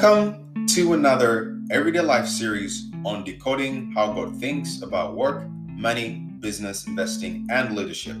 Welcome 0.00 0.64
to 0.68 0.92
another 0.92 1.58
Everyday 1.72 2.02
Life 2.02 2.28
series 2.28 2.88
on 3.04 3.24
decoding 3.24 3.90
how 3.96 4.12
God 4.12 4.36
thinks 4.36 4.82
about 4.82 5.16
work, 5.16 5.50
money, 5.50 6.24
business, 6.38 6.86
investing, 6.86 7.48
and 7.50 7.74
leadership. 7.74 8.16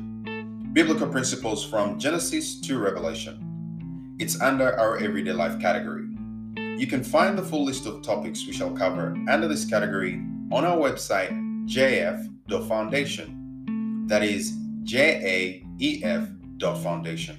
Biblical 0.72 1.06
principles 1.06 1.64
from 1.64 1.96
Genesis 1.96 2.60
to 2.62 2.80
Revelation. 2.80 4.16
It's 4.18 4.40
under 4.40 4.76
our 4.76 4.98
Everyday 4.98 5.30
Life 5.30 5.60
category. 5.60 6.08
You 6.56 6.88
can 6.88 7.04
find 7.04 7.38
the 7.38 7.44
full 7.44 7.64
list 7.64 7.86
of 7.86 8.02
topics 8.02 8.44
we 8.44 8.52
shall 8.52 8.72
cover 8.72 9.16
under 9.28 9.46
this 9.46 9.64
category 9.64 10.20
on 10.50 10.64
our 10.64 10.76
website, 10.76 11.30
jaef.foundation. 11.68 14.04
That 14.08 14.24
is 14.24 14.52
J 14.82 14.98
A 15.00 15.64
E 15.78 16.02
F 16.02 16.28
Foundation. 16.82 17.36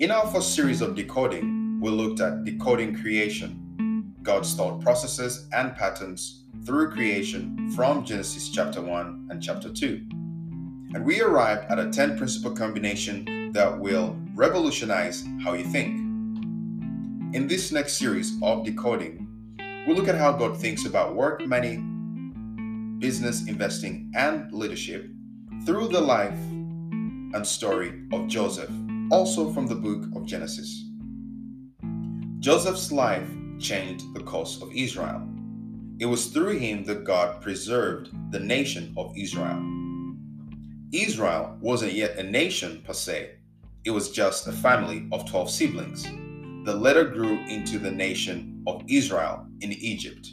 In 0.00 0.10
our 0.10 0.26
first 0.26 0.56
series 0.56 0.80
of 0.80 0.96
decoding, 0.96 1.61
we 1.82 1.90
looked 1.90 2.20
at 2.20 2.44
decoding 2.44 2.94
creation, 2.94 4.14
God's 4.22 4.54
thought 4.54 4.80
processes 4.80 5.48
and 5.52 5.74
patterns 5.74 6.44
through 6.64 6.92
creation 6.92 7.72
from 7.72 8.04
Genesis 8.04 8.50
chapter 8.50 8.80
1 8.80 9.26
and 9.30 9.42
chapter 9.42 9.68
2. 9.68 10.00
And 10.94 11.04
we 11.04 11.20
arrived 11.22 11.68
at 11.72 11.80
a 11.80 11.90
10 11.90 12.16
principle 12.16 12.52
combination 12.52 13.50
that 13.50 13.76
will 13.76 14.16
revolutionize 14.36 15.26
how 15.42 15.54
you 15.54 15.64
think. 15.64 15.98
In 17.34 17.48
this 17.48 17.72
next 17.72 17.94
series 17.94 18.40
of 18.42 18.64
decoding, 18.64 19.26
we'll 19.84 19.96
look 19.96 20.06
at 20.06 20.14
how 20.14 20.34
God 20.34 20.56
thinks 20.56 20.86
about 20.86 21.16
work, 21.16 21.44
money, 21.44 21.78
business, 23.00 23.48
investing, 23.48 24.12
and 24.14 24.52
leadership 24.52 25.10
through 25.66 25.88
the 25.88 26.00
life 26.00 26.38
and 27.34 27.44
story 27.44 28.04
of 28.12 28.28
Joseph, 28.28 28.70
also 29.10 29.52
from 29.52 29.66
the 29.66 29.74
book 29.74 30.04
of 30.14 30.26
Genesis. 30.26 30.91
Joseph's 32.42 32.90
life 32.90 33.28
changed 33.60 34.12
the 34.14 34.20
course 34.24 34.60
of 34.60 34.72
Israel. 34.74 35.22
It 36.00 36.06
was 36.06 36.26
through 36.26 36.58
him 36.58 36.82
that 36.86 37.04
God 37.04 37.40
preserved 37.40 38.10
the 38.32 38.40
nation 38.40 38.92
of 38.96 39.14
Israel. 39.16 39.62
Israel 40.90 41.56
wasn't 41.60 41.92
yet 41.92 42.18
a 42.18 42.22
nation 42.24 42.82
per 42.84 42.94
se, 42.94 43.36
it 43.84 43.92
was 43.92 44.10
just 44.10 44.48
a 44.48 44.52
family 44.52 45.06
of 45.12 45.24
12 45.30 45.52
siblings 45.52 46.02
The 46.64 46.74
later 46.74 47.04
grew 47.04 47.38
into 47.46 47.78
the 47.78 47.92
nation 47.92 48.64
of 48.66 48.82
Israel 48.88 49.46
in 49.60 49.70
Egypt. 49.74 50.28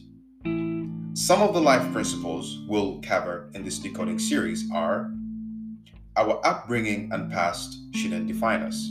Some 1.13 1.43
of 1.43 1.53
the 1.53 1.61
life 1.61 1.93
principles 1.93 2.65
we'll 2.67 3.01
cover 3.01 3.51
in 3.53 3.63
this 3.63 3.77
decoding 3.77 4.17
series 4.17 4.67
are 4.73 5.11
our 6.17 6.43
upbringing 6.43 7.11
and 7.11 7.31
past 7.31 7.77
shouldn't 7.93 8.25
define 8.25 8.63
us. 8.63 8.89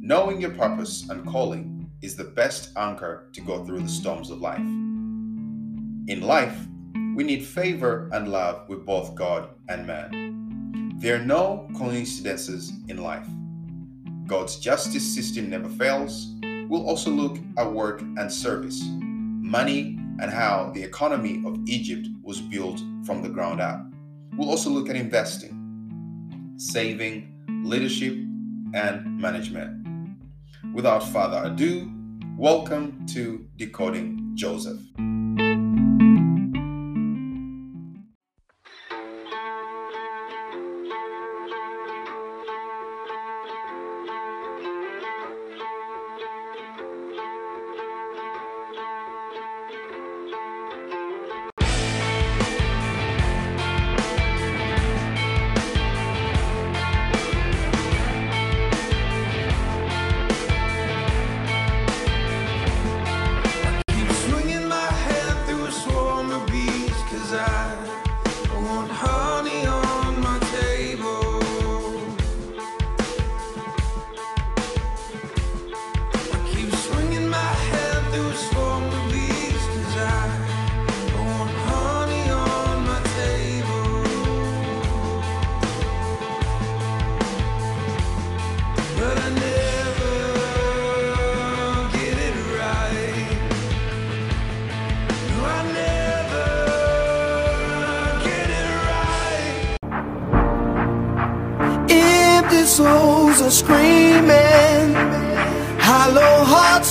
Knowing 0.00 0.40
your 0.40 0.50
purpose 0.50 1.08
and 1.08 1.24
calling 1.24 1.71
is 2.02 2.16
the 2.16 2.24
best 2.24 2.70
anchor 2.76 3.28
to 3.32 3.40
go 3.40 3.64
through 3.64 3.80
the 3.80 3.88
storms 3.88 4.30
of 4.30 4.40
life. 4.40 4.58
In 4.58 6.20
life, 6.20 6.58
we 7.14 7.24
need 7.24 7.44
favor 7.44 8.10
and 8.12 8.28
love 8.28 8.68
with 8.68 8.84
both 8.84 9.14
God 9.14 9.50
and 9.68 9.86
man. 9.86 10.98
There 10.98 11.16
are 11.16 11.24
no 11.24 11.68
coincidences 11.76 12.72
in 12.88 12.98
life. 12.98 13.26
God's 14.26 14.58
justice 14.58 15.14
system 15.14 15.50
never 15.50 15.68
fails. 15.68 16.34
We'll 16.68 16.88
also 16.88 17.10
look 17.10 17.38
at 17.58 17.72
work 17.72 18.00
and 18.00 18.30
service, 18.32 18.82
money, 18.84 19.98
and 20.20 20.30
how 20.30 20.70
the 20.74 20.82
economy 20.82 21.42
of 21.46 21.58
Egypt 21.66 22.08
was 22.22 22.40
built 22.40 22.80
from 23.04 23.22
the 23.22 23.28
ground 23.28 23.60
up. 23.60 23.84
We'll 24.36 24.48
also 24.48 24.70
look 24.70 24.88
at 24.88 24.96
investing, 24.96 26.54
saving, 26.56 27.34
leadership, 27.64 28.14
and 28.74 29.20
management. 29.20 29.81
Without 30.70 31.02
further 31.02 31.42
ado, 31.44 31.90
welcome 32.38 33.04
to 33.06 33.46
Decoding 33.56 34.32
Joseph. 34.34 34.80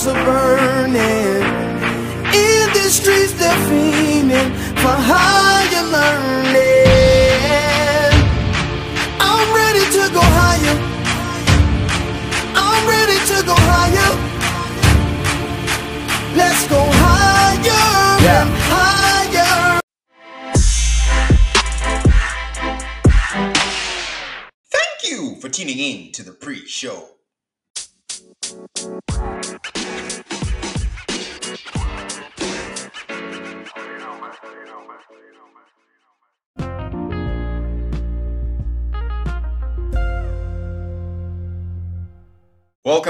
Hearts 0.04 0.31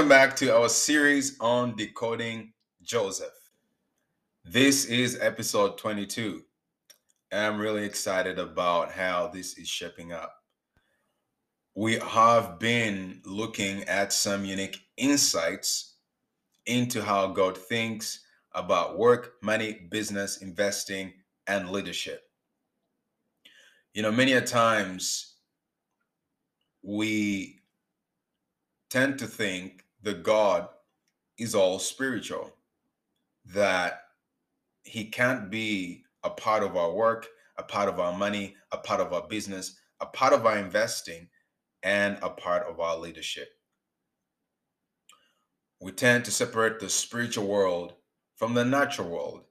Welcome 0.03 0.17
back 0.19 0.35
to 0.35 0.53
our 0.53 0.67
series 0.67 1.37
on 1.39 1.77
decoding 1.77 2.51
Joseph. 2.81 3.31
This 4.43 4.83
is 4.83 5.17
episode 5.21 5.77
22. 5.77 6.41
And 7.31 7.41
I'm 7.41 7.57
really 7.57 7.85
excited 7.85 8.37
about 8.37 8.91
how 8.91 9.27
this 9.27 9.57
is 9.57 9.69
shaping 9.69 10.11
up. 10.11 10.35
We 11.73 11.99
have 11.99 12.59
been 12.59 13.21
looking 13.23 13.85
at 13.85 14.11
some 14.11 14.43
unique 14.43 14.77
insights 14.97 15.95
into 16.65 17.01
how 17.01 17.27
God 17.27 17.57
thinks 17.57 18.25
about 18.51 18.97
work, 18.97 19.35
money, 19.41 19.87
business, 19.89 20.41
investing, 20.41 21.13
and 21.47 21.69
leadership. 21.69 22.23
You 23.93 24.01
know, 24.01 24.11
many 24.11 24.33
a 24.33 24.41
times 24.41 25.35
we 26.81 27.61
tend 28.89 29.17
to 29.19 29.27
think 29.27 29.82
that 30.03 30.23
God 30.23 30.67
is 31.37 31.55
all 31.55 31.79
spiritual, 31.79 32.55
that 33.45 34.01
he 34.83 35.05
can't 35.05 35.49
be 35.49 36.03
a 36.23 36.29
part 36.29 36.63
of 36.63 36.77
our 36.77 36.91
work, 36.91 37.27
a 37.57 37.63
part 37.63 37.89
of 37.89 37.99
our 37.99 38.17
money, 38.17 38.55
a 38.71 38.77
part 38.77 39.01
of 39.01 39.13
our 39.13 39.27
business, 39.27 39.75
a 39.99 40.05
part 40.05 40.33
of 40.33 40.45
our 40.45 40.57
investing, 40.57 41.27
and 41.83 42.17
a 42.21 42.29
part 42.29 42.67
of 42.67 42.79
our 42.79 42.97
leadership. 42.97 43.49
We 45.81 45.91
tend 45.91 46.25
to 46.25 46.31
separate 46.31 46.79
the 46.79 46.89
spiritual 46.89 47.47
world 47.47 47.93
from 48.35 48.53
the 48.53 48.63
natural 48.63 49.09
world. 49.09 49.41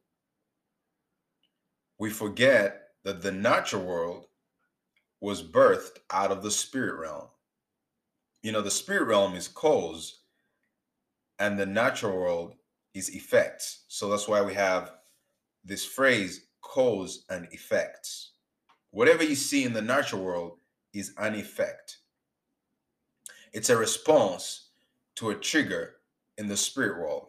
We 1.99 2.11
forget 2.11 2.89
that 3.05 3.23
the 3.23 3.33
natural 3.33 3.85
world 3.85 4.27
was 5.21 5.43
birthed 5.43 5.99
out 6.11 6.33
of 6.33 6.43
the 6.43 6.51
spirit 6.51 6.99
realm. 6.99 7.29
You 8.43 8.53
know, 8.53 8.63
the 8.63 8.71
spirit 8.71 9.05
realm 9.05 9.35
is 9.35 9.47
cause, 9.47 10.22
and 11.43 11.59
the 11.59 11.67
natural 11.67 12.17
world 12.17 12.55
is 12.95 13.09
effects. 13.17 13.83
So 13.89 14.09
that's 14.09 14.29
why 14.29 14.43
we 14.43 14.55
have 14.55 14.93
this 15.65 15.85
phrase 15.85 16.47
cause 16.61 17.25
and 17.31 17.49
effects. 17.51 18.35
Whatever 18.93 19.25
you 19.25 19.35
see 19.35 19.65
in 19.65 19.73
the 19.73 19.83
natural 19.83 20.23
world 20.23 20.59
is 20.95 21.13
an 21.19 21.35
effect, 21.35 21.99
it's 23.53 23.71
a 23.71 23.77
response 23.77 24.69
to 25.17 25.31
a 25.31 25.35
trigger 25.35 25.97
in 26.39 26.47
the 26.47 26.57
spirit 26.57 27.01
world. 27.01 27.27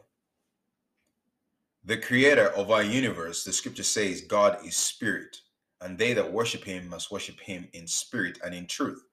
The 1.83 1.97
creator 1.97 2.49
of 2.49 2.69
our 2.69 2.83
universe, 2.83 3.43
the 3.43 3.51
scripture 3.51 3.81
says, 3.81 4.21
God 4.21 4.59
is 4.63 4.75
spirit, 4.75 5.37
and 5.81 5.97
they 5.97 6.13
that 6.13 6.31
worship 6.31 6.63
him 6.63 6.87
must 6.87 7.11
worship 7.11 7.39
him 7.39 7.67
in 7.73 7.87
spirit 7.87 8.37
and 8.45 8.53
in 8.53 8.67
truth. 8.67 9.03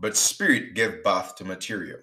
But 0.00 0.16
spirit 0.16 0.74
gave 0.74 1.04
birth 1.04 1.36
to 1.36 1.44
material. 1.44 2.00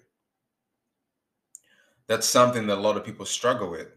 That's 2.11 2.27
something 2.27 2.67
that 2.67 2.77
a 2.77 2.81
lot 2.81 2.97
of 2.97 3.05
people 3.05 3.25
struggle 3.25 3.71
with. 3.71 3.87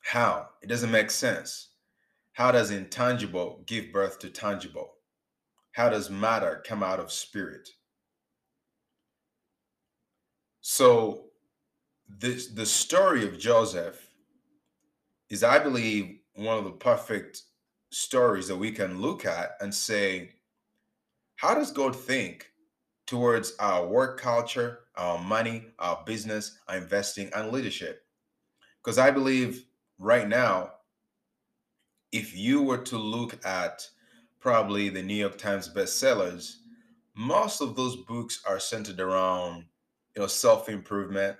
How? 0.00 0.48
It 0.62 0.68
doesn't 0.68 0.90
make 0.90 1.10
sense. 1.10 1.68
How 2.32 2.50
does 2.50 2.70
intangible 2.70 3.62
give 3.66 3.92
birth 3.92 4.18
to 4.20 4.30
tangible? 4.30 4.94
How 5.72 5.90
does 5.90 6.08
matter 6.08 6.62
come 6.66 6.82
out 6.82 6.98
of 6.98 7.12
spirit? 7.12 7.68
So, 10.62 11.24
this 12.08 12.46
the 12.46 12.64
story 12.64 13.28
of 13.28 13.38
Joseph 13.38 14.08
is, 15.28 15.44
I 15.44 15.58
believe, 15.58 16.20
one 16.36 16.56
of 16.56 16.64
the 16.64 16.70
perfect 16.70 17.42
stories 17.90 18.48
that 18.48 18.56
we 18.56 18.72
can 18.72 19.02
look 19.02 19.26
at 19.26 19.58
and 19.60 19.74
say, 19.74 20.30
how 21.34 21.52
does 21.52 21.70
God 21.70 21.94
think 21.94 22.46
towards 23.06 23.54
our 23.58 23.86
work 23.86 24.20
culture, 24.20 24.80
our 24.96 25.18
money, 25.18 25.66
our 25.78 26.02
business, 26.04 26.58
our 26.68 26.76
investing, 26.76 27.30
and 27.34 27.52
leadership? 27.52 28.06
Because 28.82 28.98
I 28.98 29.10
believe 29.10 29.66
right 29.98 30.28
now, 30.28 30.72
if 32.12 32.36
you 32.36 32.62
were 32.62 32.78
to 32.78 32.98
look 32.98 33.44
at 33.44 33.88
probably 34.38 34.88
the 34.88 35.02
New 35.02 35.14
York 35.14 35.38
Times 35.38 35.68
bestsellers, 35.72 36.58
most 37.14 37.60
of 37.60 37.76
those 37.76 37.96
books 37.96 38.42
are 38.46 38.60
centered 38.60 39.00
around, 39.00 39.66
you 40.14 40.22
know, 40.22 40.26
self-improvement, 40.26 41.36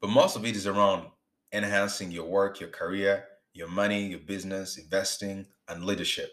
but 0.00 0.10
most 0.10 0.36
of 0.36 0.44
it 0.44 0.54
is 0.54 0.66
around 0.66 1.08
enhancing 1.52 2.10
your 2.10 2.26
work, 2.26 2.60
your 2.60 2.68
career, 2.68 3.24
your 3.52 3.68
money, 3.68 4.08
your 4.08 4.20
business, 4.20 4.76
investing, 4.76 5.46
and 5.68 5.84
leadership. 5.84 6.30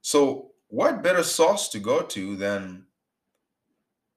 So, 0.00 0.52
what 0.68 1.02
better 1.02 1.22
source 1.22 1.68
to 1.70 1.78
go 1.78 2.02
to 2.02 2.36
than 2.36 2.84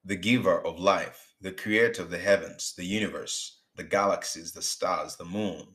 the 0.04 0.16
giver 0.16 0.66
of 0.66 0.80
life, 0.80 1.34
the 1.40 1.52
creator 1.52 2.02
of 2.02 2.12
the 2.12 2.18
heavens, 2.18 2.74
the 2.76 2.86
universe, 2.86 3.62
the 3.76 3.84
galaxies, 3.84 4.52
the 4.52 4.62
stars, 4.62 5.16
the 5.16 5.26
moon, 5.26 5.66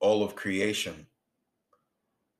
all 0.00 0.22
of 0.22 0.36
creation? 0.36 1.06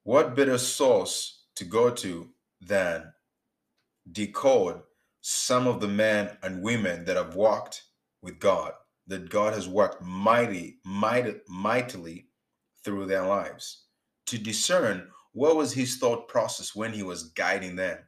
What 0.05 0.37
better 0.37 0.59
source 0.59 1.45
to 1.57 1.65
go 1.65 1.91
to 1.91 2.29
than 2.61 3.13
decode 4.11 4.83
some 5.21 5.67
of 5.67 5.81
the 5.81 5.89
men 5.89 6.37
and 6.43 6.63
women 6.63 7.05
that 7.05 7.17
have 7.17 7.35
walked 7.35 7.83
with 8.21 8.39
God, 8.39 8.73
that 9.07 9.31
God 9.31 9.55
has 9.55 9.69
worked 9.69 10.03
mighty, 10.03 10.79
mighty, 10.85 11.35
mightily 11.49 12.29
through 12.85 13.07
their 13.07 13.27
lives 13.27 13.85
to 14.27 14.39
discern 14.39 15.09
what 15.33 15.57
was 15.57 15.73
his 15.73 15.97
thought 15.97 16.29
process 16.29 16.75
when 16.75 16.93
he 16.93 17.03
was 17.03 17.31
guiding 17.31 17.77
them 17.77 17.99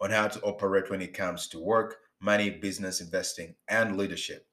on 0.00 0.10
how 0.10 0.28
to 0.28 0.40
operate 0.40 0.90
when 0.90 1.00
it 1.00 1.14
comes 1.14 1.46
to 1.48 1.58
work, 1.58 1.96
money, 2.20 2.50
business, 2.50 3.00
investing, 3.00 3.54
and 3.68 3.96
leadership. 3.96 4.46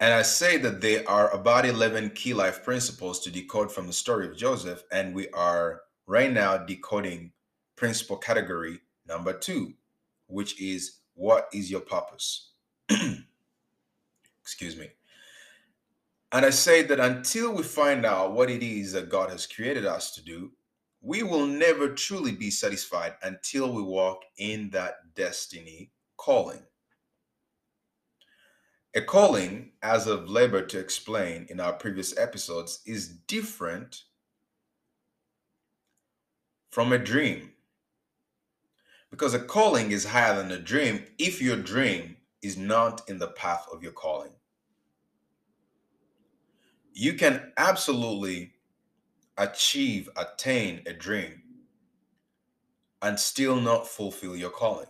And 0.00 0.12
I 0.12 0.22
say 0.22 0.58
that 0.58 0.80
there 0.80 1.08
are 1.08 1.30
about 1.30 1.64
11 1.64 2.10
key 2.10 2.34
life 2.34 2.62
principles 2.64 3.20
to 3.20 3.30
decode 3.30 3.72
from 3.72 3.86
the 3.86 3.92
story 3.92 4.28
of 4.28 4.36
Joseph, 4.36 4.82
and 4.92 5.14
we 5.14 5.28
are 5.30 5.82
right 6.06 6.32
now 6.32 6.58
decoding 6.58 7.32
principle 7.76 8.16
category 8.16 8.80
number 9.06 9.32
two, 9.32 9.72
which 10.26 10.60
is 10.60 10.98
what 11.14 11.48
is 11.52 11.70
your 11.70 11.80
purpose? 11.80 12.50
Excuse 14.42 14.76
me. 14.76 14.90
And 16.34 16.44
I 16.44 16.50
say 16.50 16.82
that 16.82 16.98
until 16.98 17.52
we 17.52 17.62
find 17.62 18.04
out 18.04 18.32
what 18.32 18.50
it 18.50 18.60
is 18.60 18.90
that 18.90 19.08
God 19.08 19.30
has 19.30 19.46
created 19.46 19.86
us 19.86 20.10
to 20.16 20.24
do, 20.24 20.50
we 21.00 21.22
will 21.22 21.46
never 21.46 21.90
truly 21.90 22.32
be 22.32 22.50
satisfied 22.50 23.14
until 23.22 23.72
we 23.72 23.82
walk 23.82 24.24
in 24.36 24.68
that 24.70 25.14
destiny 25.14 25.92
calling. 26.16 26.58
A 28.96 29.00
calling, 29.00 29.74
as 29.80 30.08
I've 30.08 30.28
labored 30.28 30.68
to 30.70 30.80
explain 30.80 31.46
in 31.50 31.60
our 31.60 31.72
previous 31.72 32.18
episodes, 32.18 32.80
is 32.84 33.06
different 33.28 34.02
from 36.72 36.92
a 36.92 36.98
dream. 36.98 37.52
Because 39.12 39.34
a 39.34 39.38
calling 39.38 39.92
is 39.92 40.04
higher 40.04 40.34
than 40.34 40.50
a 40.50 40.58
dream 40.58 41.04
if 41.16 41.40
your 41.40 41.56
dream 41.56 42.16
is 42.42 42.56
not 42.56 43.08
in 43.08 43.20
the 43.20 43.28
path 43.28 43.68
of 43.72 43.84
your 43.84 43.92
calling 43.92 44.32
you 46.94 47.14
can 47.14 47.52
absolutely 47.56 48.52
achieve, 49.36 50.08
attain 50.16 50.80
a 50.86 50.92
dream 50.92 51.42
and 53.02 53.18
still 53.18 53.56
not 53.60 53.88
fulfill 53.88 54.36
your 54.36 54.50
calling. 54.50 54.86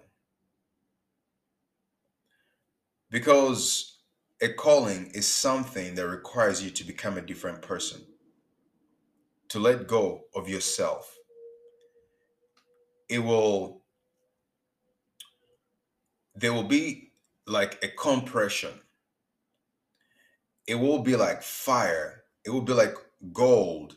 Because 3.10 3.98
a 4.42 4.52
calling 4.52 5.10
is 5.14 5.26
something 5.26 5.94
that 5.94 6.06
requires 6.06 6.62
you 6.62 6.70
to 6.70 6.84
become 6.84 7.16
a 7.16 7.22
different 7.22 7.62
person, 7.62 8.02
to 9.48 9.58
let 9.58 9.88
go 9.88 10.24
of 10.34 10.48
yourself. 10.48 11.16
It 13.08 13.20
will, 13.20 13.82
there 16.34 16.52
will 16.52 16.64
be 16.64 17.12
like 17.46 17.82
a 17.82 17.88
compression 17.88 18.80
it 20.66 20.76
will 20.76 21.00
be 21.00 21.16
like 21.16 21.42
fire. 21.42 22.24
It 22.44 22.50
will 22.50 22.62
be 22.62 22.72
like 22.72 22.94
gold 23.32 23.96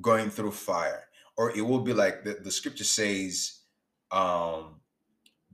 going 0.00 0.30
through 0.30 0.52
fire. 0.52 1.04
Or 1.36 1.50
it 1.56 1.62
will 1.62 1.80
be 1.80 1.92
like 1.92 2.24
the, 2.24 2.38
the 2.42 2.50
scripture 2.50 2.84
says 2.84 3.60
um, 4.10 4.80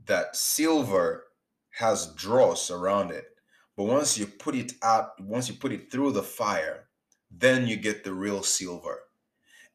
that 0.06 0.37
silver 0.37 1.25
has 1.71 2.14
dross 2.14 2.71
around 2.71 3.11
it. 3.11 3.26
But 3.76 3.85
once 3.85 4.16
you 4.16 4.26
put 4.26 4.54
it 4.54 4.73
out, 4.83 5.21
once 5.21 5.49
you 5.49 5.56
put 5.56 5.73
it 5.73 5.90
through 5.90 6.12
the 6.12 6.23
fire, 6.23 6.88
then 7.30 7.66
you 7.66 7.76
get 7.76 8.04
the 8.04 8.14
real 8.14 8.42
silver. 8.42 9.00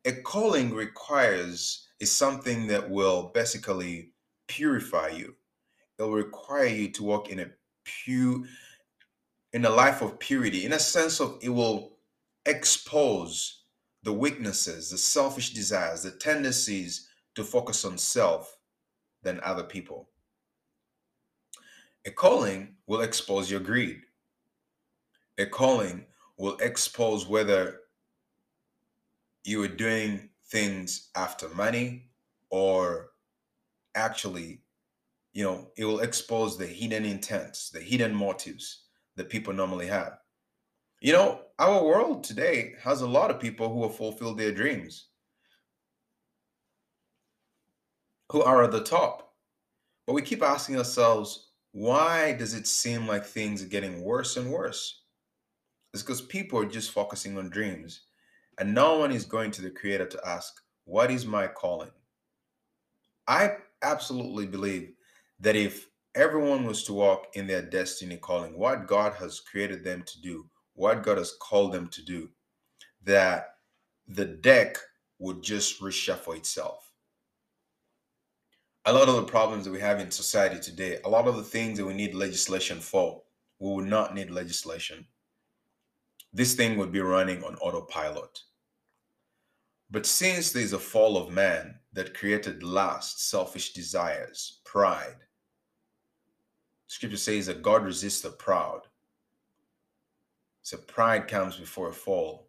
A 0.05 0.13
calling 0.13 0.74
requires 0.74 1.88
is 2.00 2.12
something 2.12 2.67
that 2.67 2.89
will 2.89 3.31
basically 3.34 4.13
purify 4.48 5.10
you. 5.10 5.36
It 5.98 6.03
will 6.03 6.13
require 6.13 6.67
you 6.67 6.89
to 6.93 7.03
walk 7.03 7.29
in 7.29 7.39
a 7.41 7.51
pure 7.84 8.43
in 9.53 9.65
a 9.65 9.70
life 9.70 10.01
of 10.01 10.20
purity, 10.20 10.65
in 10.65 10.74
a 10.74 10.79
sense 10.79 11.20
of 11.20 11.39
it 11.41 11.50
will 11.50 11.98
expose 12.46 13.63
the 14.03 14.13
weaknesses, 14.13 14.89
the 14.89 14.98
selfish 14.98 15.53
desires, 15.53 16.03
the 16.03 16.12
tendencies 16.12 17.10
to 17.36 17.44
focus 17.44 17.84
on 17.84 17.98
self 17.98 18.58
than 19.24 19.39
other 19.44 19.63
people. 19.63 20.10
A 22.06 22.12
calling 22.12 22.75
will 22.88 23.01
expose 23.01 23.51
your 23.51 23.60
greed. 23.60 24.01
A 25.38 25.46
calling 25.46 26.06
will 26.38 26.58
expose 26.58 27.27
whether 27.27 27.82
you 29.44 29.62
are 29.63 29.68
doing 29.68 30.29
things 30.48 31.10
after 31.15 31.50
money 31.50 32.10
or 32.50 33.12
actually, 33.96 34.62
you 35.34 35.44
know, 35.44 35.68
it 35.75 35.86
will 35.86 36.00
expose 36.00 36.58
the 36.58 36.65
hidden 36.65 37.06
intents, 37.06 37.70
the 37.70 37.79
hidden 37.79 38.15
motives 38.15 38.84
that 39.19 39.29
people 39.29 39.53
normally 39.53 39.88
have. 39.88 40.17
You 41.01 41.11
know, 41.11 41.41
our 41.59 41.83
world 41.83 42.23
today 42.23 42.73
has 42.81 43.01
a 43.01 43.07
lot 43.07 43.29
of 43.29 43.39
people 43.39 43.71
who 43.71 43.83
have 43.83 43.95
fulfilled 43.95 44.38
their 44.38 44.53
dreams, 44.53 45.07
who 48.31 48.41
are 48.41 48.63
at 48.63 48.71
the 48.71 48.81
top. 48.81 49.33
But 50.07 50.13
we 50.13 50.21
keep 50.21 50.41
asking 50.41 50.77
ourselves, 50.77 51.49
why 51.73 52.31
does 52.31 52.53
it 52.53 52.65
seem 52.65 53.07
like 53.07 53.25
things 53.25 53.61
are 53.61 53.67
getting 53.67 54.01
worse 54.01 54.38
and 54.38 54.49
worse? 54.49 55.01
It's 55.93 56.01
because 56.01 56.21
people 56.21 56.59
are 56.59 56.65
just 56.65 56.91
focusing 56.91 57.38
on 57.38 57.49
dreams, 57.49 58.03
and 58.57 58.73
no 58.73 58.99
one 58.99 59.11
is 59.11 59.25
going 59.25 59.51
to 59.51 59.61
the 59.61 59.69
Creator 59.69 60.07
to 60.07 60.27
ask, 60.27 60.53
What 60.85 61.11
is 61.11 61.25
my 61.25 61.47
calling? 61.47 61.91
I 63.27 63.57
absolutely 63.81 64.45
believe 64.45 64.93
that 65.41 65.57
if 65.57 65.88
everyone 66.15 66.65
was 66.65 66.83
to 66.83 66.93
walk 66.93 67.27
in 67.33 67.47
their 67.47 67.61
destiny 67.61 68.17
calling, 68.17 68.57
what 68.57 68.87
God 68.87 69.13
has 69.13 69.39
created 69.39 69.83
them 69.83 70.03
to 70.03 70.21
do, 70.21 70.49
what 70.73 71.03
God 71.03 71.17
has 71.17 71.33
called 71.39 71.73
them 71.73 71.87
to 71.89 72.03
do, 72.03 72.29
that 73.03 73.55
the 74.07 74.25
deck 74.25 74.77
would 75.19 75.41
just 75.41 75.81
reshuffle 75.81 76.35
itself. 76.35 76.91
A 78.85 78.93
lot 78.93 79.09
of 79.09 79.15
the 79.15 79.23
problems 79.23 79.65
that 79.65 79.71
we 79.71 79.81
have 79.81 79.99
in 79.99 80.09
society 80.09 80.59
today, 80.59 80.99
a 81.03 81.09
lot 81.09 81.27
of 81.27 81.35
the 81.35 81.43
things 81.43 81.77
that 81.77 81.85
we 81.85 81.93
need 81.93 82.15
legislation 82.15 82.79
for, 82.79 83.21
we 83.59 83.73
would 83.73 83.85
not 83.85 84.15
need 84.15 84.31
legislation. 84.31 85.05
This 86.33 86.55
thing 86.55 86.77
would 86.77 86.91
be 86.91 87.01
running 87.01 87.43
on 87.43 87.55
autopilot. 87.55 88.39
But 89.91 90.05
since 90.05 90.51
there's 90.51 90.73
a 90.73 90.79
fall 90.79 91.17
of 91.17 91.31
man 91.31 91.79
that 91.93 92.13
created 92.13 92.63
lust, 92.63 93.29
selfish 93.29 93.73
desires, 93.73 94.61
pride, 94.63 95.17
Scripture 96.89 97.17
says 97.17 97.46
that 97.46 97.62
God 97.62 97.86
resists 97.86 98.22
the 98.22 98.31
proud. 98.31 98.81
So 100.63 100.75
pride 100.75 101.27
comes 101.27 101.55
before 101.55 101.89
a 101.89 101.93
fall. 101.93 102.48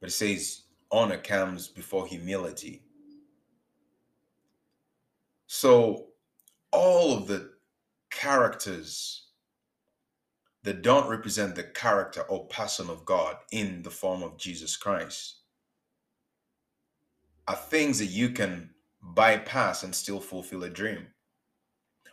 But 0.00 0.08
it 0.08 0.12
says 0.12 0.62
honor 0.90 1.18
comes 1.18 1.68
before 1.68 2.08
humility. 2.08 2.82
So 5.46 6.08
all 6.72 7.16
of 7.16 7.28
the 7.28 7.52
characters 8.10 9.28
that 10.64 10.82
don't 10.82 11.08
represent 11.08 11.54
the 11.54 11.62
character 11.62 12.22
or 12.22 12.48
person 12.48 12.90
of 12.90 13.04
God 13.04 13.36
in 13.52 13.82
the 13.82 13.90
form 13.90 14.24
of 14.24 14.36
Jesus 14.36 14.76
Christ 14.76 15.42
are 17.46 17.54
things 17.54 18.00
that 18.00 18.06
you 18.06 18.30
can 18.30 18.70
bypass 19.00 19.84
and 19.84 19.94
still 19.94 20.18
fulfill 20.18 20.64
a 20.64 20.68
dream. 20.68 21.06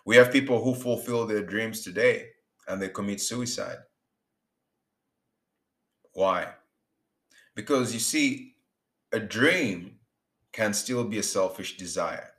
We 0.05 0.15
have 0.17 0.31
people 0.31 0.63
who 0.63 0.75
fulfill 0.75 1.25
their 1.25 1.41
dreams 1.41 1.81
today 1.81 2.27
and 2.67 2.79
they 2.79 2.89
commit 2.89 3.19
suicide. 3.19 3.77
Why? 6.13 6.53
Because 7.55 7.93
you 7.93 7.99
see, 7.99 8.55
a 9.11 9.19
dream 9.19 9.97
can 10.51 10.73
still 10.73 11.03
be 11.03 11.17
a 11.17 11.23
selfish 11.23 11.77
desire. 11.77 12.31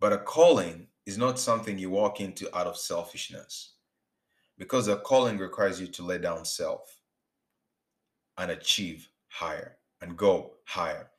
But 0.00 0.12
a 0.12 0.18
calling 0.18 0.88
is 1.06 1.16
not 1.16 1.38
something 1.38 1.78
you 1.78 1.90
walk 1.90 2.20
into 2.20 2.54
out 2.56 2.66
of 2.66 2.76
selfishness. 2.76 3.74
Because 4.58 4.88
a 4.88 4.96
calling 4.96 5.38
requires 5.38 5.80
you 5.80 5.86
to 5.88 6.02
lay 6.02 6.18
down 6.18 6.44
self 6.44 7.00
and 8.36 8.50
achieve 8.50 9.08
higher 9.28 9.76
and 10.00 10.16
go 10.16 10.54
higher. 10.64 11.10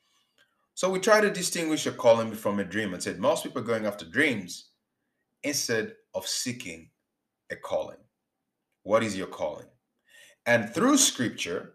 So 0.81 0.89
we 0.89 0.97
try 0.97 1.21
to 1.21 1.29
distinguish 1.29 1.85
a 1.85 1.91
calling 1.91 2.33
from 2.33 2.59
a 2.59 2.63
dream 2.63 2.95
and 2.95 3.03
said 3.03 3.19
most 3.19 3.43
people 3.43 3.61
are 3.61 3.65
going 3.65 3.85
after 3.85 4.03
dreams 4.03 4.69
instead 5.43 5.93
of 6.15 6.25
seeking 6.25 6.89
a 7.51 7.55
calling. 7.55 7.99
What 8.81 9.03
is 9.03 9.15
your 9.15 9.27
calling? 9.27 9.67
And 10.47 10.73
through 10.73 10.97
scripture, 10.97 11.73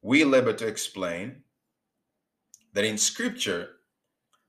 we 0.00 0.24
labor 0.24 0.54
to 0.54 0.66
explain 0.66 1.42
that 2.72 2.86
in 2.86 2.96
scripture, 2.96 3.72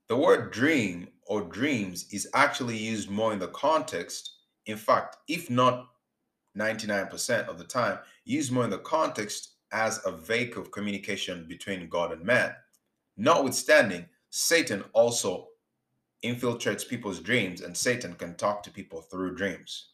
the 0.08 0.16
word 0.16 0.54
dream 0.54 1.10
or 1.28 1.42
dreams 1.42 2.06
is 2.14 2.30
actually 2.34 2.78
used 2.78 3.10
more 3.10 3.34
in 3.34 3.40
the 3.40 3.50
context. 3.50 4.38
In 4.68 4.78
fact, 4.78 5.18
if 5.28 5.50
not 5.50 5.90
99% 6.58 7.46
of 7.50 7.58
the 7.58 7.66
time, 7.66 8.00
used 8.24 8.54
more 8.54 8.64
in 8.64 8.70
the 8.70 8.78
context 8.78 9.56
as 9.74 10.00
a 10.06 10.14
vehicle 10.14 10.62
of 10.62 10.72
communication 10.72 11.46
between 11.46 11.90
God 11.90 12.14
and 12.14 12.24
man. 12.24 12.56
Notwithstanding, 13.18 14.06
Satan 14.30 14.84
also 14.94 15.48
infiltrates 16.24 16.88
people's 16.88 17.20
dreams, 17.20 17.62
and 17.62 17.76
Satan 17.76 18.14
can 18.14 18.36
talk 18.36 18.64
to 18.64 18.72
people 18.72 19.02
through 19.02 19.36
dreams. 19.36 19.90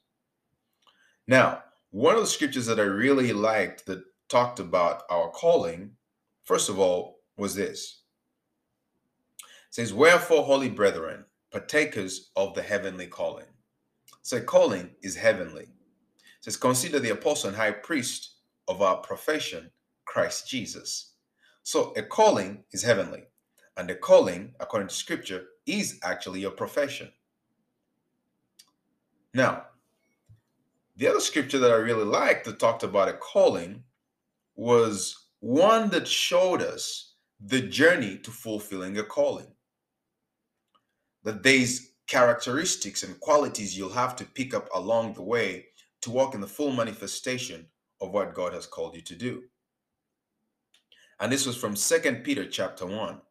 Now, 1.28 1.64
one 1.92 2.16
of 2.16 2.22
the 2.22 2.28
scriptures 2.28 2.66
that 2.66 2.80
I 2.80 2.84
really 2.84 3.34
liked 3.34 3.86
that 3.86 4.04
talked 4.30 4.60
about 4.60 5.04
our 5.10 5.30
calling, 5.30 5.92
first 6.44 6.70
of 6.70 6.80
all, 6.80 7.20
was 7.38 7.56
this. 7.56 8.02
It 9.40 9.46
says, 9.72 9.94
Wherefore, 9.94 10.44
holy 10.44 10.70
brethren, 10.70 11.26
partakers 11.52 12.32
of 12.36 12.54
the 12.54 12.62
heavenly 12.62 13.08
calling. 13.08 13.46
So 14.22 14.42
calling 14.42 14.92
is 15.02 15.16
heavenly. 15.16 15.64
It 15.64 15.70
says, 16.42 16.58
Consider 16.58 17.00
the 17.00 17.12
apostle 17.12 17.50
and 17.50 17.58
high 17.58 17.72
priest 17.72 18.36
of 18.68 18.82
our 18.82 18.98
profession, 18.98 19.72
Christ 20.06 20.48
Jesus. 20.48 21.14
So 21.68 21.92
a 21.98 22.02
calling 22.02 22.64
is 22.72 22.82
heavenly. 22.82 23.26
And 23.76 23.90
a 23.92 23.96
calling, 23.96 24.54
according 24.62 24.88
to 24.88 24.96
scripture, 24.96 25.48
is 25.66 26.00
actually 26.02 26.40
your 26.40 26.52
profession. 26.52 27.12
Now, 29.34 29.66
the 30.96 31.08
other 31.08 31.20
scripture 31.20 31.60
that 31.60 31.74
I 31.74 31.76
really 31.76 32.06
liked 32.06 32.46
that 32.46 32.60
talked 32.60 32.84
about 32.84 33.10
a 33.10 33.14
calling 33.16 33.84
was 34.56 35.28
one 35.42 35.90
that 35.90 36.08
showed 36.08 36.62
us 36.62 37.16
the 37.42 37.60
journey 37.60 38.18
to 38.20 38.32
fulfilling 38.32 38.98
a 38.98 39.04
calling. 39.04 39.52
That 41.26 41.44
there's 41.44 41.92
characteristics 42.08 43.04
and 43.04 43.20
qualities 43.20 43.78
you'll 43.78 43.90
have 43.90 44.16
to 44.16 44.24
pick 44.24 44.54
up 44.54 44.70
along 44.74 45.16
the 45.16 45.22
way 45.22 45.66
to 46.00 46.12
walk 46.12 46.34
in 46.34 46.40
the 46.40 46.48
full 46.48 46.72
manifestation 46.72 47.68
of 48.00 48.12
what 48.12 48.34
God 48.34 48.54
has 48.54 48.66
called 48.66 48.96
you 48.96 49.02
to 49.02 49.16
do. 49.18 49.44
And 51.20 51.32
this 51.32 51.46
was 51.46 51.58
from 51.58 51.76
Second 51.76 52.24
Peter 52.24 52.46
chapter 52.46 52.86
1. 52.86 53.22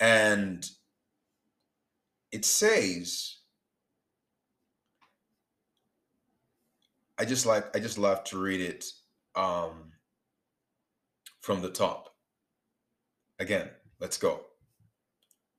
And 0.00 0.66
it 2.30 2.44
says, 2.44 3.36
I 7.18 7.24
just 7.24 7.46
like 7.46 7.74
I 7.76 7.78
just 7.78 7.98
love 7.98 8.24
to 8.24 8.38
read 8.38 8.60
it 8.60 8.84
um, 9.36 9.92
from 11.40 11.62
the 11.62 11.70
top. 11.70 12.14
Again, 13.38 13.70
let's 14.00 14.16
go. 14.16 14.40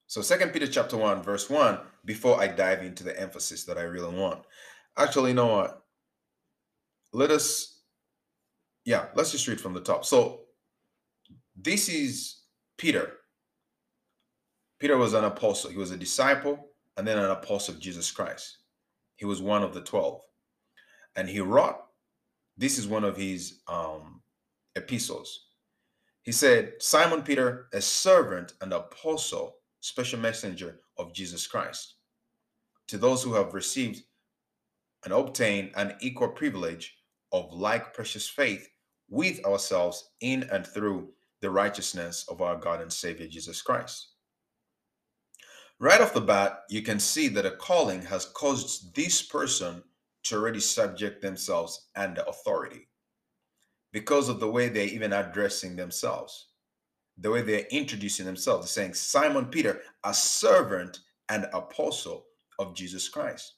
So 0.08 0.22
Second 0.22 0.54
Peter 0.54 0.68
chapter 0.68 0.98
1, 0.98 1.24
verse 1.24 1.50
1, 1.50 1.80
before 2.06 2.40
I 2.40 2.48
dive 2.48 2.84
into 2.84 3.04
the 3.04 3.20
emphasis 3.20 3.64
that 3.64 3.78
I 3.78 3.84
really 3.84 4.14
want. 4.14 4.44
Actually, 4.98 5.32
you 5.32 5.36
know 5.36 5.48
what? 5.48 5.82
Let 7.14 7.32
us, 7.32 7.82
yeah, 8.86 9.06
let's 9.16 9.32
just 9.32 9.48
read 9.48 9.60
from 9.60 9.74
the 9.74 9.82
top. 9.82 10.06
So 10.06 10.43
this 11.56 11.90
is 11.90 12.42
Peter. 12.78 13.14
Peter 14.80 14.98
was 14.98 15.14
an 15.14 15.24
apostle. 15.24 15.70
He 15.70 15.78
was 15.78 15.92
a 15.92 15.98
disciple 15.98 16.70
and 16.98 17.08
then 17.08 17.18
an 17.18 17.32
apostle 17.32 17.76
of 17.76 17.80
Jesus 17.80 18.12
Christ. 18.12 18.58
He 19.16 19.26
was 19.26 19.42
one 19.42 19.64
of 19.64 19.74
the 19.74 19.82
12. 19.82 20.20
And 21.16 21.30
he 21.30 21.40
wrote, 21.40 21.78
this 22.58 22.78
is 22.78 22.88
one 22.88 23.04
of 23.04 23.18
his 23.18 23.62
um, 23.68 24.22
epistles. 24.76 25.48
He 26.24 26.32
said, 26.32 26.74
Simon 26.80 27.22
Peter, 27.22 27.68
a 27.74 27.82
servant 27.82 28.54
and 28.62 28.74
apostle, 28.74 29.56
special 29.82 30.20
messenger 30.20 30.80
of 30.98 31.14
Jesus 31.14 31.48
Christ, 31.48 31.96
to 32.88 32.98
those 32.98 33.24
who 33.24 33.34
have 33.34 33.54
received 33.54 34.04
and 35.04 35.14
obtained 35.14 35.72
an 35.76 35.96
equal 36.00 36.30
privilege 36.30 36.98
of 37.32 37.52
like 37.52 37.94
precious 37.94 38.28
faith 38.28 38.70
with 39.10 39.44
ourselves 39.46 40.12
in 40.22 40.44
and 40.52 40.66
through 40.66 41.10
the 41.44 41.52
righteousness 41.52 42.26
of 42.30 42.42
our 42.42 42.56
God 42.56 42.82
and 42.82 42.92
Savior 42.92 43.28
Jesus 43.28 43.62
Christ. 43.62 44.14
Right 45.78 46.00
off 46.00 46.14
the 46.14 46.22
bat, 46.22 46.62
you 46.70 46.82
can 46.82 47.00
see 47.00 47.28
that 47.28 47.46
a 47.46 47.52
calling 47.52 48.02
has 48.04 48.28
caused 48.28 48.96
this 48.96 49.22
person 49.22 49.84
to 50.24 50.36
already 50.36 50.62
subject 50.62 51.22
themselves 51.22 51.90
under 51.98 52.24
authority 52.30 52.88
because 53.92 54.30
of 54.30 54.40
the 54.40 54.50
way 54.50 54.70
they're 54.70 54.88
even 54.88 55.12
addressing 55.12 55.76
themselves, 55.76 56.48
the 57.18 57.30
way 57.30 57.42
they're 57.42 57.68
introducing 57.72 58.26
themselves. 58.26 58.72
Saying, 58.72 58.94
Simon 58.94 59.48
Peter, 59.48 59.82
a 60.06 60.14
servant 60.14 61.00
and 61.28 61.48
apostle 61.52 62.24
of 62.58 62.74
Jesus 62.74 63.10
Christ, 63.10 63.56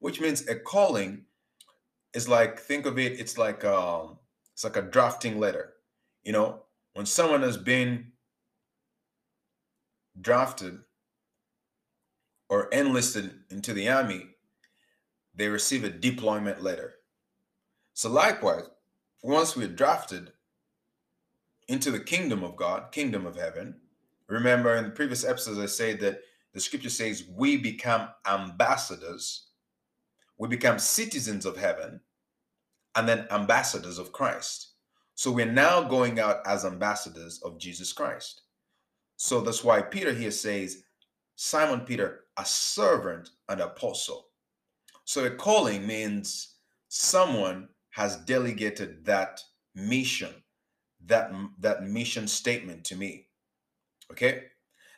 which 0.00 0.20
means 0.20 0.46
a 0.48 0.56
calling 0.56 1.24
is 2.12 2.28
like, 2.28 2.60
think 2.60 2.84
of 2.84 2.98
it, 2.98 3.18
it's 3.18 3.38
like 3.38 3.64
um, 3.64 4.18
it's 4.52 4.64
like 4.64 4.76
a 4.76 4.82
drafting 4.82 5.40
letter. 5.40 5.72
You 6.24 6.32
know, 6.32 6.61
when 6.94 7.06
someone 7.06 7.42
has 7.42 7.56
been 7.56 8.12
drafted 10.20 10.78
or 12.48 12.68
enlisted 12.68 13.32
into 13.50 13.72
the 13.72 13.88
army, 13.88 14.26
they 15.34 15.48
receive 15.48 15.84
a 15.84 15.90
deployment 15.90 16.62
letter. 16.62 16.94
So, 17.94 18.10
likewise, 18.10 18.64
once 19.22 19.56
we're 19.56 19.68
drafted 19.68 20.32
into 21.68 21.90
the 21.90 22.00
kingdom 22.00 22.42
of 22.42 22.56
God, 22.56 22.92
kingdom 22.92 23.26
of 23.26 23.36
heaven, 23.36 23.76
remember 24.26 24.76
in 24.76 24.84
the 24.84 24.90
previous 24.90 25.24
episodes, 25.24 25.58
I 25.58 25.66
said 25.66 26.00
that 26.00 26.20
the 26.52 26.60
scripture 26.60 26.90
says 26.90 27.24
we 27.34 27.56
become 27.56 28.08
ambassadors, 28.26 29.46
we 30.36 30.48
become 30.48 30.78
citizens 30.78 31.46
of 31.46 31.56
heaven, 31.56 32.00
and 32.94 33.08
then 33.08 33.26
ambassadors 33.30 33.98
of 33.98 34.12
Christ. 34.12 34.71
So 35.22 35.30
we're 35.30 35.46
now 35.46 35.84
going 35.84 36.18
out 36.18 36.38
as 36.46 36.64
ambassadors 36.64 37.40
of 37.44 37.56
Jesus 37.56 37.92
Christ. 37.92 38.42
So 39.16 39.40
that's 39.40 39.62
why 39.62 39.80
Peter 39.80 40.12
here 40.12 40.32
says, 40.32 40.82
Simon 41.36 41.82
Peter, 41.82 42.24
a 42.36 42.44
servant 42.44 43.30
and 43.48 43.60
apostle. 43.60 44.30
So 45.04 45.24
a 45.24 45.30
calling 45.30 45.86
means 45.86 46.56
someone 46.88 47.68
has 47.90 48.16
delegated 48.16 49.04
that 49.04 49.40
mission, 49.76 50.34
that, 51.06 51.30
that 51.60 51.84
mission 51.84 52.26
statement 52.26 52.82
to 52.86 52.96
me. 52.96 53.28
Okay? 54.10 54.46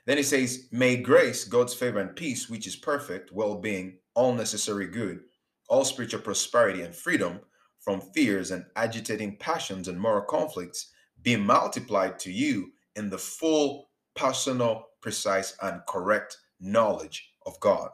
Then 0.07 0.17
he 0.17 0.23
says, 0.23 0.69
May 0.73 0.97
grace, 0.97 1.45
God's 1.45 1.75
favor, 1.75 2.01
and 2.01 2.17
peace, 2.17 2.49
which 2.49 2.67
is 2.67 2.77
perfect, 2.77 3.31
well 3.31 3.57
being, 3.57 3.99
all 4.15 4.33
necessary 4.33 4.87
good, 4.87 5.21
all 5.69 5.85
spiritual 5.85 6.23
prosperity 6.23 6.81
and 6.81 6.95
freedom 6.95 7.41
from 7.85 8.01
fears 8.01 8.51
and 8.51 8.65
agitating 8.77 9.37
passions 9.37 9.89
and 9.89 10.01
moral 10.01 10.25
conflicts 10.25 10.93
be 11.23 11.37
multiplied 11.37 12.19
to 12.19 12.33
you 12.33 12.73
in 12.97 13.11
the 13.11 13.19
full, 13.19 13.91
personal, 14.17 14.87
precise, 15.03 15.55
and 15.63 15.83
correct 15.87 16.39
knowledge 16.61 17.31
of 17.45 17.61
God 17.61 17.91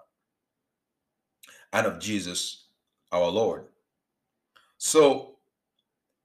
and 1.73 1.87
of 1.87 1.99
Jesus 1.99 2.67
our 3.11 3.29
Lord. 3.29 3.65
So, 4.79 5.37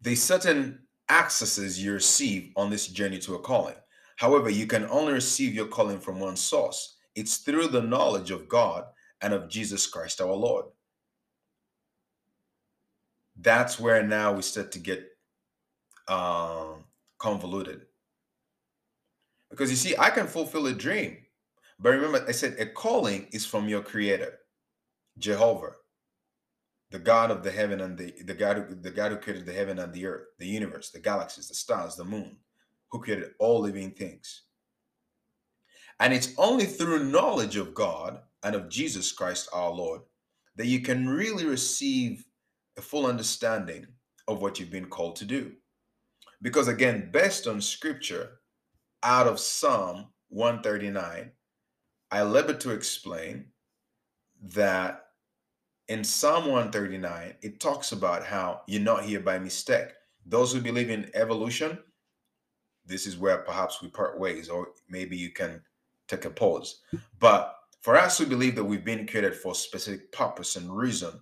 the 0.02 0.16
certain 0.16 0.80
accesses 1.10 1.84
you 1.84 1.94
receive 1.94 2.52
on 2.56 2.70
this 2.70 2.88
journey 2.88 3.18
to 3.20 3.36
a 3.36 3.40
calling. 3.40 3.76
However, 4.18 4.50
you 4.50 4.68
can 4.68 4.86
only 4.86 5.14
receive 5.14 5.54
your 5.56 5.68
calling 5.68 6.00
from 6.00 6.20
one 6.20 6.36
source. 6.36 6.98
It's 7.16 7.38
through 7.38 7.70
the 7.70 7.82
knowledge 7.82 8.30
of 8.30 8.48
God 8.48 8.86
and 9.22 9.34
of 9.34 9.50
Jesus 9.50 9.88
Christ 9.88 10.22
our 10.22 10.34
Lord 10.34 10.66
that's 13.40 13.80
where 13.80 14.04
now 14.04 14.34
we 14.34 14.42
start 14.42 14.72
to 14.74 14.80
get 14.80 15.06
um, 16.08 16.84
convoluted. 17.18 17.82
Because 19.50 19.70
you 19.70 19.76
see, 19.76 19.96
I 19.98 20.10
can 20.10 20.28
fulfill 20.28 20.68
a 20.68 20.74
dream, 20.74 21.18
but 21.80 21.90
remember, 21.90 22.26
I 22.28 22.32
said 22.32 22.56
a 22.60 22.66
calling 22.66 23.28
is 23.32 23.46
from 23.46 23.68
your 23.68 23.82
Creator, 23.82 24.40
Jehovah, 25.18 25.74
the 26.92 27.00
God 27.00 27.32
of 27.32 27.44
the 27.44 27.52
heaven 27.52 27.82
and 27.82 27.98
the 27.98 28.14
the 28.26 28.34
God 28.34 28.82
the 28.84 28.92
God 28.92 29.12
who 29.12 29.18
created 29.18 29.46
the 29.46 29.54
heaven 29.54 29.80
and 29.80 29.94
the 29.94 30.06
earth, 30.06 30.28
the 30.40 30.48
universe, 30.48 30.92
the 30.92 31.00
galaxies, 31.00 31.48
the 31.48 31.56
stars, 31.56 31.96
the 31.96 32.04
moon, 32.04 32.38
who 32.90 33.02
created 33.02 33.32
all 33.40 33.62
living 33.62 33.92
things. 33.92 34.44
And 36.00 36.14
it's 36.14 36.34
only 36.38 36.66
through 36.66 37.12
knowledge 37.12 37.56
of 37.56 37.74
God 37.74 38.20
and 38.44 38.56
of 38.56 38.70
Jesus 38.70 39.12
Christ 39.12 39.50
our 39.54 39.72
Lord 39.72 40.02
that 40.56 40.68
you 40.68 40.82
can 40.82 41.08
really 41.08 41.46
receive 41.46 42.26
a 42.78 42.82
full 42.82 43.06
understanding 43.06 43.88
of 44.28 44.42
what 44.42 44.60
you've 44.60 44.72
been 44.72 44.88
called 44.88 45.16
to 45.18 45.26
do. 45.26 45.52
Because 46.42 46.68
again, 46.68 47.10
based 47.12 47.48
on 47.48 47.62
scripture 47.62 48.40
out 49.04 49.28
of 49.28 49.40
Psalm 49.40 50.08
139, 50.30 51.32
I 52.12 52.22
labor 52.24 52.54
to 52.54 52.72
explain 52.72 53.46
that 54.42 55.06
in 55.88 56.04
Psalm 56.04 56.46
139, 56.46 57.36
it 57.42 57.60
talks 57.60 57.92
about 57.92 58.26
how 58.26 58.62
you're 58.68 58.82
not 58.82 59.04
here 59.04 59.20
by 59.20 59.38
mistake. 59.38 59.90
Those 60.26 60.52
who 60.52 60.60
believe 60.60 60.90
in 60.90 61.12
evolution, 61.14 61.78
this 62.86 63.06
is 63.06 63.18
where 63.18 63.38
perhaps 63.38 63.82
we 63.82 63.90
part 63.90 64.20
ways, 64.20 64.50
or 64.50 64.70
maybe 64.90 65.16
you 65.16 65.30
can 65.30 65.62
take 66.08 66.26
a 66.26 66.30
pause. 66.30 66.82
But 67.20 67.56
for 67.82 67.96
us 67.96 68.18
who 68.18 68.26
believe 68.26 68.56
that 68.56 68.64
we've 68.64 68.86
been 68.86 69.08
created 69.08 69.36
for 69.36 69.52
a 69.52 69.56
specific 69.56 70.12
purpose 70.12 70.56
and 70.56 70.76
reason, 70.76 71.20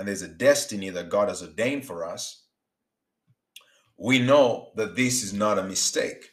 and 0.00 0.08
there's 0.08 0.22
a 0.22 0.28
destiny 0.28 0.88
that 0.88 1.10
God 1.10 1.28
has 1.28 1.42
ordained 1.42 1.84
for 1.84 2.06
us, 2.06 2.44
we 3.98 4.18
know 4.18 4.70
that 4.76 4.96
this 4.96 5.22
is 5.22 5.34
not 5.34 5.58
a 5.58 5.62
mistake. 5.62 6.30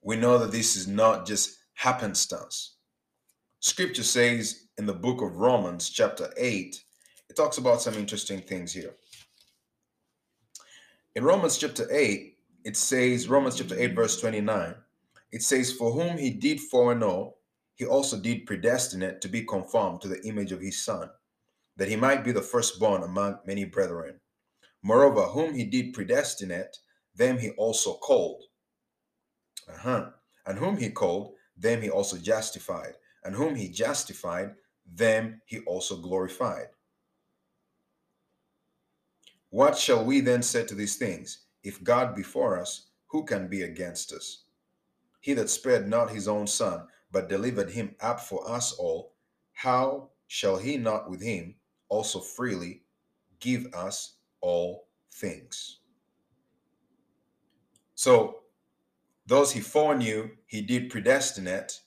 We 0.00 0.14
know 0.14 0.38
that 0.38 0.52
this 0.52 0.76
is 0.76 0.86
not 0.86 1.26
just 1.26 1.58
happenstance. 1.74 2.76
Scripture 3.58 4.04
says 4.04 4.68
in 4.78 4.86
the 4.86 4.92
book 4.92 5.22
of 5.22 5.38
Romans, 5.38 5.90
chapter 5.90 6.32
8, 6.36 6.80
it 7.28 7.34
talks 7.34 7.58
about 7.58 7.82
some 7.82 7.94
interesting 7.94 8.42
things 8.42 8.72
here. 8.72 8.94
In 11.16 11.24
Romans 11.24 11.58
chapter 11.58 11.88
8, 11.90 12.36
it 12.64 12.76
says, 12.76 13.28
Romans 13.28 13.56
chapter 13.56 13.76
8, 13.76 13.92
verse 13.92 14.20
29, 14.20 14.72
it 15.32 15.42
says, 15.42 15.72
For 15.72 15.90
whom 15.90 16.16
he 16.16 16.30
did 16.30 16.60
foreknow, 16.60 17.34
he 17.74 17.86
also 17.86 18.16
did 18.16 18.46
predestinate 18.46 19.20
to 19.20 19.28
be 19.28 19.42
conformed 19.42 20.00
to 20.02 20.08
the 20.08 20.22
image 20.22 20.52
of 20.52 20.60
his 20.60 20.80
son, 20.80 21.10
that 21.80 21.88
he 21.88 21.96
might 21.96 22.22
be 22.22 22.30
the 22.30 22.42
firstborn 22.42 23.02
among 23.02 23.38
many 23.46 23.64
brethren. 23.64 24.20
Moreover, 24.82 25.22
whom 25.22 25.54
he 25.54 25.64
did 25.64 25.94
predestinate, 25.94 26.76
them 27.14 27.38
he 27.38 27.52
also 27.52 27.94
called. 27.94 28.42
Uh-huh. 29.66 30.10
And 30.44 30.58
whom 30.58 30.76
he 30.76 30.90
called, 30.90 31.32
them 31.56 31.80
he 31.80 31.88
also 31.88 32.18
justified 32.18 32.96
and 33.24 33.34
whom 33.34 33.54
he 33.54 33.70
justified, 33.70 34.50
them 34.94 35.40
he 35.46 35.60
also 35.60 35.96
glorified. 35.96 36.66
What 39.48 39.78
shall 39.78 40.04
we 40.04 40.20
then 40.20 40.42
say 40.42 40.66
to 40.66 40.74
these 40.74 40.96
things? 40.96 41.46
If 41.62 41.82
God 41.82 42.14
be 42.14 42.22
for 42.22 42.60
us, 42.60 42.88
who 43.06 43.24
can 43.24 43.48
be 43.48 43.62
against 43.62 44.12
us? 44.12 44.44
He 45.22 45.32
that 45.32 45.48
spared 45.48 45.88
not 45.88 46.10
his 46.10 46.28
own 46.28 46.46
son, 46.46 46.88
but 47.10 47.30
delivered 47.30 47.70
him 47.70 47.94
up 48.02 48.20
for 48.20 48.46
us 48.46 48.72
all, 48.72 49.14
how 49.54 50.10
shall 50.26 50.58
he 50.58 50.76
not 50.76 51.08
with 51.08 51.22
him 51.22 51.54
also 51.90 52.18
freely 52.18 52.82
give 53.38 53.66
us 53.74 54.14
all 54.40 54.88
things? 55.12 55.80
So, 57.94 58.36
those 59.26 59.52
he 59.52 59.60
foreknew, 59.60 60.30
he 60.46 60.62
did 60.62 60.90
predestinate 60.90 61.80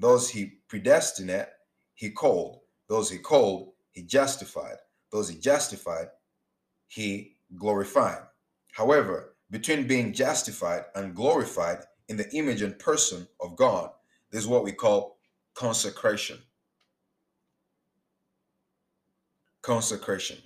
those 0.00 0.30
he 0.30 0.60
predestinate, 0.66 1.48
he 1.94 2.10
called. 2.10 2.60
Those 2.88 3.10
he 3.10 3.18
called, 3.18 3.74
he 3.92 4.02
justified. 4.02 4.76
Those 5.12 5.28
he 5.28 5.38
justified, 5.38 6.06
he 6.88 7.36
glorified. 7.54 8.22
However, 8.72 9.36
between 9.50 9.86
being 9.86 10.14
justified 10.14 10.84
and 10.94 11.14
glorified 11.14 11.80
in 12.08 12.16
the 12.16 12.34
image 12.34 12.62
and 12.62 12.78
person 12.78 13.28
of 13.40 13.56
God, 13.56 13.90
there's 14.30 14.46
what 14.46 14.64
we 14.64 14.72
call 14.72 15.18
consecration. 15.52 16.38
Consecration. 19.70 20.38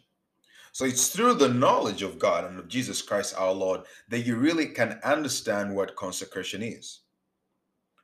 So 0.72 0.84
it's 0.84 1.08
through 1.08 1.34
the 1.34 1.48
knowledge 1.48 2.02
of 2.02 2.18
God 2.18 2.44
and 2.44 2.58
of 2.58 2.68
Jesus 2.68 3.00
Christ 3.00 3.34
our 3.38 3.52
Lord 3.52 3.80
that 4.08 4.26
you 4.26 4.36
really 4.36 4.66
can 4.66 5.00
understand 5.04 5.74
what 5.74 5.96
consecration 5.96 6.62
is. 6.62 7.00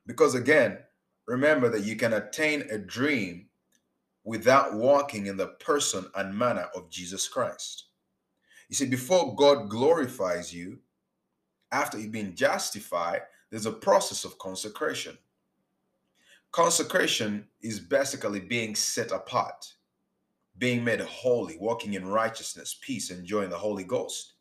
Because 0.07 0.35
again, 0.35 0.79
Remember 1.31 1.69
that 1.69 1.85
you 1.85 1.95
can 1.95 2.15
attain 2.15 2.63
a 2.73 2.77
dream 2.77 3.47
without 4.25 4.75
walking 4.75 5.27
in 5.27 5.37
the 5.37 5.47
person 5.61 6.05
and 6.17 6.37
manner 6.37 6.67
of 6.75 6.91
Jesus 6.91 7.29
Christ. 7.29 7.85
You 8.69 8.75
see, 8.75 8.87
before 8.87 9.37
God 9.37 9.69
glorifies 9.69 10.53
you, 10.53 10.81
after 11.71 12.01
you've 12.01 12.11
been 12.11 12.35
justified, 12.35 13.21
there's 13.49 13.67
a 13.67 13.73
process 13.73 14.25
of 14.25 14.39
consecration. 14.39 15.17
Consecration 16.51 17.47
is 17.63 17.79
basically 17.79 18.41
being 18.41 18.75
set 18.75 19.13
apart, 19.13 19.73
being 20.61 20.85
made 20.85 21.01
holy, 21.01 21.57
walking 21.59 21.95
in 21.95 22.07
righteousness, 22.07 22.79
peace, 22.83 23.11
enjoying 23.11 23.49
the 23.49 23.57
Holy 23.57 23.83
Ghost. 23.83 24.35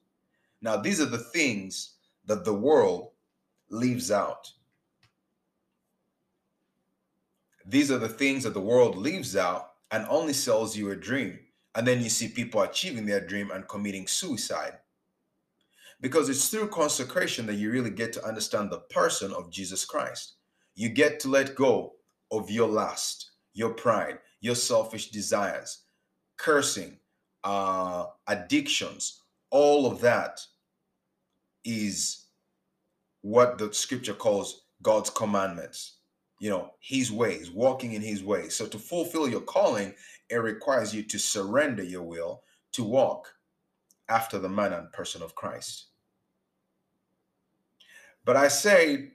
Now, 0.62 0.76
these 0.76 1.00
are 1.00 1.06
the 1.06 1.18
things 1.18 1.96
that 2.26 2.44
the 2.44 2.54
world 2.54 3.12
leaves 3.70 4.12
out. 4.12 4.52
These 7.66 7.90
are 7.90 7.98
the 7.98 8.10
things 8.10 8.44
that 8.44 8.54
the 8.54 8.60
world 8.60 8.98
leaves 8.98 9.38
out 9.38 9.72
and 9.92 10.06
only 10.10 10.34
sells 10.34 10.76
you 10.76 10.92
a 10.92 10.96
dream. 10.96 11.40
And 11.76 11.88
then 11.88 12.04
you 12.04 12.10
see 12.10 12.28
people 12.28 12.62
achieving 12.62 13.06
their 13.06 13.26
dream 13.26 13.52
and 13.52 13.68
committing 13.68 14.06
suicide. 14.06 14.74
Because 16.02 16.28
it's 16.28 16.50
through 16.50 16.68
consecration 16.68 17.46
that 17.46 17.56
you 17.56 17.72
really 17.72 17.92
get 17.92 18.12
to 18.14 18.26
understand 18.26 18.72
the 18.72 18.80
person 18.90 19.32
of 19.34 19.52
Jesus 19.52 19.86
Christ. 19.86 20.34
You 20.76 20.90
get 20.90 21.20
to 21.22 21.30
let 21.30 21.56
go 21.56 21.94
of 22.32 22.52
your 22.52 22.68
lust, 22.68 23.32
your 23.54 23.70
pride, 23.70 24.20
your 24.42 24.56
selfish 24.56 25.12
desires, 25.12 25.84
cursing, 26.40 26.98
uh, 27.44 28.06
addictions, 28.28 29.22
all 29.52 29.86
of 29.86 30.02
that 30.02 30.40
is 31.64 32.26
what 33.22 33.60
the 33.60 33.72
scripture 33.72 34.14
calls 34.14 34.64
God's 34.82 35.12
commandments 35.12 36.00
you 36.40 36.50
know, 36.50 36.72
his 36.80 37.12
ways, 37.12 37.52
walking 37.52 37.94
in 37.94 38.02
his 38.02 38.24
ways. 38.24 38.56
So 38.56 38.66
to 38.68 38.80
fulfill 38.80 39.28
your 39.28 39.42
calling, 39.42 39.94
it 40.30 40.38
requires 40.38 40.96
you 40.96 41.04
to 41.04 41.20
surrender 41.20 41.84
your 41.84 42.04
will 42.04 42.44
to 42.74 42.84
walk 42.84 43.34
after 44.08 44.40
the 44.40 44.50
manner 44.50 44.78
and 44.78 44.92
person 44.92 45.22
of 45.22 45.36
Christ. 45.36 45.88
But 48.26 48.38
I 48.38 48.48
say, 48.48 49.12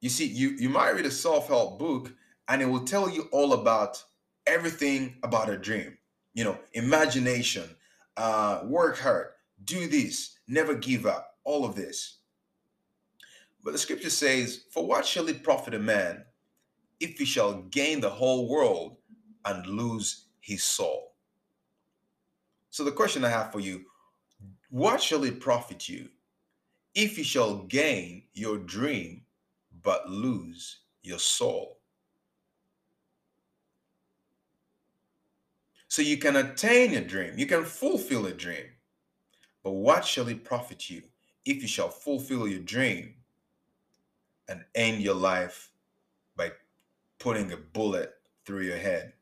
you 0.00 0.08
see, 0.08 0.26
you, 0.26 0.50
you 0.50 0.68
might 0.68 0.90
read 0.90 1.06
a 1.06 1.10
self-help 1.10 1.78
book 1.78 2.12
and 2.48 2.62
it 2.62 2.66
will 2.66 2.84
tell 2.84 3.10
you 3.10 3.28
all 3.32 3.54
about 3.54 4.02
everything 4.46 5.16
about 5.22 5.50
a 5.50 5.56
dream. 5.56 5.96
You 6.34 6.44
know, 6.44 6.58
imagination, 6.72 7.68
uh, 8.16 8.62
work 8.64 8.98
hard, 8.98 9.28
do 9.64 9.88
this, 9.88 10.38
never 10.48 10.74
give 10.74 11.06
up, 11.06 11.36
all 11.44 11.64
of 11.64 11.74
this. 11.74 12.18
But 13.62 13.72
the 13.72 13.78
scripture 13.78 14.10
says, 14.10 14.64
For 14.70 14.86
what 14.86 15.06
shall 15.06 15.28
it 15.28 15.42
profit 15.42 15.74
a 15.74 15.78
man 15.78 16.24
if 17.00 17.18
he 17.18 17.24
shall 17.24 17.62
gain 17.62 18.00
the 18.00 18.10
whole 18.10 18.48
world 18.48 18.96
and 19.44 19.66
lose 19.66 20.26
his 20.40 20.62
soul. 20.62 21.14
So 22.70 22.84
the 22.84 22.92
question 22.92 23.24
I 23.24 23.30
have 23.30 23.52
for 23.52 23.60
you, 23.60 23.84
what 24.70 25.00
shall 25.00 25.24
it 25.24 25.40
profit 25.40 25.88
you 25.88 26.08
if 26.94 27.16
you 27.16 27.24
shall 27.24 27.58
gain 27.64 28.24
your 28.34 28.58
dream 28.58 29.22
but 29.82 30.08
lose 30.08 30.80
your 31.02 31.18
soul? 31.18 31.78
So 35.94 36.02
you 36.02 36.16
can 36.16 36.34
attain 36.34 36.92
a 36.94 37.00
dream, 37.00 37.34
you 37.38 37.46
can 37.46 37.64
fulfill 37.64 38.26
a 38.26 38.32
dream, 38.32 38.66
but 39.62 39.70
what 39.70 40.04
shall 40.04 40.26
it 40.26 40.42
profit 40.42 40.90
you 40.90 41.02
if 41.44 41.62
you 41.62 41.68
shall 41.68 41.88
fulfill 41.88 42.48
your 42.48 42.58
dream 42.58 43.14
and 44.48 44.64
end 44.74 45.02
your 45.02 45.14
life 45.14 45.70
by 46.36 46.50
putting 47.20 47.52
a 47.52 47.56
bullet 47.56 48.12
through 48.44 48.62
your 48.62 48.76
head 48.76 49.12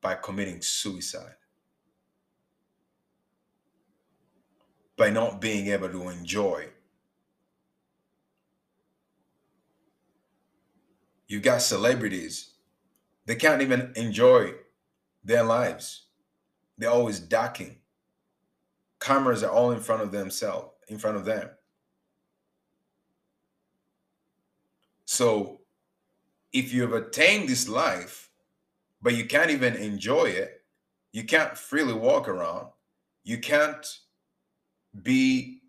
by 0.00 0.14
committing 0.14 0.62
suicide, 0.62 1.34
by 4.96 5.10
not 5.10 5.40
being 5.40 5.66
able 5.66 5.88
to 5.88 6.10
enjoy. 6.10 6.68
You've 11.26 11.42
got 11.42 11.60
celebrities, 11.60 12.53
they 13.26 13.36
can't 13.36 13.62
even 13.62 13.92
enjoy 13.96 14.54
their 15.22 15.42
lives. 15.42 16.06
They're 16.76 16.90
always 16.90 17.20
ducking. 17.20 17.78
Cameras 19.00 19.42
are 19.42 19.50
all 19.50 19.70
in 19.70 19.80
front 19.80 20.02
of 20.02 20.12
themselves, 20.12 20.70
in 20.88 20.98
front 20.98 21.16
of 21.16 21.24
them. 21.24 21.50
So 25.04 25.60
if 26.52 26.72
you 26.72 26.82
have 26.82 26.92
attained 26.92 27.48
this 27.48 27.68
life, 27.68 28.30
but 29.02 29.14
you 29.14 29.26
can't 29.26 29.50
even 29.50 29.74
enjoy 29.74 30.26
it, 30.26 30.62
you 31.12 31.24
can't 31.24 31.56
freely 31.56 31.92
walk 31.92 32.28
around, 32.28 32.68
you 33.22 33.38
can't 33.38 33.86
be, 35.02 35.60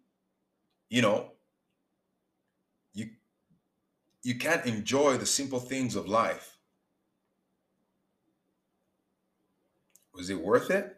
you 0.90 1.02
know, 1.02 1.32
you 2.94 3.10
you 4.24 4.36
can't 4.36 4.66
enjoy 4.66 5.18
the 5.18 5.26
simple 5.26 5.60
things 5.60 5.96
of 5.96 6.08
life. 6.08 6.55
Was 10.16 10.30
it 10.30 10.42
worth 10.42 10.72
it? 10.72 10.98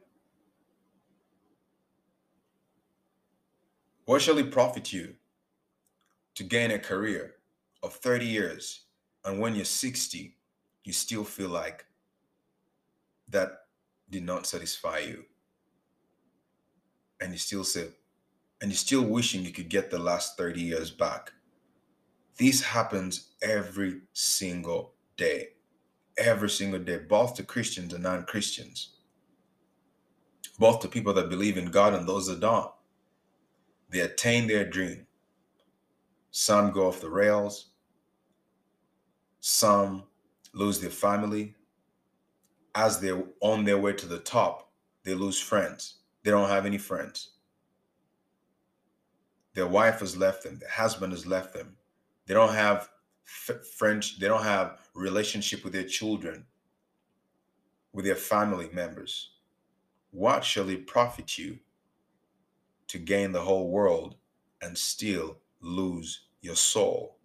What 4.05 4.21
shall 4.21 4.37
it 4.37 4.51
profit 4.51 4.93
you 4.93 5.15
to 6.35 6.43
gain 6.43 6.71
a 6.71 6.79
career 6.79 7.35
of 7.83 7.93
30 7.93 8.25
years 8.25 8.87
and 9.27 9.41
when 9.41 9.55
you're 9.55 9.65
60, 9.65 10.37
you 10.85 10.93
still 10.93 11.25
feel 11.25 11.49
like 11.49 11.85
that 13.27 13.63
did 14.09 14.23
not 14.23 14.47
satisfy 14.47 14.99
you. 14.99 15.25
And 17.19 17.33
you 17.33 17.37
still 17.37 17.65
say, 17.65 17.87
and 18.61 18.71
you're 18.71 18.77
still 18.77 19.03
wishing 19.03 19.43
you 19.43 19.51
could 19.51 19.67
get 19.67 19.91
the 19.91 19.99
last 19.99 20.37
30 20.37 20.61
years 20.61 20.91
back. 20.91 21.33
This 22.39 22.61
happens 22.61 23.31
every 23.41 24.01
single 24.13 24.93
day. 25.17 25.49
Every 26.17 26.49
single 26.49 26.79
day, 26.79 26.97
both 26.97 27.35
to 27.35 27.43
Christians 27.43 27.93
and 27.93 28.03
non 28.03 28.23
Christians, 28.23 28.96
both 30.57 30.79
to 30.81 30.87
people 30.87 31.13
that 31.13 31.29
believe 31.29 31.57
in 31.57 31.71
God 31.71 31.93
and 31.93 32.07
those 32.07 32.27
that 32.27 32.39
don't. 32.39 32.71
They 33.89 33.99
attain 33.99 34.47
their 34.47 34.65
dream. 34.65 35.05
Some 36.31 36.71
go 36.71 36.87
off 36.87 37.01
the 37.01 37.09
rails, 37.09 37.67
some 39.39 40.03
lose 40.53 40.79
their 40.79 40.89
family. 40.89 41.55
As 42.75 42.99
they're 42.99 43.23
on 43.39 43.63
their 43.63 43.79
way 43.79 43.93
to 43.93 44.05
the 44.05 44.19
top, 44.19 44.71
they 45.03 45.15
lose 45.15 45.39
friends. 45.39 45.95
They 46.23 46.31
don't 46.31 46.49
have 46.49 46.65
any 46.65 46.77
friends. 46.77 47.31
Their 49.55 49.67
wife 49.67 50.01
has 50.01 50.15
left 50.15 50.43
them. 50.43 50.59
Their 50.59 50.69
husband 50.69 51.13
has 51.13 51.25
left 51.25 51.53
them. 51.53 51.75
They 52.27 52.35
don't 52.35 52.53
have 52.53 52.89
f- 53.25 53.65
French. 53.77 54.19
They 54.19 54.27
don't 54.27 54.43
have 54.43 54.77
relationship 54.93 55.63
with 55.63 55.73
their 55.73 55.85
children, 55.85 56.45
with 57.93 58.05
their 58.05 58.15
family 58.15 58.69
members. 58.73 59.31
What 60.17 60.43
shall 60.43 60.67
it 60.69 60.87
profit 60.87 61.37
you 61.37 61.59
to 62.87 62.97
gain 62.97 63.31
the 63.33 63.41
whole 63.41 63.69
world 63.69 64.15
and 64.63 64.75
still 64.75 65.37
lose 65.61 66.21
your 66.41 66.55
soul? 66.55 67.19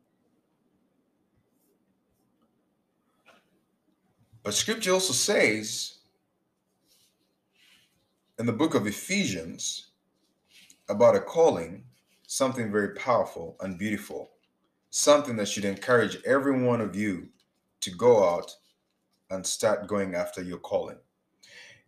But 4.42 4.52
scripture 4.52 4.92
also 4.92 5.14
says 5.14 6.00
in 8.38 8.44
the 8.44 8.52
book 8.52 8.74
of 8.74 8.87
Ephesians 8.87 9.92
about 10.90 11.16
a 11.16 11.20
calling, 11.20 11.85
something 12.26 12.70
very 12.70 12.94
powerful 12.94 13.57
and 13.61 13.78
beautiful, 13.78 14.33
something 14.90 15.37
that 15.37 15.48
should 15.48 15.64
encourage 15.64 16.22
every 16.26 16.62
one 16.62 16.83
of 16.83 16.94
you 16.94 17.31
to 17.81 17.90
go 17.90 18.22
out 18.22 18.55
and 19.31 19.46
start 19.46 19.87
going 19.87 20.14
after 20.14 20.42
your 20.42 20.59
calling. 20.59 20.98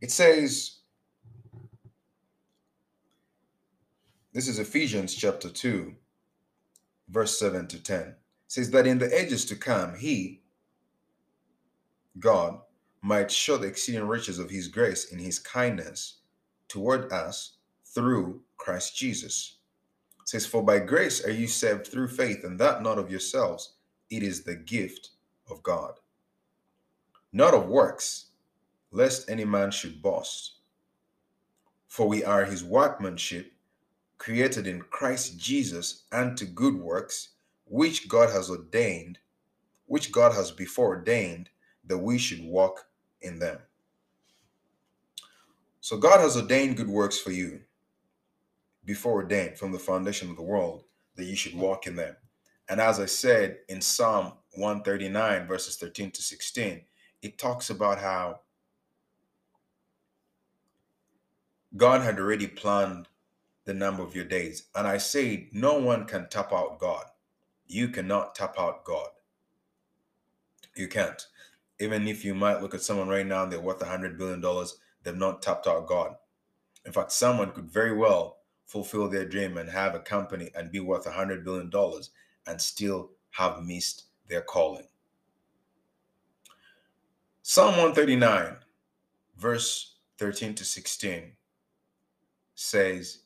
It 0.01 0.11
says, 0.11 0.79
this 4.35 4.49
is 4.49 4.59
Ephesians 4.59 5.15
chapter 5.15 5.49
2, 5.49 5.95
verse 7.09 7.39
7 7.39 7.69
to 7.69 7.81
10. 7.81 8.01
It 8.01 8.17
says 8.49 8.69
that 8.73 8.85
in 8.85 8.99
the 8.99 9.17
ages 9.17 9.45
to 9.45 9.55
come, 9.55 9.95
he, 9.95 10.43
God 12.19 12.59
might 13.01 13.31
show 13.31 13.57
the 13.57 13.69
exceeding 13.69 14.09
riches 14.09 14.41
of 14.41 14.51
his 14.51 14.67
grace 14.67 15.13
in 15.13 15.21
his 15.21 15.39
kindness 15.39 16.17
toward 16.67 17.13
us 17.13 17.59
through 17.85 18.41
Christ 18.57 18.97
Jesus. 18.97 19.59
It 20.21 20.29
says, 20.29 20.47
For 20.47 20.65
by 20.65 20.81
grace 20.81 21.25
are 21.25 21.31
you 21.31 21.47
saved 21.47 21.87
through 21.87 22.09
faith, 22.09 22.43
and 22.43 22.59
that 22.59 22.83
not 22.83 22.99
of 22.99 23.13
yourselves, 23.13 23.75
it 24.11 24.25
is 24.25 24.43
the 24.43 24.57
gift 24.57 25.11
of 25.49 25.63
God. 25.63 25.93
Not 27.33 27.55
of 27.55 27.69
works, 27.69 28.31
lest 28.91 29.31
any 29.31 29.45
man 29.45 29.71
should 29.71 30.03
boast. 30.03 30.55
For 31.87 32.09
we 32.09 32.25
are 32.25 32.45
his 32.45 32.65
workmanship, 32.65 33.54
created 34.25 34.67
in 34.67 34.81
Christ 34.81 35.39
Jesus 35.39 36.05
unto 36.11 36.47
good 36.47 36.75
works, 36.75 37.35
which 37.67 38.09
God 38.09 38.31
has 38.31 38.49
ordained, 38.49 39.19
which 39.85 40.11
God 40.11 40.33
has 40.33 40.51
before 40.51 40.97
ordained 40.97 41.51
that 41.85 41.99
we 41.99 42.17
should 42.17 42.43
walk 42.43 42.87
in 43.21 43.39
them. 43.39 43.59
So 45.83 45.99
God 45.99 46.21
has 46.21 46.39
ordained 46.39 46.79
good 46.79 46.89
works 46.89 47.21
for 47.21 47.33
you 47.33 47.61
before 48.87 49.13
ordained 49.13 49.59
from 49.59 49.73
the 49.73 49.79
foundation 49.79 50.31
of 50.31 50.37
the 50.37 50.43
world 50.43 50.85
that 51.17 51.25
you 51.25 51.37
should 51.37 51.55
walk 51.55 51.87
in 51.87 51.95
them. 51.95 52.17
And 52.71 52.81
as 52.81 53.01
I 53.01 53.07
said 53.07 53.59
in 53.69 53.83
Psalm 53.83 54.33
139, 54.53 55.47
verses 55.47 55.77
13 55.77 56.11
to 56.13 56.23
16, 56.23 56.81
it 57.21 57.37
talks 57.37 57.69
about 57.69 57.99
how 57.99 58.41
God 61.77 62.01
had 62.01 62.19
already 62.19 62.47
planned 62.47 63.07
the 63.65 63.75
number 63.75 64.03
of 64.03 64.15
your 64.15 64.25
days. 64.25 64.65
And 64.75 64.87
I 64.87 64.99
say, 64.99 65.49
no 65.53 65.79
one 65.79 66.07
can 66.07 66.29
tap 66.29 66.53
out 66.53 66.79
God. 66.79 67.05
You 67.67 67.89
cannot 67.89 68.35
tap 68.35 68.55
out 68.59 68.85
God. 68.85 69.09
You 70.77 70.89
can't 70.89 71.27
even 71.81 72.07
if 72.07 72.25
you 72.25 72.35
might 72.35 72.63
look 72.63 72.75
at 72.75 72.83
someone 72.83 73.09
right 73.09 73.27
now, 73.27 73.43
and 73.43 73.53
they're 73.53 73.61
worth 73.61 73.83
a 73.83 73.87
hundred 73.87 74.19
billion 74.19 74.41
dollars, 74.41 74.79
they've 75.03 75.17
not 75.17 75.43
tapped 75.43 75.67
out 75.67 75.87
God. 75.87 76.15
In 76.87 76.93
fact, 76.93 77.13
someone 77.13 77.53
could 77.53 77.71
very 77.71 77.97
well 77.97 78.39
fulfill 78.67 79.09
their 79.09 79.27
dream 79.27 79.57
and 79.57 79.69
have 79.69 79.95
a 79.95 80.01
company 80.01 80.51
and 80.55 80.73
be 80.73 80.81
worth 80.81 81.07
a 81.07 81.13
hundred 81.13 81.45
billion 81.45 81.71
dollars 81.71 82.11
and 82.47 82.61
still 82.61 83.11
have 83.31 83.63
missed 83.63 84.05
their 84.29 84.41
calling. 84.41 84.87
Psalm 87.43 87.73
139, 87.73 88.57
verse 89.37 89.97
13 90.19 90.55
to 90.55 90.65
16 90.65 91.33
says, 92.55 93.19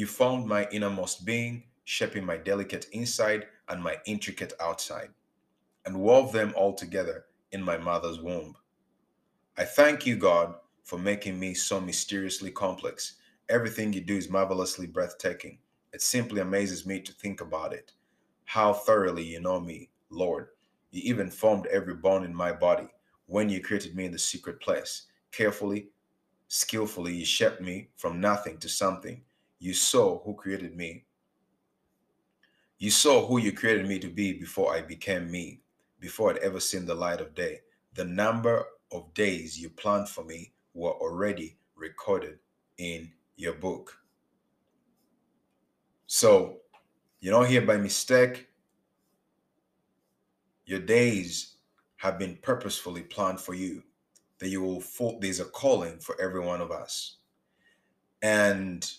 You 0.00 0.06
formed 0.06 0.46
my 0.46 0.66
innermost 0.70 1.26
being, 1.26 1.64
shaping 1.84 2.24
my 2.24 2.38
delicate 2.38 2.86
inside 2.90 3.48
and 3.68 3.82
my 3.82 3.98
intricate 4.06 4.54
outside, 4.58 5.10
and 5.84 6.00
wove 6.00 6.32
them 6.32 6.54
all 6.56 6.72
together 6.72 7.26
in 7.52 7.62
my 7.62 7.76
mother's 7.76 8.18
womb. 8.18 8.56
I 9.58 9.64
thank 9.64 10.06
you, 10.06 10.16
God, 10.16 10.54
for 10.84 10.98
making 10.98 11.38
me 11.38 11.52
so 11.52 11.82
mysteriously 11.82 12.50
complex. 12.50 13.16
Everything 13.50 13.92
you 13.92 14.00
do 14.00 14.16
is 14.16 14.30
marvelously 14.30 14.86
breathtaking. 14.86 15.58
It 15.92 16.00
simply 16.00 16.40
amazes 16.40 16.86
me 16.86 17.00
to 17.00 17.12
think 17.12 17.42
about 17.42 17.74
it. 17.74 17.92
How 18.46 18.72
thoroughly 18.72 19.24
you 19.24 19.42
know 19.42 19.60
me, 19.60 19.90
Lord. 20.08 20.48
You 20.92 21.02
even 21.04 21.30
formed 21.30 21.66
every 21.66 21.96
bone 21.96 22.24
in 22.24 22.34
my 22.34 22.52
body 22.52 22.88
when 23.26 23.50
you 23.50 23.60
created 23.60 23.94
me 23.94 24.06
in 24.06 24.12
the 24.12 24.18
secret 24.18 24.60
place. 24.60 25.08
Carefully, 25.30 25.90
skillfully, 26.48 27.12
you 27.12 27.26
shaped 27.26 27.60
me 27.60 27.90
from 27.96 28.18
nothing 28.18 28.56
to 28.60 28.68
something. 28.70 29.24
You 29.60 29.74
saw 29.74 30.18
who 30.20 30.34
created 30.34 30.74
me. 30.74 31.04
You 32.78 32.90
saw 32.90 33.26
who 33.26 33.38
you 33.38 33.52
created 33.52 33.86
me 33.86 33.98
to 33.98 34.08
be 34.08 34.32
before 34.32 34.74
I 34.74 34.80
became 34.80 35.30
me 35.30 35.60
before 36.00 36.30
I'd 36.30 36.38
ever 36.38 36.58
seen 36.58 36.86
the 36.86 36.94
light 36.94 37.20
of 37.20 37.34
day. 37.34 37.60
The 37.94 38.06
number 38.06 38.64
of 38.90 39.12
days 39.12 39.60
you 39.60 39.68
planned 39.68 40.08
for 40.08 40.24
me 40.24 40.54
were 40.72 40.92
already 40.92 41.58
recorded 41.76 42.38
in 42.78 43.12
your 43.36 43.52
book. 43.52 43.96
So, 46.06 46.56
you're 47.20 47.38
not 47.38 47.48
here 47.48 47.60
by 47.60 47.76
mistake. 47.76 48.48
Your 50.64 50.80
days 50.80 51.56
have 51.96 52.18
been 52.18 52.38
purposefully 52.40 53.02
planned 53.02 53.40
for 53.40 53.52
you. 53.52 53.82
That 54.38 54.48
you 54.48 54.62
will 54.62 54.82
there's 55.20 55.40
a 55.40 55.44
calling 55.44 55.98
for 55.98 56.18
every 56.18 56.40
one 56.40 56.62
of 56.62 56.70
us. 56.70 57.18
And 58.22 58.90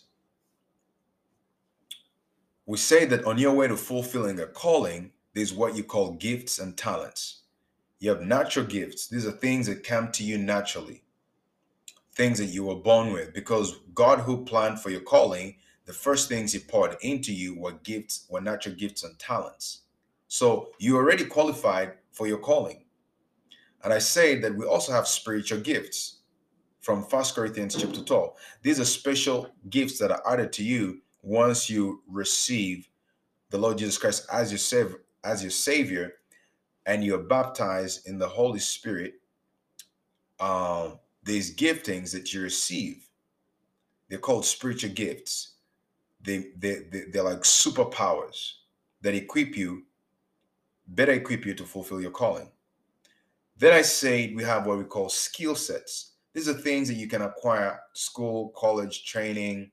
we 2.66 2.78
say 2.78 3.06
that 3.06 3.26
on 3.26 3.38
your 3.38 3.54
way 3.54 3.68
to 3.68 3.76
fulfilling 3.76 4.40
a 4.40 4.46
calling, 4.46 5.12
there's 5.34 5.54
what 5.54 5.76
you 5.76 5.84
call 5.84 6.14
gifts 6.14 6.60
and 6.60 6.78
talents. 6.78 7.42
You 8.00 8.10
have 8.10 8.22
natural 8.22 8.66
gifts. 8.66 9.08
These 9.08 9.26
are 9.26 9.32
things 9.32 9.68
that 9.68 9.84
come 9.84 10.12
to 10.14 10.24
you 10.24 10.38
naturally, 10.38 11.04
things 12.14 12.38
that 12.40 12.46
you 12.46 12.66
were 12.66 12.76
born 12.76 13.14
with. 13.14 13.34
Because 13.34 13.80
God, 13.94 14.20
who 14.20 14.44
planned 14.46 14.80
for 14.80 14.90
your 14.90 15.02
calling, 15.02 15.56
the 15.86 15.94
first 15.94 16.30
things 16.30 16.54
He 16.54 16.60
poured 16.60 16.98
into 17.02 17.34
you 17.34 17.60
were 17.60 17.74
gifts, 17.84 18.26
were 18.30 18.42
natural 18.42 18.76
gifts 18.76 19.04
and 19.04 19.18
talents. 19.18 19.82
So 20.28 20.70
you 20.80 20.96
already 20.96 21.26
qualified 21.26 21.94
for 22.12 22.28
your 22.28 22.38
calling. 22.38 22.86
And 23.84 23.92
I 23.92 24.00
say 24.00 24.40
that 24.40 24.56
we 24.56 24.66
also 24.66 24.92
have 24.92 25.08
spiritual 25.08 25.60
gifts 25.60 26.20
from 26.82 27.04
First 27.04 27.36
Corinthians 27.36 27.76
chapter 27.80 28.02
12. 28.02 28.34
These 28.62 28.80
are 28.80 28.86
special 28.86 29.50
gifts 29.70 29.98
that 30.00 30.12
are 30.12 30.22
added 30.26 30.54
to 30.54 30.64
you 30.64 31.02
once 31.22 31.70
you 31.70 32.02
receive 32.08 32.90
the 33.50 33.58
Lord 33.58 33.78
Jesus 33.78 33.98
Christ 33.98 34.26
as 34.32 34.52
your 34.52 34.58
savior, 34.58 35.02
as 35.24 35.44
your 35.44 35.52
Savior 35.52 36.14
and 36.86 37.04
you're 37.04 37.20
baptized 37.20 38.08
in 38.08 38.18
the 38.18 38.28
Holy 38.28 38.60
Spirit, 38.60 39.16
um, 40.40 41.00
these 41.24 41.56
giftings 41.56 42.12
that 42.14 42.34
you 42.34 42.42
receive, 42.42 43.08
they're 44.10 44.20
called 44.20 44.46
spiritual 44.46 44.92
gifts. 44.92 45.56
They, 46.22 46.48
they, 46.58 46.80
they, 46.92 47.04
they're 47.12 47.24
like 47.24 47.42
superpowers 47.42 48.54
that 49.02 49.16
equip 49.16 49.56
you, 49.56 49.84
better 50.88 51.14
equip 51.14 51.46
you 51.46 51.54
to 51.56 51.64
fulfill 51.64 52.02
your 52.02 52.12
calling. 52.12 52.50
Then 53.58 53.74
I 53.74 53.84
say 53.84 54.34
we 54.34 54.44
have 54.44 54.66
what 54.66 54.80
we 54.80 54.84
call 54.86 55.10
skill 55.10 55.56
sets. 55.56 56.14
These 56.34 56.50
are 56.50 56.54
things 56.54 56.88
that 56.88 56.96
you 56.96 57.08
can 57.08 57.22
acquire 57.22 57.80
school, 57.94 58.54
college, 58.56 59.06
training, 59.06 59.72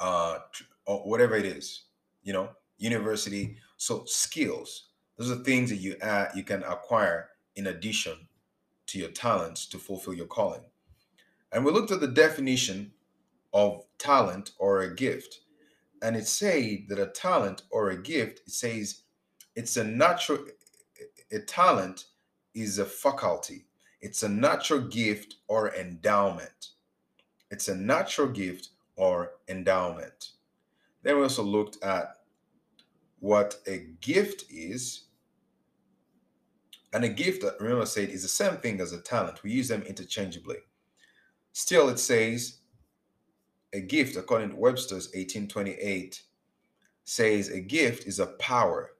uh, 0.00 0.38
or 0.86 0.98
whatever 1.08 1.36
it 1.36 1.44
is, 1.44 1.84
you 2.22 2.32
know, 2.32 2.50
university 2.78 3.56
so 3.76 4.04
skills, 4.06 4.88
those 5.16 5.30
are 5.30 5.36
things 5.36 5.70
that 5.70 5.76
you 5.76 5.96
add, 6.00 6.32
you 6.34 6.42
can 6.42 6.62
acquire 6.64 7.30
in 7.56 7.68
addition 7.68 8.28
to 8.86 8.98
your 8.98 9.10
talents 9.10 9.66
to 9.66 9.78
fulfill 9.78 10.14
your 10.14 10.26
calling. 10.26 10.62
And 11.52 11.64
we 11.64 11.72
looked 11.72 11.90
at 11.90 12.00
the 12.00 12.08
definition 12.08 12.92
of 13.52 13.84
talent 13.98 14.52
or 14.58 14.80
a 14.80 14.94
gift. 14.94 15.40
And 16.02 16.16
it 16.16 16.26
said 16.26 16.86
that 16.88 16.98
a 16.98 17.06
talent 17.06 17.62
or 17.70 17.90
a 17.90 18.02
gift, 18.02 18.40
it 18.46 18.52
says 18.52 19.02
it's 19.56 19.76
a 19.76 19.84
natural, 19.84 20.44
a 21.32 21.40
talent 21.40 22.06
is 22.54 22.78
a 22.78 22.84
faculty. 22.84 23.66
It's 24.00 24.22
a 24.22 24.28
natural 24.28 24.80
gift 24.80 25.36
or 25.48 25.74
endowment. 25.74 26.68
It's 27.50 27.68
a 27.68 27.74
natural 27.74 28.28
gift 28.28 28.68
or 28.98 29.32
endowment. 29.48 30.32
Then 31.02 31.16
we 31.16 31.22
also 31.22 31.42
looked 31.42 31.82
at 31.82 32.16
what 33.20 33.56
a 33.66 33.86
gift 34.00 34.44
is. 34.50 35.04
And 36.92 37.04
a 37.04 37.08
gift, 37.08 37.44
uh, 37.44 37.52
remember, 37.60 37.82
I 37.82 37.86
said, 37.86 38.08
is 38.10 38.22
the 38.22 38.28
same 38.28 38.56
thing 38.56 38.80
as 38.80 38.92
a 38.92 39.00
talent. 39.00 39.42
We 39.42 39.52
use 39.52 39.68
them 39.68 39.82
interchangeably. 39.82 40.56
Still, 41.52 41.88
it 41.88 41.98
says 41.98 42.58
a 43.72 43.80
gift, 43.80 44.16
according 44.16 44.50
to 44.50 44.56
Webster's 44.56 45.06
1828, 45.08 46.22
says 47.04 47.48
a 47.48 47.60
gift 47.60 48.06
is 48.06 48.18
a 48.18 48.26
power, 48.26 48.92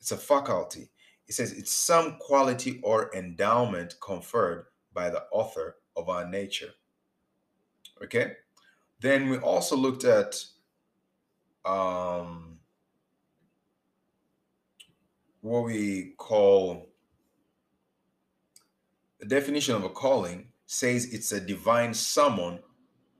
it's 0.00 0.12
a 0.12 0.16
faculty. 0.16 0.90
It 1.26 1.34
says 1.34 1.52
it's 1.52 1.72
some 1.72 2.16
quality 2.18 2.80
or 2.82 3.14
endowment 3.14 3.94
conferred 4.00 4.66
by 4.92 5.10
the 5.10 5.24
author 5.32 5.76
of 5.96 6.08
our 6.08 6.28
nature. 6.28 6.70
Okay? 8.02 8.32
Then 9.04 9.28
we 9.28 9.36
also 9.36 9.76
looked 9.76 10.04
at 10.04 10.42
um, 11.62 12.58
what 15.42 15.64
we 15.64 16.14
call 16.16 16.88
the 19.20 19.26
definition 19.26 19.74
of 19.74 19.84
a 19.84 19.90
calling 19.90 20.46
says 20.64 21.12
it's 21.12 21.32
a 21.32 21.40
divine 21.40 21.92
summon, 21.92 22.60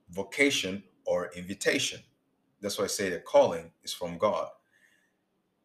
vocation, 0.08 0.82
or 1.04 1.30
invitation. 1.36 2.00
That's 2.62 2.78
why 2.78 2.84
I 2.84 2.86
say 2.86 3.10
the 3.10 3.18
calling 3.18 3.70
is 3.82 3.92
from 3.92 4.16
God. 4.16 4.48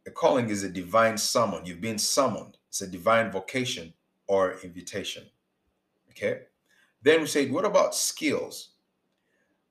A 0.06 0.12
calling 0.12 0.50
is 0.50 0.64
a 0.64 0.70
divine 0.70 1.18
summon. 1.18 1.66
You've 1.66 1.80
been 1.80 1.98
summoned. 1.98 2.58
It's 2.68 2.82
a 2.82 2.88
divine 2.88 3.32
vocation 3.32 3.94
or 4.28 4.60
invitation. 4.66 5.24
Okay. 6.10 6.42
Then 7.02 7.22
we 7.22 7.28
said, 7.28 7.54
what 7.54 7.64
about 7.64 7.96
skills? 7.96 8.72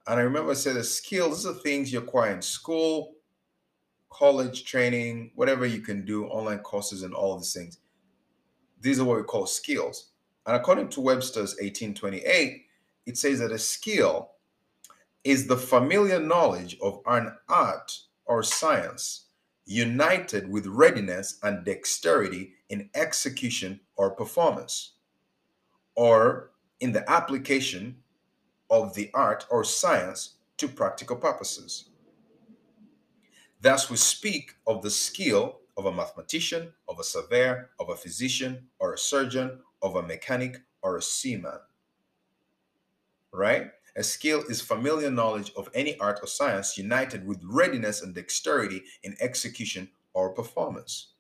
And 0.09 0.19
I 0.19 0.23
remember 0.23 0.53
I 0.53 0.55
said 0.55 0.77
the 0.77 0.85
skills, 0.85 1.45
these 1.45 1.53
are 1.53 1.59
things 1.59 1.93
you 1.93 1.99
acquire 1.99 2.33
in 2.33 2.41
school, 2.41 3.17
college 4.09 4.65
training, 4.65 5.33
whatever 5.35 5.67
you 5.67 5.83
can 5.83 6.07
do, 6.07 6.25
online 6.27 6.61
courses, 6.61 7.03
and 7.03 7.13
all 7.13 7.37
these 7.37 7.53
things. 7.53 7.79
These 8.81 9.01
are 9.01 9.05
what 9.05 9.19
we 9.19 9.25
call 9.25 9.47
skills. 9.47 10.13
And 10.47 10.57
according 10.57 10.89
to 10.91 11.03
Webster's 11.03 11.57
1828, 11.61 12.65
it 13.05 13.19
says 13.19 13.41
that 13.41 13.53
a 13.53 13.59
skill 13.59 14.31
is 15.25 15.47
the 15.47 15.59
familiar 15.59 16.19
knowledge 16.19 16.79
of 16.81 17.01
an 17.07 17.37
art 17.51 17.93
or 18.25 18.43
science 18.43 19.27
united 19.67 20.49
with 20.49 20.67
readiness 20.67 21.39
and 21.43 21.67
dexterity 21.67 22.55
in 22.71 22.89
execution 22.95 23.79
or 23.97 24.13
performance, 24.13 24.93
or 25.97 26.53
in 26.81 26.93
the 26.93 27.11
application 27.11 27.97
of 28.71 28.95
the 28.95 29.11
art 29.15 29.47
or 29.51 29.65
science 29.65 30.37
to 30.59 30.69
practical 30.69 31.17
purposes. 31.17 31.91
Thus, 33.61 33.91
we 33.91 33.97
speak 33.97 34.55
of 34.67 34.83
the 34.83 34.91
skill 34.91 35.61
of 35.77 35.87
a 35.87 35.93
mathematician, 35.93 36.73
of 36.89 36.99
a 36.99 37.05
surveyor, 37.05 37.71
of 37.79 37.89
a 37.89 37.97
physician, 37.97 38.69
or 38.79 38.93
a 38.93 38.99
surgeon, 38.99 39.61
of 39.83 39.97
a 39.97 40.03
mechanic 40.03 40.59
or 40.83 40.97
a 40.97 41.03
seaman. 41.03 41.61
Right? 43.33 43.71
A 43.97 44.03
skill 44.03 44.45
is 44.49 44.61
familiar 44.61 45.11
knowledge 45.11 45.53
of 45.57 45.69
any 45.75 45.99
art 45.99 46.21
or 46.23 46.27
science 46.27 46.79
united 46.79 47.27
with 47.27 47.41
readiness 47.45 48.03
and 48.03 48.15
dexterity 48.15 48.83
in 49.03 49.17
execution 49.21 49.89
or 50.13 50.31
performance, 50.35 51.15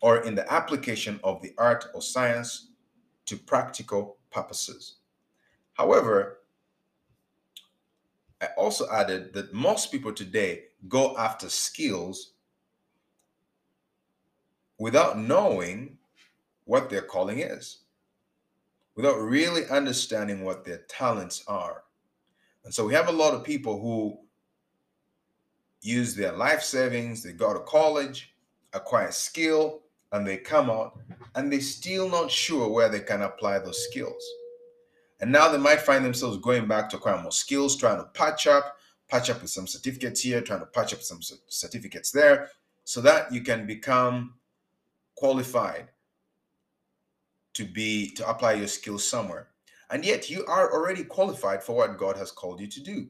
or 0.00 0.18
in 0.18 0.34
the 0.34 0.50
application 0.52 1.20
of 1.24 1.42
the 1.42 1.52
art 1.58 1.86
or 1.94 2.00
science 2.00 2.70
to 3.26 3.36
practical 3.36 4.16
purposes. 4.30 4.97
However, 5.78 6.40
I 8.40 8.48
also 8.56 8.90
added 8.90 9.32
that 9.34 9.54
most 9.54 9.90
people 9.90 10.12
today 10.12 10.64
go 10.88 11.16
after 11.16 11.48
skills 11.48 12.32
without 14.78 15.18
knowing 15.18 15.98
what 16.64 16.90
their 16.90 17.02
calling 17.02 17.40
is 17.40 17.78
without 18.98 19.20
really 19.20 19.64
understanding 19.68 20.42
what 20.42 20.64
their 20.64 20.78
talents 20.88 21.44
are. 21.46 21.84
And 22.64 22.74
so 22.74 22.84
we 22.84 22.94
have 22.94 23.06
a 23.06 23.12
lot 23.12 23.32
of 23.32 23.44
people 23.44 23.80
who 23.80 24.18
use 25.82 26.16
their 26.16 26.32
life 26.32 26.62
savings, 26.62 27.22
they 27.22 27.30
go 27.30 27.54
to 27.54 27.60
college, 27.60 28.34
acquire 28.72 29.12
skill, 29.12 29.82
and 30.10 30.26
they 30.26 30.36
come 30.36 30.68
out 30.68 30.98
and 31.36 31.52
they're 31.52 31.60
still 31.60 32.08
not 32.08 32.28
sure 32.28 32.68
where 32.68 32.88
they 32.88 32.98
can 32.98 33.22
apply 33.22 33.60
those 33.60 33.84
skills. 33.84 34.24
And 35.20 35.32
now 35.32 35.48
they 35.50 35.58
might 35.58 35.80
find 35.80 36.04
themselves 36.04 36.38
going 36.38 36.68
back 36.68 36.88
to 36.90 36.96
acquire 36.96 37.20
more 37.20 37.32
skills, 37.32 37.76
trying 37.76 37.98
to 37.98 38.04
patch 38.04 38.46
up, 38.46 38.76
patch 39.08 39.30
up 39.30 39.42
with 39.42 39.50
some 39.50 39.66
certificates 39.66 40.20
here, 40.20 40.40
trying 40.40 40.60
to 40.60 40.66
patch 40.66 40.94
up 40.94 41.02
some 41.02 41.20
certificates 41.48 42.10
there, 42.10 42.50
so 42.84 43.00
that 43.00 43.32
you 43.32 43.42
can 43.42 43.66
become 43.66 44.34
qualified 45.16 45.88
to 47.54 47.64
be 47.64 48.10
to 48.14 48.28
apply 48.28 48.52
your 48.52 48.68
skills 48.68 49.06
somewhere. 49.06 49.48
And 49.90 50.04
yet 50.04 50.30
you 50.30 50.44
are 50.46 50.72
already 50.72 51.02
qualified 51.02 51.62
for 51.62 51.74
what 51.74 51.98
god 51.98 52.16
has 52.16 52.30
called 52.30 52.60
you 52.60 52.68
to 52.68 52.80
do. 52.80 53.08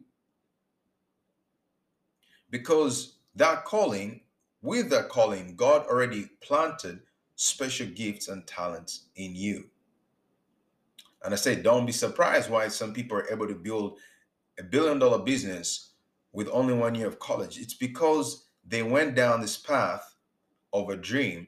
Because 2.50 3.18
that 3.34 3.66
calling 3.66 4.22
with 4.62 4.88
that 4.90 5.10
calling 5.10 5.54
god 5.54 5.86
already 5.86 6.30
planted 6.40 7.00
special 7.36 7.86
gifts 7.88 8.28
and 8.28 8.46
talents 8.46 9.08
in 9.16 9.36
you 9.36 9.64
and 11.24 11.32
i 11.32 11.36
say 11.36 11.54
don't 11.54 11.86
be 11.86 11.92
surprised 11.92 12.50
why 12.50 12.68
some 12.68 12.92
people 12.92 13.16
are 13.16 13.30
able 13.30 13.46
to 13.46 13.54
build 13.54 13.98
a 14.58 14.62
billion 14.62 14.98
dollar 14.98 15.18
business 15.18 15.92
with 16.32 16.48
only 16.52 16.74
one 16.74 16.94
year 16.94 17.06
of 17.06 17.18
college 17.18 17.58
it's 17.58 17.74
because 17.74 18.46
they 18.66 18.82
went 18.82 19.14
down 19.14 19.40
this 19.40 19.56
path 19.56 20.14
of 20.72 20.88
a 20.90 20.96
dream 20.96 21.46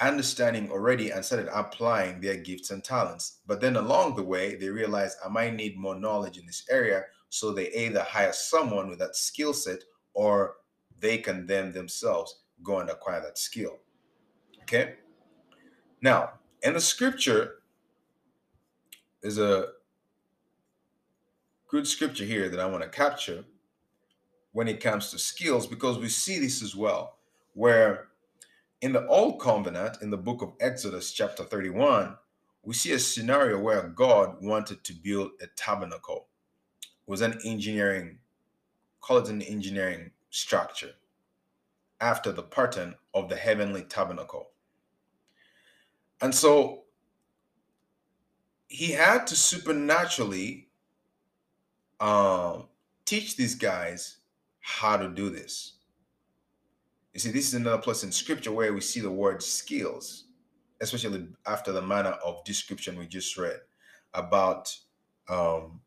understanding 0.00 0.70
already 0.70 1.10
and 1.10 1.24
started 1.24 1.48
applying 1.52 2.20
their 2.20 2.36
gifts 2.36 2.70
and 2.70 2.84
talents. 2.84 3.38
But 3.46 3.60
then 3.60 3.76
along 3.76 4.16
the 4.16 4.22
way, 4.22 4.54
they 4.56 4.68
realized 4.68 5.16
I 5.24 5.28
might 5.28 5.54
need 5.54 5.78
more 5.78 5.94
knowledge 5.94 6.38
in 6.38 6.46
this 6.46 6.64
area. 6.70 7.04
So 7.30 7.52
they 7.52 7.70
either 7.72 8.02
hire 8.02 8.32
someone 8.32 8.88
with 8.88 8.98
that 8.98 9.16
skill 9.16 9.52
set 9.52 9.78
or 10.14 10.56
they 11.00 11.18
can 11.18 11.46
then 11.46 11.72
themselves 11.72 12.42
go 12.62 12.80
and 12.80 12.90
acquire 12.90 13.20
that 13.22 13.38
skill. 13.38 13.78
Okay. 14.62 14.94
Now, 16.02 16.32
in 16.62 16.74
the 16.74 16.80
scripture, 16.80 17.62
there's 19.26 19.38
a 19.38 19.70
good 21.66 21.84
scripture 21.84 22.24
here 22.24 22.48
that 22.48 22.60
I 22.60 22.66
want 22.66 22.84
to 22.84 22.88
capture 22.88 23.44
when 24.52 24.68
it 24.68 24.80
comes 24.80 25.10
to 25.10 25.18
skills 25.18 25.66
because 25.66 25.98
we 25.98 26.08
see 26.08 26.38
this 26.38 26.62
as 26.62 26.76
well, 26.76 27.16
where 27.52 28.06
in 28.82 28.92
the 28.92 29.04
Old 29.08 29.40
Covenant, 29.40 29.98
in 30.00 30.10
the 30.10 30.16
book 30.16 30.42
of 30.42 30.52
Exodus, 30.60 31.10
chapter 31.10 31.42
31, 31.42 32.16
we 32.62 32.72
see 32.72 32.92
a 32.92 33.00
scenario 33.00 33.58
where 33.58 33.88
God 33.88 34.36
wanted 34.40 34.84
to 34.84 34.92
build 34.92 35.32
a 35.40 35.48
tabernacle. 35.56 36.28
It 36.84 37.10
was 37.10 37.20
an 37.20 37.40
engineering, 37.44 38.18
call 39.00 39.18
it 39.18 39.28
an 39.28 39.42
engineering 39.42 40.12
structure 40.30 40.92
after 42.00 42.30
the 42.30 42.44
pattern 42.44 42.94
of 43.12 43.28
the 43.28 43.34
heavenly 43.34 43.82
tabernacle. 43.82 44.50
And 46.20 46.32
so 46.32 46.84
he 48.68 48.92
had 48.92 49.26
to 49.28 49.36
supernaturally 49.36 50.68
um, 52.00 52.64
teach 53.04 53.36
these 53.36 53.54
guys 53.54 54.18
how 54.60 54.96
to 54.96 55.08
do 55.08 55.30
this. 55.30 55.74
You 57.14 57.20
see, 57.20 57.30
this 57.30 57.48
is 57.48 57.54
another 57.54 57.80
place 57.80 58.02
in 58.02 58.12
scripture 58.12 58.52
where 58.52 58.74
we 58.74 58.80
see 58.80 59.00
the 59.00 59.10
word 59.10 59.42
skills, 59.42 60.24
especially 60.80 61.28
after 61.46 61.72
the 61.72 61.80
manner 61.80 62.16
of 62.24 62.44
description 62.44 62.98
we 62.98 63.06
just 63.06 63.36
read 63.38 63.60
about 64.12 64.76
um, 65.28 65.80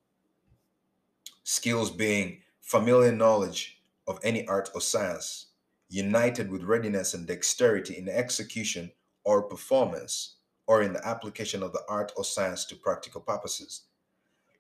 skills 1.44 1.92
being 1.92 2.40
familiar 2.62 3.12
knowledge 3.12 3.82
of 4.08 4.20
any 4.24 4.48
art 4.48 4.70
or 4.74 4.82
science, 4.82 5.48
united 5.90 6.52
with 6.52 6.64
readiness 6.64 7.14
and 7.14 7.28
dexterity 7.28 7.98
in 7.98 8.10
execution 8.10 8.92
or 9.24 9.44
performance, 9.44 10.38
or 10.70 10.84
in 10.84 10.94
the 10.94 11.06
application 11.06 11.64
of 11.64 11.74
the 11.74 11.82
art 11.90 12.12
or 12.16 12.24
science 12.24 12.64
to 12.64 12.76
practical 12.76 13.20
purposes. 13.20 13.86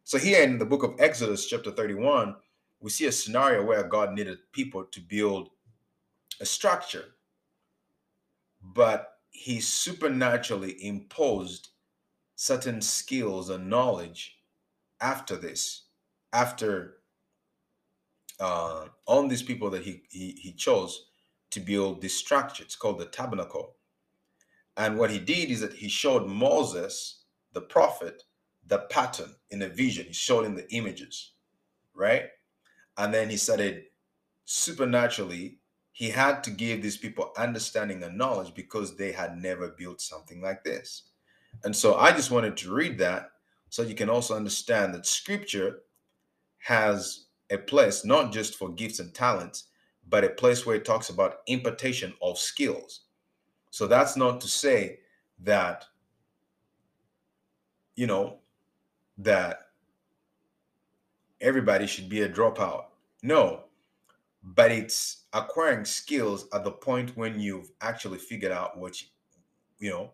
So, 0.03 0.17
here 0.17 0.41
in 0.41 0.57
the 0.57 0.65
book 0.65 0.81
of 0.81 0.95
Exodus, 0.97 1.45
chapter 1.45 1.69
31, 1.69 2.35
we 2.79 2.89
see 2.89 3.05
a 3.05 3.11
scenario 3.11 3.63
where 3.63 3.83
God 3.83 4.13
needed 4.13 4.39
people 4.51 4.85
to 4.85 4.99
build 5.01 5.51
a 6.41 6.47
structure, 6.47 7.05
but 8.63 9.19
he 9.29 9.61
supernaturally 9.61 10.83
imposed 10.83 11.69
certain 12.35 12.81
skills 12.81 13.51
and 13.51 13.69
knowledge 13.69 14.39
after 15.01 15.35
this, 15.35 15.83
after 16.33 16.95
uh, 18.39 18.85
on 19.05 19.27
these 19.27 19.43
people 19.43 19.69
that 19.69 19.83
he, 19.83 20.01
he 20.09 20.31
he 20.41 20.53
chose 20.53 21.05
to 21.51 21.59
build 21.59 22.01
this 22.01 22.17
structure. 22.17 22.63
It's 22.63 22.75
called 22.75 22.97
the 22.97 23.05
tabernacle. 23.05 23.75
And 24.79 24.97
what 24.97 25.11
he 25.11 25.19
did 25.19 25.51
is 25.51 25.59
that 25.59 25.73
he 25.73 25.89
showed 25.89 26.25
Moses, 26.25 27.25
the 27.51 27.59
prophet, 27.59 28.23
the 28.65 28.79
pattern 28.89 29.35
in 29.49 29.61
a 29.61 29.67
vision. 29.67 30.05
He 30.05 30.13
showed 30.13 30.45
him 30.45 30.55
the 30.55 30.73
images, 30.73 31.33
right? 31.93 32.23
And 32.97 33.13
then 33.13 33.29
he 33.29 33.35
started 33.35 33.83
supernaturally, 34.45 35.59
he 35.91 36.09
had 36.09 36.45
to 36.45 36.51
give 36.51 36.81
these 36.81 36.95
people 36.95 37.33
understanding 37.37 38.01
and 38.03 38.17
knowledge 38.17 38.53
because 38.55 38.95
they 38.95 39.11
had 39.11 39.37
never 39.37 39.75
built 39.77 39.99
something 39.99 40.41
like 40.41 40.63
this. 40.63 41.09
And 41.65 41.75
so 41.75 41.95
I 41.95 42.13
just 42.13 42.31
wanted 42.31 42.55
to 42.57 42.73
read 42.73 42.97
that 42.99 43.31
so 43.67 43.81
you 43.81 43.95
can 43.95 44.09
also 44.09 44.33
understand 44.33 44.93
that 44.93 45.05
scripture 45.05 45.79
has 46.59 47.25
a 47.49 47.57
place 47.57 48.05
not 48.05 48.31
just 48.31 48.55
for 48.55 48.69
gifts 48.69 48.99
and 48.99 49.13
talents, 49.13 49.65
but 50.07 50.23
a 50.23 50.29
place 50.29 50.65
where 50.65 50.77
it 50.77 50.85
talks 50.85 51.09
about 51.09 51.39
impartation 51.47 52.13
of 52.21 52.37
skills. 52.37 53.01
So 53.71 53.87
that's 53.87 54.15
not 54.15 54.41
to 54.41 54.47
say 54.47 54.99
that, 55.43 55.85
you 57.95 58.07
know, 58.07 58.39
that 59.17 59.67
everybody 61.41 61.87
should 61.87 62.09
be 62.09 62.21
a 62.21 62.29
dropout. 62.29 62.85
No, 63.21 63.65
but 64.43 64.71
it's 64.71 65.25
acquiring 65.33 65.85
skills 65.85 66.47
at 66.53 66.63
the 66.63 66.71
point 66.71 67.15
when 67.15 67.39
you've 67.39 67.71
actually 67.81 68.17
figured 68.17 68.51
out 68.51 68.77
what 68.77 69.01
you, 69.01 69.07
you 69.79 69.89
know, 69.89 70.11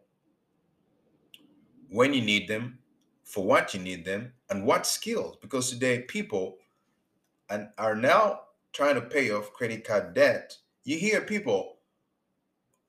when 1.90 2.14
you 2.14 2.22
need 2.22 2.48
them, 2.48 2.80
for 3.24 3.44
what 3.44 3.74
you 3.74 3.80
need 3.80 4.06
them, 4.06 4.34
and 4.50 4.66
what 4.66 4.86
skills. 4.86 5.38
Because 5.42 5.70
today 5.70 6.02
people 6.02 6.58
and 7.50 7.70
are 7.78 7.96
now 7.96 8.42
trying 8.74 8.96
to 8.96 9.02
pay 9.02 9.32
off 9.32 9.54
credit 9.54 9.84
card 9.84 10.14
debt. 10.14 10.58
You 10.84 10.98
hear 10.98 11.22
people 11.22 11.75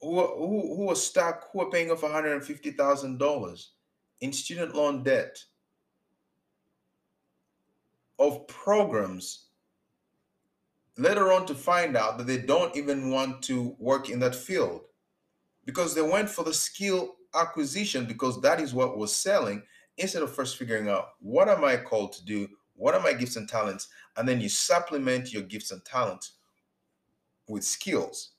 who 0.00 0.20
who, 0.20 0.88
who 0.88 0.94
stuck, 0.94 1.50
who 1.52 1.62
are 1.62 1.70
paying 1.70 1.90
off 1.90 2.02
$150,000 2.02 3.66
in 4.20 4.32
student 4.32 4.74
loan 4.74 5.02
debt 5.02 5.44
of 8.18 8.46
programs 8.48 9.46
later 10.96 11.32
on 11.32 11.44
to 11.46 11.54
find 11.54 11.96
out 11.96 12.16
that 12.18 12.26
they 12.26 12.38
don't 12.38 12.74
even 12.76 13.10
want 13.10 13.42
to 13.42 13.76
work 13.78 14.08
in 14.08 14.18
that 14.20 14.34
field 14.34 14.82
because 15.64 15.94
they 15.94 16.02
went 16.02 16.28
for 16.28 16.44
the 16.44 16.54
skill 16.54 17.16
acquisition 17.34 18.06
because 18.06 18.40
that 18.40 18.60
is 18.60 18.72
what 18.72 18.96
was 18.96 19.14
selling 19.14 19.62
instead 19.98 20.22
of 20.22 20.34
first 20.34 20.56
figuring 20.56 20.88
out 20.88 21.10
what 21.20 21.48
am 21.48 21.64
I 21.64 21.76
called 21.76 22.12
to 22.14 22.24
do? 22.24 22.48
What 22.74 22.94
are 22.94 23.00
my 23.00 23.12
gifts 23.12 23.36
and 23.36 23.48
talents? 23.48 23.88
And 24.16 24.28
then 24.28 24.40
you 24.40 24.48
supplement 24.48 25.32
your 25.32 25.42
gifts 25.42 25.70
and 25.70 25.84
talents 25.84 26.32
with 27.48 27.64
skills. 27.64 28.32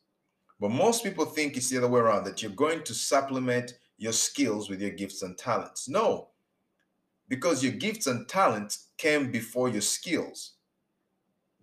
But 0.60 0.72
most 0.72 1.04
people 1.04 1.26
think 1.26 1.56
it's 1.56 1.70
the 1.70 1.78
other 1.78 1.88
way 1.88 2.00
around 2.00 2.24
that 2.26 2.42
you're 2.42 2.52
going 2.52 2.84
to 2.84 2.94
supplement 2.94 3.74
your 3.98 4.14
skills 4.14 4.70
with 4.70 4.82
your 4.82 4.92
gifts 4.92 5.22
and 5.22 5.38
talents. 5.38 5.88
No, 5.88 6.30
because 7.30 7.64
your 7.64 7.74
gifts 7.74 8.08
and 8.08 8.28
talents 8.28 8.90
came 8.98 9.32
before 9.32 9.70
your 9.70 9.82
skills. 9.82 10.54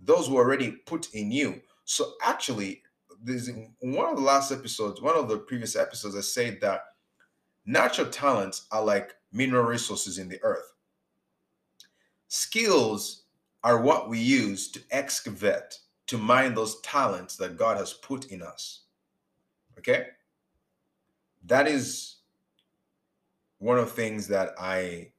Those 0.03 0.29
were 0.29 0.43
already 0.43 0.73
put 0.87 1.13
in 1.15 1.31
you. 1.31 1.61
So 1.85 2.13
actually, 2.23 2.83
there's 3.23 3.49
in 3.49 3.73
one 3.81 4.11
of 4.11 4.17
the 4.17 4.23
last 4.23 4.53
episodes, 4.53 5.01
one 5.01 5.17
of 5.17 5.29
the 5.29 5.39
previous 5.39 5.77
episodes, 5.77 6.17
I 6.17 6.21
said 6.21 6.59
that 6.61 6.83
natural 7.65 8.09
talents 8.09 8.67
are 8.71 8.85
like 8.85 9.15
mineral 9.33 9.65
resources 9.65 10.19
in 10.19 10.29
the 10.29 10.43
earth. 10.43 10.73
Skills 12.29 13.25
are 13.63 13.81
what 13.81 14.09
we 14.09 14.19
use 14.19 14.71
to 14.73 14.81
excavate, 14.91 15.79
to 16.07 16.19
mine 16.19 16.55
those 16.55 16.81
talents 16.83 17.37
that 17.37 17.57
God 17.57 17.79
has 17.79 17.95
put 17.95 18.27
in 18.27 18.43
us. 18.43 18.84
Okay? 19.79 20.07
That 21.47 21.69
is 21.69 22.17
one 23.59 23.79
of 23.79 23.87
the 23.87 23.93
things 23.93 24.29
that 24.29 24.55
I 24.59 25.11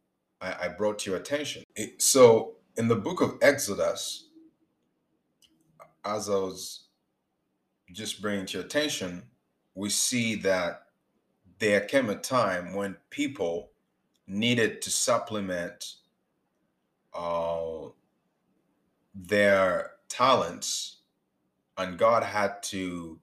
I, 0.41 0.55
I 0.63 0.67
brought 0.67 0.99
to 0.99 1.11
your 1.11 1.19
attention. 1.19 1.63
It, 1.75 2.01
so 2.01 2.55
in 2.77 2.87
the 2.87 2.95
book 2.95 3.21
of 3.21 3.37
Exodus, 3.41 4.27
as 6.03 6.29
I 6.29 6.33
was 6.33 6.87
just 7.91 8.21
bringing 8.21 8.45
to 8.47 8.57
your 8.57 8.65
attention, 8.65 9.23
we 9.73 9.89
see 9.89 10.35
that 10.35 10.83
there 11.59 11.81
came 11.81 12.09
a 12.09 12.15
time 12.15 12.73
when 12.73 12.97
people 13.09 13.71
needed 14.27 14.81
to 14.81 14.89
supplement 14.89 15.95
uh, 17.13 17.87
their 19.13 19.91
talents, 20.09 20.97
and 21.77 21.97
God 21.97 22.23
had 22.23 22.61
to 22.63 23.19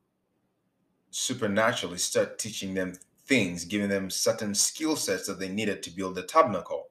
supernaturally 1.13 1.99
start 1.99 2.39
teaching 2.39 2.75
them 2.75 2.95
things, 3.27 3.65
giving 3.65 3.89
them 3.89 4.11
certain 4.11 4.55
skill 4.55 4.97
sets 4.97 5.27
that 5.27 5.39
they 5.39 5.49
needed 5.49 5.83
to 5.83 5.91
build 5.91 6.15
the 6.15 6.23
tabernacle. 6.23 6.89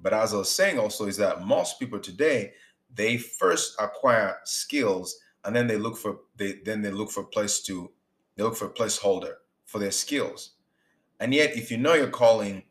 But 0.00 0.14
as 0.14 0.32
I 0.32 0.38
was 0.38 0.50
saying 0.50 0.78
also, 0.78 1.06
is 1.06 1.16
that 1.18 1.44
most 1.44 1.78
people 1.78 1.98
today 1.98 2.52
they 2.94 3.18
first 3.18 3.76
acquire 3.78 4.38
skills 4.44 5.18
and 5.44 5.54
then 5.54 5.66
they 5.66 5.76
look 5.76 5.96
for 5.96 6.20
they 6.36 6.60
then 6.64 6.80
they 6.80 6.90
look 6.90 7.10
for 7.10 7.24
place 7.24 7.60
to 7.62 7.90
they 8.36 8.42
look 8.42 8.56
for 8.56 8.66
a 8.66 8.72
placeholder 8.72 9.34
for 9.66 9.78
their 9.78 9.90
skills. 9.90 10.52
And 11.20 11.34
yet, 11.34 11.56
if 11.56 11.70
you 11.70 11.76
know 11.76 11.94
your 11.94 12.08
calling, 12.08 12.62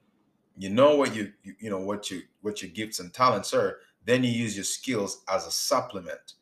you 0.57 0.69
know 0.69 0.95
what 0.95 1.13
you, 1.15 1.33
you 1.43 1.55
you 1.59 1.69
know 1.69 1.79
what 1.79 2.09
you 2.09 2.21
what 2.41 2.61
your 2.61 2.71
gifts 2.71 2.99
and 2.99 3.13
talents 3.13 3.53
are, 3.53 3.79
then 4.05 4.23
you 4.23 4.31
use 4.31 4.55
your 4.55 4.63
skills 4.63 5.21
as 5.29 5.45
a 5.45 5.51
supplement. 5.51 6.33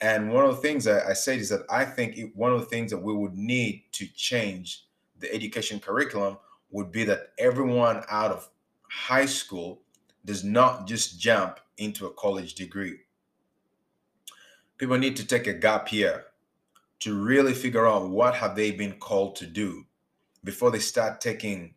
And 0.00 0.32
one 0.32 0.44
of 0.44 0.54
the 0.54 0.62
things 0.62 0.86
I, 0.86 1.10
I 1.10 1.12
said 1.12 1.38
is 1.38 1.48
that 1.48 1.62
I 1.68 1.84
think 1.84 2.16
it, 2.16 2.36
one 2.36 2.52
of 2.52 2.60
the 2.60 2.66
things 2.66 2.90
that 2.90 2.98
we 2.98 3.12
would 3.12 3.36
need 3.36 3.84
to 3.92 4.06
change 4.14 4.84
the 5.18 5.32
education 5.32 5.80
curriculum 5.80 6.38
would 6.70 6.92
be 6.92 7.04
that 7.04 7.32
everyone 7.38 8.04
out 8.10 8.30
of 8.30 8.48
high 8.82 9.26
school 9.26 9.82
does 10.24 10.44
not 10.44 10.86
just 10.86 11.18
jump 11.18 11.58
into 11.78 12.06
a 12.06 12.12
college 12.12 12.54
degree. 12.54 12.98
People 14.76 14.98
need 14.98 15.16
to 15.16 15.26
take 15.26 15.46
a 15.46 15.54
gap 15.54 15.92
year 15.92 16.26
to 17.00 17.14
really 17.14 17.54
figure 17.54 17.86
out 17.86 18.10
what 18.10 18.34
have 18.34 18.54
they 18.54 18.70
been 18.70 18.92
called 18.94 19.36
to 19.36 19.46
do 19.46 19.84
before 20.44 20.70
they 20.70 20.78
start 20.78 21.20
taking 21.20 21.74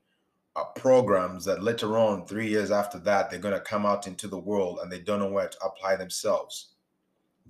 uh, 0.55 0.63
programs 0.75 1.45
that 1.45 1.63
later 1.63 1.97
on, 1.97 2.25
three 2.25 2.47
years 2.47 2.71
after 2.71 2.99
that, 2.99 3.29
they're 3.29 3.39
going 3.39 3.53
to 3.53 3.59
come 3.59 3.85
out 3.85 4.07
into 4.07 4.27
the 4.27 4.37
world 4.37 4.79
and 4.81 4.91
they 4.91 4.99
don't 4.99 5.19
know 5.19 5.31
where 5.31 5.47
to 5.47 5.57
apply 5.63 5.95
themselves. 5.95 6.70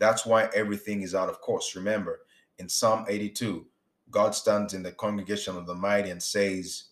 That's 0.02 0.26
why 0.26 0.50
everything 0.56 1.04
is 1.04 1.14
out 1.14 1.30
of 1.30 1.42
course. 1.42 1.76
Remember, 1.76 2.22
in 2.58 2.68
Psalm 2.68 3.06
82, 3.08 3.68
God 4.10 4.34
stands 4.34 4.74
in 4.74 4.82
the 4.82 4.94
congregation 4.94 5.56
of 5.56 5.68
the 5.68 5.76
mighty 5.76 6.10
and 6.10 6.22
says, 6.22 6.86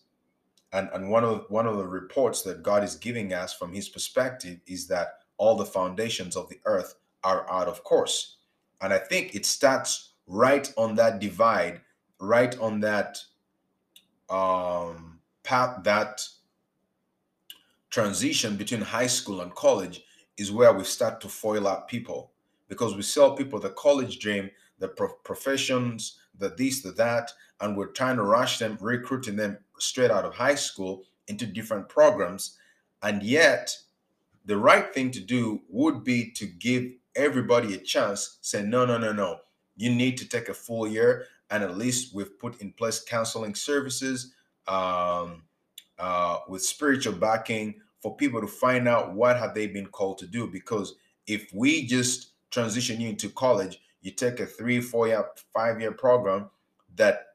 and, 0.72 0.88
and 0.94 1.10
one 1.10 1.24
of 1.24 1.44
one 1.48 1.66
of 1.66 1.76
the 1.76 1.88
reports 1.88 2.42
that 2.42 2.62
God 2.62 2.84
is 2.84 2.94
giving 2.94 3.32
us 3.32 3.52
from 3.52 3.72
his 3.72 3.88
perspective 3.88 4.60
is 4.68 4.86
that 4.86 5.14
all 5.38 5.56
the 5.56 5.64
foundations 5.64 6.36
of 6.36 6.48
the 6.48 6.60
earth 6.66 6.94
are 7.24 7.50
out 7.50 7.66
of 7.66 7.82
course. 7.82 8.36
And 8.80 8.92
I 8.92 8.98
think 8.98 9.34
it 9.34 9.44
starts 9.44 10.12
right 10.28 10.72
on 10.76 10.94
that 10.94 11.18
divide, 11.18 11.80
right 12.20 12.56
on 12.60 12.78
that 12.80 13.18
um 14.28 15.18
path 15.42 15.82
that 15.82 16.24
transition 17.90 18.54
between 18.54 18.82
high 18.82 19.08
school 19.08 19.40
and 19.40 19.52
college 19.56 20.04
is 20.36 20.52
where 20.52 20.72
we 20.72 20.84
start 20.84 21.20
to 21.22 21.28
foil 21.28 21.66
up 21.66 21.88
people 21.88 22.30
because 22.70 22.94
we 22.94 23.02
sell 23.02 23.36
people 23.36 23.58
the 23.58 23.70
college 23.70 24.20
dream, 24.20 24.48
the 24.78 24.88
pro- 24.88 25.12
professions, 25.24 26.20
the 26.38 26.54
this, 26.56 26.80
the 26.80 26.92
that, 26.92 27.32
and 27.60 27.76
we're 27.76 27.88
trying 27.88 28.16
to 28.16 28.22
rush 28.22 28.58
them, 28.58 28.78
recruiting 28.80 29.36
them 29.36 29.58
straight 29.78 30.10
out 30.10 30.24
of 30.24 30.34
high 30.34 30.54
school 30.54 31.02
into 31.26 31.44
different 31.44 31.88
programs. 31.88 32.56
And 33.02 33.22
yet, 33.22 33.76
the 34.46 34.56
right 34.56 34.94
thing 34.94 35.10
to 35.10 35.20
do 35.20 35.62
would 35.68 36.04
be 36.04 36.30
to 36.30 36.46
give 36.46 36.92
everybody 37.16 37.74
a 37.74 37.78
chance, 37.78 38.38
say, 38.40 38.62
no, 38.62 38.86
no, 38.86 38.96
no, 38.96 39.12
no. 39.12 39.40
You 39.76 39.90
need 39.90 40.16
to 40.18 40.28
take 40.28 40.48
a 40.48 40.54
full 40.54 40.86
year. 40.86 41.26
And 41.50 41.64
at 41.64 41.76
least 41.76 42.14
we've 42.14 42.38
put 42.38 42.60
in 42.60 42.72
place 42.72 43.02
counseling 43.02 43.56
services 43.56 44.32
um, 44.68 45.42
uh, 45.98 46.38
with 46.48 46.62
spiritual 46.62 47.14
backing 47.14 47.80
for 47.98 48.16
people 48.16 48.40
to 48.40 48.46
find 48.46 48.86
out 48.86 49.12
what 49.12 49.36
have 49.36 49.54
they 49.54 49.66
been 49.66 49.86
called 49.86 50.18
to 50.18 50.26
do. 50.26 50.46
Because 50.46 50.94
if 51.26 51.50
we 51.52 51.84
just 51.86 52.29
transition 52.50 53.00
you 53.00 53.08
into 53.08 53.28
college, 53.30 53.80
you 54.02 54.10
take 54.10 54.40
a 54.40 54.46
three, 54.46 54.80
four 54.80 55.06
year, 55.08 55.24
five 55.52 55.80
year 55.80 55.92
program 55.92 56.50
that 56.96 57.26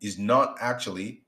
is 0.00 0.18
not 0.18 0.56
actually 0.60 1.22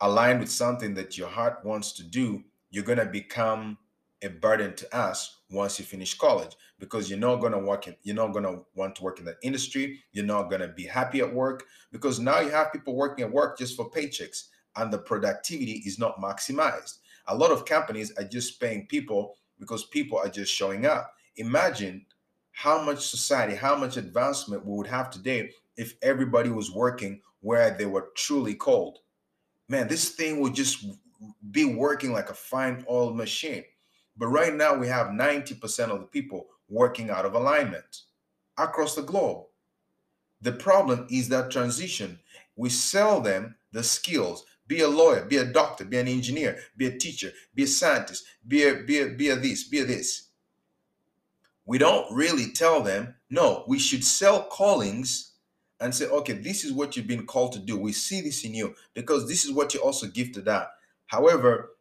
aligned 0.00 0.40
with 0.40 0.50
something 0.50 0.94
that 0.94 1.16
your 1.16 1.28
heart 1.28 1.64
wants 1.64 1.92
to 1.92 2.02
do, 2.02 2.42
you're 2.70 2.84
going 2.84 2.98
to 2.98 3.06
become 3.06 3.78
a 4.22 4.28
burden 4.28 4.74
to 4.74 4.96
us 4.96 5.40
once 5.50 5.78
you 5.78 5.84
finish 5.84 6.14
college 6.14 6.56
because 6.78 7.08
you're 7.08 7.18
not 7.18 7.36
going 7.36 7.52
to 7.52 7.58
work 7.58 7.86
in, 7.86 7.94
you're 8.02 8.16
not 8.16 8.32
going 8.32 8.44
to 8.44 8.64
want 8.74 8.96
to 8.96 9.02
work 9.02 9.18
in 9.18 9.24
that 9.24 9.36
industry 9.42 10.00
you're 10.12 10.24
not 10.24 10.48
going 10.48 10.60
to 10.60 10.68
be 10.68 10.84
happy 10.84 11.20
at 11.20 11.32
work 11.32 11.64
because 11.92 12.18
now 12.18 12.40
you 12.40 12.50
have 12.50 12.72
people 12.72 12.96
working 12.96 13.24
at 13.24 13.30
work 13.30 13.58
just 13.58 13.76
for 13.76 13.90
paychecks 13.90 14.48
and 14.76 14.92
the 14.92 14.98
productivity 14.98 15.82
is 15.84 15.98
not 15.98 16.20
maximized 16.20 16.98
A 17.28 17.36
lot 17.36 17.50
of 17.52 17.64
companies 17.64 18.12
are 18.18 18.24
just 18.24 18.60
paying 18.60 18.86
people 18.86 19.36
because 19.58 19.84
people 19.84 20.18
are 20.18 20.28
just 20.28 20.52
showing 20.52 20.84
up. 20.86 21.14
Imagine 21.36 22.04
how 22.54 22.80
much 22.80 23.08
society, 23.08 23.54
how 23.54 23.76
much 23.76 23.96
advancement 23.96 24.64
we 24.64 24.76
would 24.76 24.86
have 24.86 25.10
today 25.10 25.50
if 25.76 25.94
everybody 26.02 26.50
was 26.50 26.70
working 26.70 27.20
where 27.40 27.76
they 27.76 27.84
were 27.84 28.10
truly 28.14 28.54
called. 28.54 29.00
Man, 29.68 29.88
this 29.88 30.10
thing 30.10 30.40
would 30.40 30.54
just 30.54 30.86
be 31.50 31.64
working 31.64 32.12
like 32.12 32.30
a 32.30 32.34
fine 32.34 32.84
oiled 32.88 33.16
machine. 33.16 33.64
But 34.16 34.28
right 34.28 34.54
now, 34.54 34.74
we 34.74 34.86
have 34.86 35.08
90% 35.08 35.90
of 35.90 35.98
the 35.98 36.06
people 36.06 36.46
working 36.68 37.10
out 37.10 37.26
of 37.26 37.34
alignment 37.34 38.02
across 38.56 38.94
the 38.94 39.02
globe. 39.02 39.46
The 40.40 40.52
problem 40.52 41.08
is 41.10 41.28
that 41.30 41.50
transition. 41.50 42.20
We 42.54 42.70
sell 42.70 43.20
them 43.20 43.56
the 43.72 43.82
skills. 43.82 44.44
Be 44.68 44.80
a 44.80 44.88
lawyer, 44.88 45.24
be 45.24 45.38
a 45.38 45.44
doctor, 45.44 45.84
be 45.84 45.98
an 45.98 46.08
engineer, 46.08 46.58
be 46.76 46.86
a 46.86 46.96
teacher, 46.96 47.32
be 47.54 47.64
a 47.64 47.66
scientist, 47.66 48.24
be 48.46 48.62
a 48.62 48.74
be 48.76 49.00
a 49.00 49.08
be 49.08 49.28
a 49.28 49.36
this, 49.36 49.64
be 49.64 49.80
a 49.80 49.84
this. 49.84 50.28
We 51.66 51.78
don't 51.78 52.12
really 52.14 52.50
tell 52.52 52.82
them, 52.82 53.14
no, 53.30 53.64
we 53.66 53.78
should 53.78 54.04
sell 54.04 54.42
callings 54.44 55.32
and 55.80 55.94
say, 55.94 56.06
okay, 56.06 56.34
this 56.34 56.64
is 56.64 56.72
what 56.72 56.96
you've 56.96 57.06
been 57.06 57.26
called 57.26 57.52
to 57.52 57.58
do. 57.58 57.76
We 57.78 57.92
see 57.92 58.20
this 58.20 58.44
in 58.44 58.54
you 58.54 58.74
because 58.94 59.28
this 59.28 59.44
is 59.44 59.52
what 59.52 59.74
you're 59.74 59.82
also 59.82 60.06
gifted 60.06 60.46
at. 60.48 60.68
However, 61.06 61.76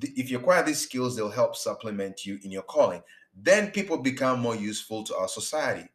if 0.00 0.30
you 0.30 0.38
acquire 0.38 0.62
these 0.62 0.80
skills, 0.80 1.16
they'll 1.16 1.30
help 1.30 1.56
supplement 1.56 2.24
you 2.24 2.38
in 2.44 2.50
your 2.50 2.62
calling. 2.62 3.02
Then 3.34 3.70
people 3.70 3.96
become 3.98 4.40
more 4.40 4.56
useful 4.56 5.04
to 5.04 5.16
our 5.16 5.28
society. 5.28 5.88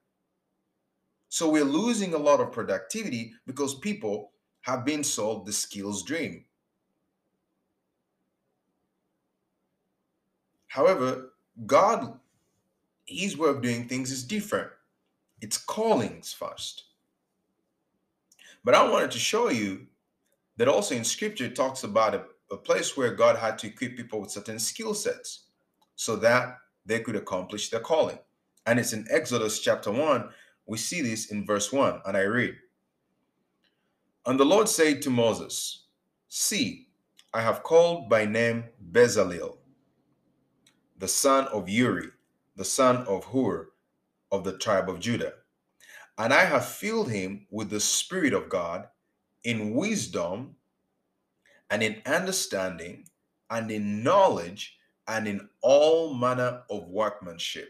So 1.30 1.50
we're 1.50 1.64
losing 1.64 2.14
a 2.14 2.18
lot 2.18 2.40
of 2.40 2.52
productivity 2.52 3.34
because 3.46 3.76
people 3.76 4.32
have 4.62 4.86
been 4.86 5.04
sold 5.04 5.46
the 5.46 5.54
skills 5.54 6.04
dream. 6.04 6.46
However, 10.68 11.34
God, 11.66 12.20
His 13.06 13.38
way 13.38 13.50
of 13.50 13.62
doing 13.62 13.88
things 13.88 14.12
is 14.12 14.24
different. 14.24 14.70
It's 15.42 15.58
callings 15.58 16.34
first. 16.34 16.86
But 18.64 18.74
I 18.74 18.90
wanted 18.90 19.12
to 19.12 19.20
show 19.20 19.50
you 19.50 19.86
that 20.58 20.68
also 20.68 20.96
in 20.96 21.04
scripture 21.04 21.46
it 21.46 21.56
talks 21.56 21.84
about 21.84 22.16
a, 22.16 22.24
a 22.52 22.58
place 22.58 22.98
where 22.98 23.14
God 23.14 23.38
had 23.38 23.58
to 23.60 23.68
equip 23.68 23.96
people 23.96 24.22
with 24.22 24.32
certain 24.32 24.60
skill 24.60 24.94
sets 24.94 25.44
so 25.96 26.16
that 26.18 26.58
they 26.86 27.00
could 27.00 27.16
accomplish 27.16 27.70
their 27.70 27.80
calling. 27.80 28.20
And 28.66 28.80
it's 28.80 28.94
in 28.94 29.06
Exodus 29.12 29.60
chapter 29.60 29.92
1. 29.92 30.30
We 30.66 30.78
see 30.78 31.02
this 31.02 31.28
in 31.28 31.46
verse 31.46 31.72
1, 31.72 32.02
and 32.06 32.18
I 32.18 32.22
read 32.22 32.56
And 34.26 34.40
the 34.40 34.46
Lord 34.46 34.68
said 34.68 35.02
to 35.04 35.10
Moses, 35.12 35.84
See, 36.28 36.88
I 37.34 37.42
have 37.42 37.64
called 37.64 38.10
by 38.10 38.26
name 38.26 38.66
Bezalel, 38.92 39.58
the 40.98 41.08
son 41.08 41.46
of 41.48 41.70
Uri, 41.70 42.10
the 42.56 42.66
son 42.66 42.98
of 43.08 43.26
Hur, 43.26 43.70
of 44.32 44.44
the 44.44 44.58
tribe 44.58 44.90
of 44.90 45.00
Judah 45.00 45.34
and 46.18 46.34
I 46.34 46.46
have 46.46 46.66
filled 46.66 47.12
him 47.12 47.46
with 47.52 47.70
the 47.70 47.80
Spirit 47.80 48.34
of 48.34 48.50
God 48.50 48.88
in 49.44 49.74
wisdom 49.74 50.56
and 51.70 51.84
in 51.84 52.02
understanding 52.06 53.06
and 53.50 53.70
in 53.70 54.02
knowledge 54.04 54.78
and 55.08 55.28
in 55.28 55.50
all 55.62 56.14
manner 56.14 56.64
of 56.70 56.88
workmanship. 56.88 57.70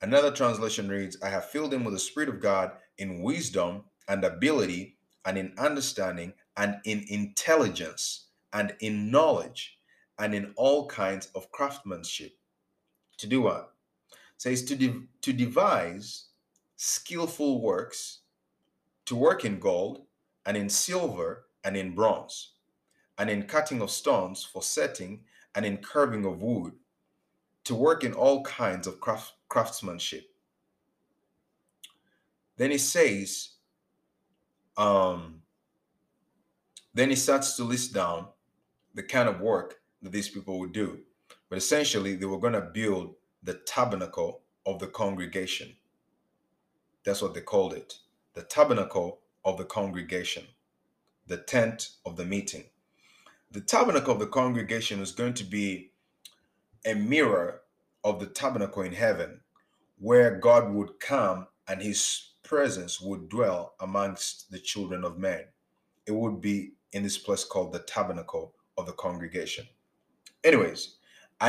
Another 0.00 0.30
translation 0.30 0.88
reads, 0.88 1.16
I 1.22 1.28
have 1.28 1.50
filled 1.50 1.72
him 1.72 1.84
with 1.84 1.94
the 1.94 2.00
Spirit 2.00 2.28
of 2.28 2.40
God 2.40 2.72
in 2.98 3.22
wisdom 3.22 3.84
and 4.08 4.24
ability 4.24 4.96
and 5.24 5.38
in 5.38 5.54
understanding 5.58 6.32
and 6.56 6.76
in 6.84 7.04
intelligence 7.08 8.28
and 8.52 8.74
in 8.80 9.10
knowledge 9.10 9.78
and 10.18 10.34
in 10.34 10.52
all 10.56 10.86
kinds 10.88 11.28
of 11.34 11.50
craftsmanship. 11.52 12.32
To 13.18 13.26
do 13.26 13.42
what? 13.42 13.72
Says 14.36 14.64
to, 14.64 14.76
de- 14.76 15.02
to 15.22 15.32
devise 15.32 16.26
skillful 16.76 17.60
works, 17.60 18.20
to 19.06 19.14
work 19.14 19.44
in 19.44 19.58
gold, 19.58 20.02
and 20.44 20.56
in 20.56 20.68
silver, 20.68 21.46
and 21.62 21.76
in 21.76 21.94
bronze, 21.94 22.52
and 23.16 23.30
in 23.30 23.44
cutting 23.44 23.80
of 23.80 23.90
stones 23.90 24.44
for 24.44 24.62
setting, 24.62 25.20
and 25.54 25.64
in 25.64 25.78
carving 25.78 26.24
of 26.24 26.42
wood, 26.42 26.72
to 27.64 27.74
work 27.74 28.04
in 28.04 28.12
all 28.12 28.42
kinds 28.42 28.86
of 28.86 29.00
craft, 29.00 29.32
craftsmanship. 29.48 30.28
Then 32.56 32.70
he 32.70 32.78
says, 32.78 33.50
um, 34.76 35.42
then 36.92 37.10
he 37.10 37.16
starts 37.16 37.56
to 37.56 37.64
list 37.64 37.94
down 37.94 38.28
the 38.94 39.02
kind 39.02 39.28
of 39.28 39.40
work 39.40 39.80
that 40.02 40.12
these 40.12 40.28
people 40.28 40.58
would 40.60 40.72
do. 40.72 41.00
But 41.54 41.62
essentially, 41.62 42.16
they 42.16 42.26
were 42.26 42.40
going 42.40 42.54
to 42.54 42.60
build 42.60 43.14
the 43.44 43.54
tabernacle 43.54 44.40
of 44.66 44.80
the 44.80 44.88
congregation. 44.88 45.76
That's 47.04 47.22
what 47.22 47.32
they 47.32 47.42
called 47.42 47.74
it 47.74 47.94
the 48.34 48.42
tabernacle 48.42 49.20
of 49.44 49.56
the 49.56 49.64
congregation, 49.64 50.42
the 51.28 51.36
tent 51.36 51.90
of 52.04 52.16
the 52.16 52.24
meeting. 52.24 52.64
The 53.52 53.60
tabernacle 53.60 54.14
of 54.14 54.18
the 54.18 54.26
congregation 54.26 54.98
is 54.98 55.12
going 55.12 55.34
to 55.34 55.44
be 55.44 55.92
a 56.84 56.94
mirror 56.94 57.60
of 58.02 58.18
the 58.18 58.26
tabernacle 58.26 58.82
in 58.82 58.92
heaven, 58.92 59.40
where 60.00 60.36
God 60.36 60.74
would 60.74 60.98
come 60.98 61.46
and 61.68 61.80
his 61.80 62.32
presence 62.42 63.00
would 63.00 63.28
dwell 63.28 63.76
amongst 63.78 64.50
the 64.50 64.58
children 64.58 65.04
of 65.04 65.20
men. 65.20 65.44
It 66.04 66.16
would 66.16 66.40
be 66.40 66.72
in 66.90 67.04
this 67.04 67.16
place 67.16 67.44
called 67.44 67.72
the 67.72 67.78
tabernacle 67.78 68.56
of 68.76 68.86
the 68.86 68.92
congregation. 68.94 69.68
Anyways, 70.42 70.96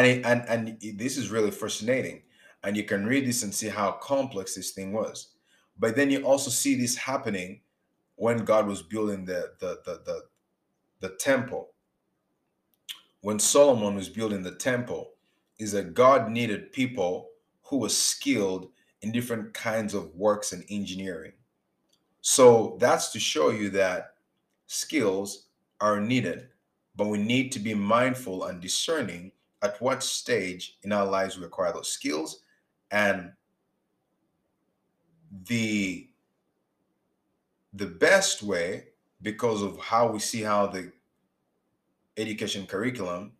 and, 0.03 0.25
and, 0.25 0.67
and 0.69 0.97
this 0.97 1.17
is 1.17 1.29
really 1.29 1.51
fascinating. 1.51 2.23
And 2.63 2.75
you 2.75 2.83
can 2.83 3.05
read 3.05 3.27
this 3.27 3.43
and 3.43 3.53
see 3.53 3.69
how 3.69 3.91
complex 3.91 4.55
this 4.55 4.71
thing 4.71 4.91
was. 4.91 5.29
But 5.77 5.95
then 5.95 6.09
you 6.09 6.25
also 6.25 6.49
see 6.49 6.75
this 6.75 6.95
happening 6.95 7.61
when 8.15 8.45
God 8.45 8.67
was 8.67 8.81
building 8.81 9.25
the 9.25 9.51
the 9.59 9.79
the 9.85 10.01
the, 10.05 10.21
the 11.01 11.15
temple. 11.15 11.69
When 13.21 13.39
Solomon 13.39 13.95
was 13.95 14.09
building 14.09 14.43
the 14.43 14.55
temple, 14.55 15.13
is 15.59 15.71
that 15.71 15.93
God 15.93 16.29
needed 16.29 16.71
people 16.71 17.29
who 17.63 17.77
were 17.77 17.89
skilled 17.89 18.69
in 19.01 19.11
different 19.11 19.53
kinds 19.53 19.93
of 19.93 20.15
works 20.15 20.53
and 20.53 20.63
engineering. 20.69 21.33
So 22.21 22.77
that's 22.79 23.11
to 23.11 23.19
show 23.19 23.49
you 23.51 23.69
that 23.71 24.13
skills 24.67 25.47
are 25.79 25.99
needed, 25.99 26.47
but 26.95 27.07
we 27.07 27.17
need 27.17 27.51
to 27.51 27.59
be 27.59 27.73
mindful 27.73 28.45
and 28.45 28.61
discerning 28.61 29.31
at 29.65 29.81
what 29.81 30.03
stage 30.03 30.77
in 30.83 30.91
our 30.91 31.05
lives 31.05 31.37
we 31.37 31.45
acquire 31.45 31.73
those 31.73 31.89
skills 31.89 32.41
and 32.91 33.31
the 35.47 36.07
the 37.73 37.87
best 37.87 38.43
way 38.43 38.85
because 39.21 39.61
of 39.61 39.77
how 39.79 40.07
we 40.07 40.19
see 40.19 40.41
how 40.41 40.67
the 40.67 40.91
education 42.15 42.65
curriculum 42.67 43.33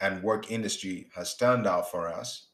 and 0.00 0.22
work 0.22 0.50
industry 0.50 1.08
has 1.14 1.36
turned 1.36 1.66
out 1.66 1.90
for 1.90 2.08
us 2.08 2.46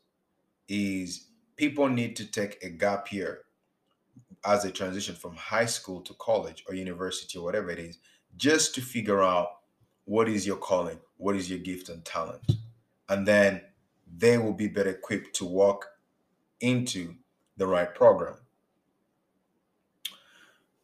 is 0.69 1.29
people 1.57 1.89
need 1.89 2.17
to 2.17 2.25
take 2.25 2.63
a 2.65 2.71
gap 2.71 3.13
year 3.13 3.43
as 4.45 4.63
they 4.63 4.71
transition 4.71 5.15
from 5.15 5.37
high 5.37 5.67
school 5.67 6.01
to 6.01 6.15
college 6.15 6.65
or 6.67 6.75
university 6.75 7.39
or 7.39 7.45
whatever 7.45 7.71
it 7.71 7.79
is 7.79 7.99
just 8.37 8.75
to 8.75 8.81
figure 8.81 9.23
out 9.23 9.58
what 10.09 10.29
is 10.29 10.47
your 10.47 10.57
calling 10.57 10.99
what 11.17 11.37
is 11.37 11.49
your 11.49 11.59
gift 11.59 11.89
and 11.89 12.05
talent 12.05 12.41
and 13.09 13.27
then 13.27 13.61
they 14.17 14.39
will 14.39 14.53
be 14.53 14.69
better 14.69 14.91
equipped 14.91 15.35
to 15.37 15.45
walk 15.45 15.87
into 16.61 17.15
the 17.57 17.67
right 17.67 17.95
program. 17.95 18.37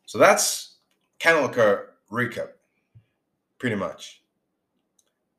So 0.07 0.18
that's 0.18 0.77
kind 1.18 1.39
of 1.39 1.45
like 1.45 1.57
a 1.57 1.83
recap, 2.11 2.49
pretty 3.59 3.77
much. 3.77 4.22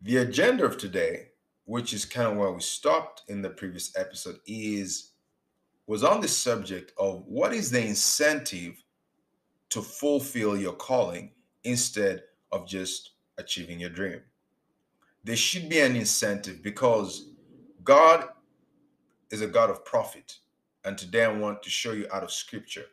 The 0.02 0.18
agenda 0.18 0.66
of 0.66 0.78
today, 0.78 1.30
which 1.66 1.94
is 1.94 2.06
kind 2.06 2.28
of 2.28 2.38
where 2.38 2.52
we 2.52 2.62
stopped 2.62 3.24
in 3.28 3.42
the 3.42 3.50
previous 3.50 3.96
episode, 3.98 4.40
is 4.48 5.12
was 5.88 6.04
on 6.04 6.20
the 6.20 6.28
subject 6.28 6.94
of 6.98 7.24
what 7.28 7.54
is 7.54 7.70
the 7.70 7.86
incentive 7.86 8.84
to 9.70 9.82
fulfill 9.82 10.58
your 10.58 10.74
calling 10.74 11.32
instead 11.64 12.24
of 12.52 12.68
just 12.68 13.12
achieving 13.38 13.80
your 13.80 13.90
dream. 13.90 14.22
There 15.24 15.36
should 15.36 15.70
be 15.70 15.80
an 15.80 15.96
incentive 15.96 16.62
because 16.62 17.30
God 17.84 18.28
is 19.32 19.42
a 19.42 19.48
God 19.48 19.70
of 19.70 19.84
profit. 19.86 20.38
And 20.84 20.98
today 20.98 21.26
I 21.26 21.32
want 21.32 21.64
to 21.64 21.70
show 21.70 21.94
you 21.94 22.08
out 22.14 22.24
of 22.24 22.32
scripture 22.32 22.86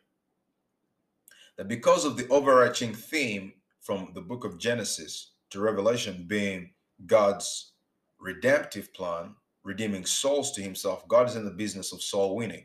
that 1.57 1.69
because 1.69 2.05
of 2.05 2.17
the 2.17 2.27
overarching 2.29 2.95
theme 2.95 3.53
from 3.81 4.13
the 4.15 4.21
book 4.21 4.45
of 4.45 4.59
Genesis 4.59 5.33
to 5.51 5.61
Revelation 5.61 6.25
being 6.27 6.71
God's 7.07 7.73
redemptive 8.19 8.95
plan, 8.95 9.35
redeeming 9.63 10.07
souls 10.07 10.53
to 10.53 10.63
himself, 10.63 11.07
God 11.09 11.29
is 11.29 11.37
in 11.37 11.45
the 11.45 11.51
business 11.51 11.93
of 11.93 12.03
soul 12.03 12.37
winning 12.37 12.65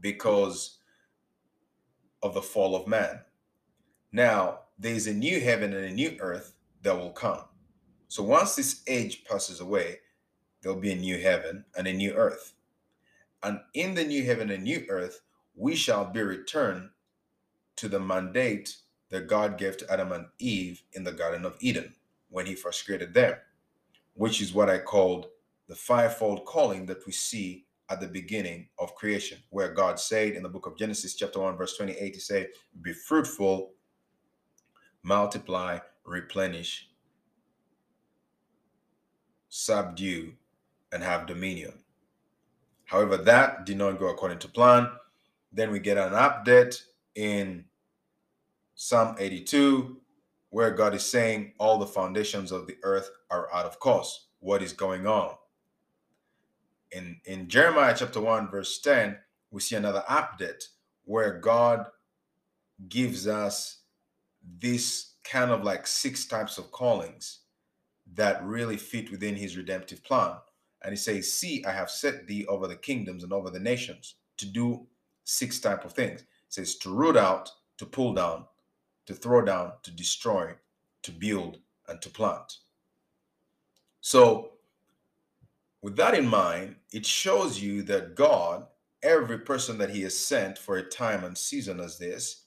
because 0.00 0.78
of 2.22 2.34
the 2.34 2.42
fall 2.42 2.76
of 2.76 2.86
man. 2.86 3.20
Now, 4.12 4.60
there 4.78 4.94
is 4.94 5.06
a 5.06 5.14
new 5.14 5.40
heaven 5.40 5.72
and 5.72 5.84
a 5.84 5.90
new 5.90 6.16
earth 6.20 6.53
that 6.84 6.96
will 6.96 7.10
come. 7.10 7.40
So 8.08 8.22
once 8.22 8.54
this 8.54 8.82
age 8.86 9.24
passes 9.24 9.60
away, 9.60 9.98
there'll 10.62 10.78
be 10.78 10.92
a 10.92 10.96
new 10.96 11.18
heaven 11.18 11.64
and 11.76 11.88
a 11.88 11.92
new 11.92 12.12
earth. 12.12 12.54
And 13.42 13.60
in 13.74 13.94
the 13.94 14.04
new 14.04 14.24
heaven 14.24 14.50
and 14.50 14.62
new 14.62 14.86
earth, 14.88 15.20
we 15.56 15.74
shall 15.74 16.04
be 16.04 16.22
returned 16.22 16.90
to 17.76 17.88
the 17.88 17.98
mandate 17.98 18.76
that 19.10 19.28
God 19.28 19.58
gave 19.58 19.76
to 19.78 19.92
Adam 19.92 20.12
and 20.12 20.26
Eve 20.38 20.82
in 20.92 21.04
the 21.04 21.12
Garden 21.12 21.44
of 21.44 21.56
Eden 21.60 21.94
when 22.30 22.46
he 22.46 22.54
first 22.54 22.84
created 22.84 23.14
them, 23.14 23.34
which 24.14 24.40
is 24.40 24.54
what 24.54 24.70
I 24.70 24.78
called 24.78 25.26
the 25.68 25.74
fivefold 25.74 26.44
calling 26.44 26.86
that 26.86 27.06
we 27.06 27.12
see 27.12 27.66
at 27.90 28.00
the 28.00 28.06
beginning 28.06 28.68
of 28.78 28.94
creation, 28.94 29.38
where 29.50 29.72
God 29.72 30.00
said 30.00 30.32
in 30.32 30.42
the 30.42 30.48
book 30.48 30.66
of 30.66 30.76
Genesis, 30.76 31.14
chapter 31.14 31.40
1, 31.40 31.56
verse 31.56 31.76
28, 31.76 32.14
He 32.14 32.20
said, 32.20 32.48
Be 32.80 32.92
fruitful, 32.92 33.72
multiply, 35.02 35.78
replenish, 36.04 36.88
subdue, 39.48 40.34
and 40.92 41.02
have 41.02 41.26
dominion. 41.26 41.72
However, 42.84 43.16
that 43.16 43.66
did 43.66 43.78
not 43.78 43.98
go 43.98 44.08
according 44.08 44.38
to 44.40 44.48
plan. 44.48 44.90
Then 45.52 45.70
we 45.70 45.78
get 45.78 45.96
an 45.96 46.12
update 46.12 46.80
in 47.14 47.64
Psalm 48.74 49.16
82, 49.18 50.00
where 50.50 50.70
God 50.70 50.94
is 50.94 51.04
saying 51.04 51.52
all 51.58 51.78
the 51.78 51.86
foundations 51.86 52.52
of 52.52 52.66
the 52.66 52.76
earth 52.82 53.10
are 53.30 53.52
out 53.52 53.66
of 53.66 53.78
course. 53.78 54.26
What 54.40 54.62
is 54.62 54.72
going 54.72 55.06
on? 55.06 55.34
In, 56.92 57.20
in 57.24 57.48
Jeremiah 57.48 57.94
chapter 57.96 58.20
1, 58.20 58.50
verse 58.50 58.78
10, 58.80 59.16
we 59.50 59.60
see 59.60 59.76
another 59.76 60.04
update 60.08 60.64
where 61.04 61.38
God 61.38 61.86
gives 62.88 63.26
us 63.26 63.78
this 64.60 65.13
kind 65.24 65.50
of 65.50 65.64
like 65.64 65.86
six 65.86 66.26
types 66.26 66.58
of 66.58 66.70
callings 66.70 67.40
that 68.14 68.44
really 68.44 68.76
fit 68.76 69.10
within 69.10 69.34
his 69.34 69.56
redemptive 69.56 70.04
plan. 70.04 70.34
And 70.82 70.92
he 70.92 70.96
says, 70.96 71.32
See, 71.32 71.64
I 71.64 71.72
have 71.72 71.90
set 71.90 72.26
thee 72.26 72.46
over 72.46 72.66
the 72.68 72.76
kingdoms 72.76 73.24
and 73.24 73.32
over 73.32 73.50
the 73.50 73.60
nations 73.60 74.16
to 74.36 74.46
do 74.46 74.86
six 75.24 75.58
type 75.58 75.84
of 75.84 75.92
things. 75.92 76.20
It 76.20 76.26
says 76.48 76.76
to 76.76 76.90
root 76.90 77.16
out, 77.16 77.50
to 77.78 77.86
pull 77.86 78.12
down, 78.12 78.44
to 79.06 79.14
throw 79.14 79.42
down, 79.42 79.72
to 79.82 79.90
destroy, 79.90 80.52
to 81.02 81.10
build, 81.10 81.58
and 81.88 82.00
to 82.02 82.10
plant. 82.10 82.58
So, 84.00 84.52
with 85.82 85.96
that 85.96 86.14
in 86.14 86.26
mind, 86.26 86.76
it 86.92 87.04
shows 87.04 87.60
you 87.60 87.82
that 87.84 88.14
God, 88.14 88.66
every 89.02 89.38
person 89.38 89.76
that 89.78 89.90
He 89.90 90.02
has 90.02 90.18
sent 90.18 90.58
for 90.58 90.76
a 90.76 90.82
time 90.82 91.24
and 91.24 91.36
season 91.36 91.80
as 91.80 91.98
this, 91.98 92.43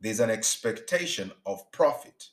there's 0.00 0.20
an 0.20 0.30
expectation 0.30 1.32
of 1.46 1.70
profit. 1.72 2.28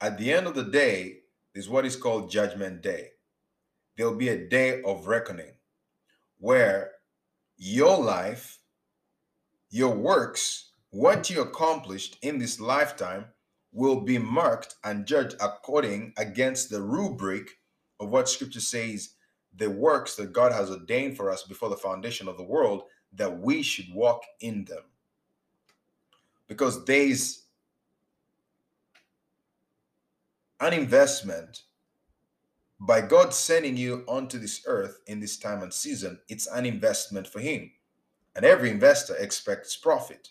At 0.00 0.16
the 0.18 0.32
end 0.32 0.46
of 0.46 0.54
the 0.54 0.64
day, 0.64 1.20
there's 1.52 1.68
what 1.68 1.86
is 1.86 1.96
called 1.96 2.30
Judgment 2.30 2.82
Day. 2.82 3.10
There'll 3.96 4.14
be 4.14 4.28
a 4.28 4.48
day 4.48 4.80
of 4.82 5.08
reckoning 5.08 5.54
where 6.38 6.92
your 7.56 7.98
life, 7.98 8.60
your 9.70 9.94
works, 9.94 10.70
what 10.90 11.28
you 11.28 11.42
accomplished 11.42 12.16
in 12.22 12.38
this 12.38 12.60
lifetime 12.60 13.26
will 13.72 14.00
be 14.00 14.18
marked 14.18 14.76
and 14.84 15.04
judged 15.04 15.34
according 15.40 16.12
against 16.16 16.70
the 16.70 16.80
rubric 16.80 17.50
of 18.00 18.08
what 18.08 18.28
scripture 18.28 18.60
says 18.60 19.14
the 19.56 19.68
works 19.68 20.14
that 20.14 20.32
God 20.32 20.52
has 20.52 20.70
ordained 20.70 21.16
for 21.16 21.30
us 21.30 21.42
before 21.42 21.68
the 21.68 21.76
foundation 21.76 22.28
of 22.28 22.36
the 22.36 22.44
world 22.44 22.84
that 23.12 23.40
we 23.40 23.62
should 23.62 23.92
walk 23.92 24.22
in 24.40 24.64
them. 24.64 24.84
Because 26.48 26.84
there's 26.84 27.44
an 30.60 30.72
investment 30.72 31.62
by 32.80 33.00
God 33.00 33.34
sending 33.34 33.76
you 33.76 34.04
onto 34.06 34.38
this 34.38 34.62
earth 34.66 35.00
in 35.06 35.20
this 35.20 35.36
time 35.36 35.62
and 35.62 35.72
season, 35.72 36.18
it's 36.28 36.46
an 36.46 36.64
investment 36.64 37.26
for 37.26 37.40
Him. 37.40 37.70
And 38.36 38.44
every 38.44 38.70
investor 38.70 39.16
expects 39.16 39.76
profit. 39.76 40.28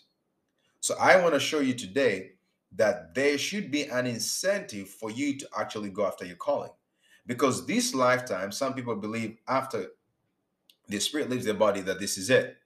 So 0.80 0.94
I 0.98 1.20
want 1.20 1.34
to 1.34 1.40
show 1.40 1.60
you 1.60 1.74
today 1.74 2.32
that 2.76 3.14
there 3.14 3.38
should 3.38 3.70
be 3.70 3.84
an 3.84 4.06
incentive 4.06 4.88
for 4.88 5.10
you 5.10 5.38
to 5.38 5.48
actually 5.58 5.90
go 5.90 6.06
after 6.06 6.24
your 6.24 6.36
calling. 6.36 6.70
Because 7.26 7.66
this 7.66 7.94
lifetime, 7.94 8.50
some 8.50 8.72
people 8.74 8.96
believe 8.96 9.36
after 9.46 9.88
the 10.88 10.98
spirit 10.98 11.28
leaves 11.28 11.44
their 11.44 11.54
body 11.54 11.82
that 11.82 12.00
this 12.00 12.16
is 12.16 12.30
it. 12.30 12.56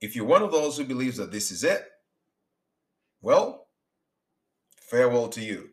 If 0.00 0.16
you're 0.16 0.24
one 0.24 0.42
of 0.42 0.52
those 0.52 0.78
who 0.78 0.84
believes 0.84 1.18
that 1.18 1.30
this 1.30 1.50
is 1.50 1.62
it, 1.62 1.86
well, 3.22 3.68
farewell 4.80 5.28
to 5.28 5.40
you. 5.40 5.70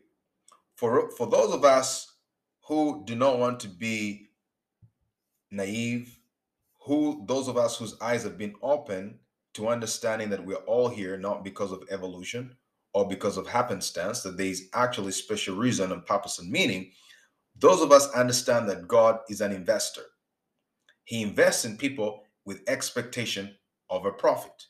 For, 0.76 1.10
for 1.12 1.26
those 1.26 1.52
of 1.52 1.64
us 1.64 2.14
who 2.66 3.02
do 3.06 3.16
not 3.16 3.38
want 3.38 3.60
to 3.60 3.68
be 3.68 4.30
naive, 5.50 6.18
who 6.80 7.24
those 7.26 7.48
of 7.48 7.56
us 7.56 7.76
whose 7.76 8.00
eyes 8.00 8.22
have 8.22 8.38
been 8.38 8.54
open 8.62 9.18
to 9.54 9.68
understanding 9.68 10.30
that 10.30 10.44
we're 10.44 10.56
all 10.66 10.88
here 10.88 11.16
not 11.16 11.42
because 11.42 11.72
of 11.72 11.82
evolution 11.90 12.56
or 12.94 13.08
because 13.08 13.36
of 13.36 13.46
happenstance, 13.46 14.22
that 14.22 14.36
there 14.36 14.46
is 14.46 14.68
actually 14.74 15.12
special 15.12 15.56
reason 15.56 15.92
and 15.92 16.06
purpose 16.06 16.38
and 16.38 16.50
meaning, 16.50 16.90
those 17.58 17.82
of 17.82 17.92
us 17.92 18.10
understand 18.12 18.68
that 18.68 18.86
God 18.86 19.18
is 19.28 19.40
an 19.40 19.52
investor. 19.52 20.02
He 21.04 21.22
invests 21.22 21.64
in 21.64 21.76
people 21.76 22.22
with 22.44 22.62
expectation 22.68 23.54
of 23.90 24.06
a 24.06 24.12
profit. 24.12 24.66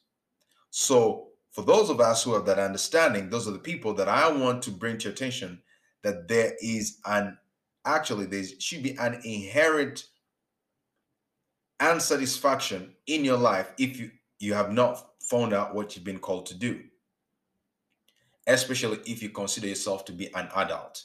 So, 0.70 1.28
for 1.51 1.63
those 1.63 1.91
of 1.91 2.01
us 2.01 2.23
who 2.23 2.35
have 2.35 2.47
that 2.47 2.59
understanding, 2.59 3.31
those 3.31 3.49
are 3.49 3.53
the 3.53 3.59
people 3.59 3.95
that 3.95 4.09
I 4.09 4.31
want 4.31 4.63
to 4.65 4.71
bring 4.71 4.99
to 4.99 5.05
your 5.05 5.13
attention 5.13 5.61
that 6.03 6.29
there 6.29 6.53
is 6.63 6.99
an 7.07 7.37
actually 7.85 8.27
there 8.27 8.45
should 8.59 8.83
be 8.83 8.97
an 8.99 9.21
inherent 9.25 10.07
unsatisfaction 11.81 12.95
in 13.07 13.25
your 13.25 13.39
life 13.39 13.73
if 13.79 13.99
you 13.99 14.11
you 14.39 14.55
have 14.55 14.73
not 14.73 15.07
found 15.21 15.53
out 15.53 15.75
what 15.75 15.95
you've 15.95 16.05
been 16.05 16.19
called 16.19 16.47
to 16.47 16.55
do 16.55 16.81
especially 18.49 18.99
if 19.05 19.23
you 19.23 19.29
consider 19.29 19.69
yourself 19.69 20.05
to 20.07 20.13
be 20.13 20.35
an 20.35 20.49
adult. 20.57 21.05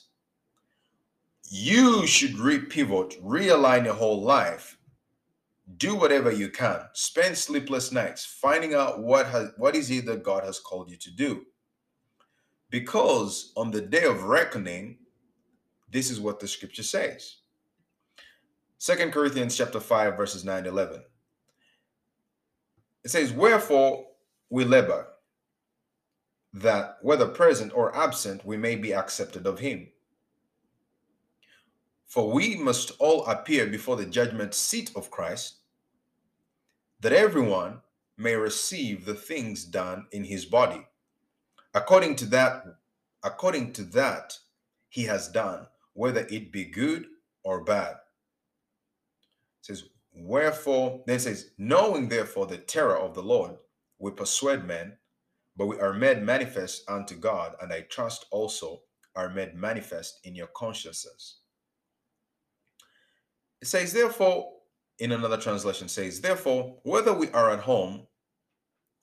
You 1.50 2.08
should 2.08 2.36
repivot 2.36 3.22
realign 3.22 3.86
your 3.86 3.94
whole 3.94 4.22
life 4.22 4.78
do 5.78 5.95
whatever 5.95 6.32
you 6.32 6.49
can 6.49 6.82
spend 6.93 7.38
sleepless 7.38 7.91
nights 7.91 8.26
finding 8.26 8.74
out 8.74 9.01
what 9.01 9.26
has 9.28 9.49
what 9.57 9.76
is 9.76 9.89
it 9.89 10.05
that 10.05 10.24
god 10.24 10.43
has 10.43 10.59
called 10.59 10.89
you 10.89 10.97
to 10.97 11.09
do 11.11 11.45
because 12.70 13.53
on 13.55 13.72
the 13.72 13.82
day 13.82 14.03
of 14.03 14.24
reckoning 14.24 14.97
this 15.93 16.09
is 16.09 16.20
what 16.20 16.39
the 16.39 16.47
scripture 16.47 16.84
says. 16.84 17.38
Second 18.80 19.14
Corinthians 19.14 19.55
chapter 19.55 19.80
5, 19.80 20.18
verses 20.18 20.43
9 20.43 20.66
11. 20.66 21.01
It 23.05 23.11
says, 23.11 23.32
Wherefore 23.32 24.07
we 24.49 24.66
labor, 24.66 25.07
that 26.51 26.97
whether 27.03 27.28
present 27.28 27.72
or 27.76 27.95
absent, 27.95 28.43
we 28.43 28.57
may 28.57 28.76
be 28.76 28.93
accepted 28.93 29.45
of 29.45 29.59
him. 29.59 29.88
For 32.14 32.32
we 32.32 32.55
must 32.57 32.91
all 32.99 33.26
appear 33.26 33.66
before 33.66 33.95
the 33.95 34.05
judgment 34.05 34.53
seat 34.53 34.91
of 34.95 35.09
Christ, 35.09 35.55
that 36.99 37.11
everyone 37.11 37.82
may 38.18 38.36
receive 38.36 39.03
the 39.03 39.16
things 39.16 39.66
done 39.66 40.05
in 40.11 40.26
his 40.26 40.45
body, 40.45 40.86
according 41.74 42.18
to 42.18 42.26
that, 42.26 42.66
according 43.24 43.74
to 43.74 43.84
that 43.86 44.38
he 44.89 45.05
has 45.05 45.28
done, 45.28 45.66
whether 45.93 46.28
it 46.30 46.51
be 46.51 46.66
good 46.66 47.07
or 47.43 47.64
bad. 47.64 47.95
It 49.61 49.66
says, 49.66 49.86
Wherefore, 50.14 51.01
then 51.07 51.18
says, 51.18 51.49
knowing 51.57 52.09
therefore 52.09 52.45
the 52.45 52.59
terror 52.59 52.99
of 52.99 53.16
the 53.16 53.24
Lord, 53.24 53.57
we 53.97 54.11
persuade 54.11 54.66
men, 54.66 54.97
but 55.57 55.66
we 55.66 55.80
are 55.80 55.93
made 55.93 56.22
manifest 56.22 56.88
unto 56.88 57.16
God, 57.16 57.55
and 57.59 57.74
I 57.74 57.88
trust 57.89 58.28
also 58.30 58.84
are 59.16 59.32
made 59.32 59.55
manifest 59.55 60.20
in 60.24 60.36
your 60.36 60.49
consciences. 60.55 61.38
It 63.64 63.68
says, 63.68 63.93
therefore, 63.93 64.51
in 64.99 65.14
another 65.14 65.38
translation 65.38 65.88
says, 65.88 66.20
therefore, 66.20 66.82
whether 66.84 67.14
we 67.14 67.30
are 67.30 67.49
at 67.49 67.61
home 67.61 68.07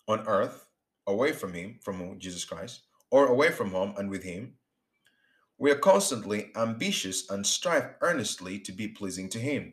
on 0.07 0.21
earth, 0.27 0.69
away 1.07 1.33
from 1.33 1.55
him, 1.55 1.79
from 1.81 2.19
Jesus 2.19 2.45
Christ, 2.45 2.83
or 3.11 3.29
away 3.29 3.53
from 3.53 3.71
home 3.71 3.95
and 3.97 4.11
with 4.11 4.23
him, 4.23 4.57
we 5.57 5.71
are 5.71 5.79
constantly 5.79 6.51
ambitious 6.57 7.31
and 7.31 7.47
strive 7.47 7.95
earnestly 8.03 8.59
to 8.59 8.71
be 8.71 8.87
pleasing 8.87 9.31
to 9.31 9.39
Him. 9.39 9.73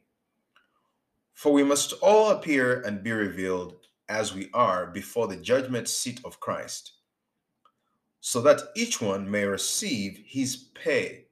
For 1.34 1.52
we 1.52 1.66
must 1.66 1.92
all 2.02 2.32
appear 2.32 2.80
and 2.80 3.04
be 3.04 3.12
revealed 3.12 3.88
as 4.08 4.34
we 4.34 4.50
are 4.54 4.88
before 4.88 5.28
the 5.28 5.36
judgment 5.36 5.90
seat 5.90 6.22
of 6.24 6.40
Christ, 6.40 6.94
so 8.22 8.40
that 8.40 8.62
each 8.74 9.02
one 9.02 9.30
may 9.30 9.44
receive 9.44 10.24
his 10.26 10.56
pay 10.56 11.26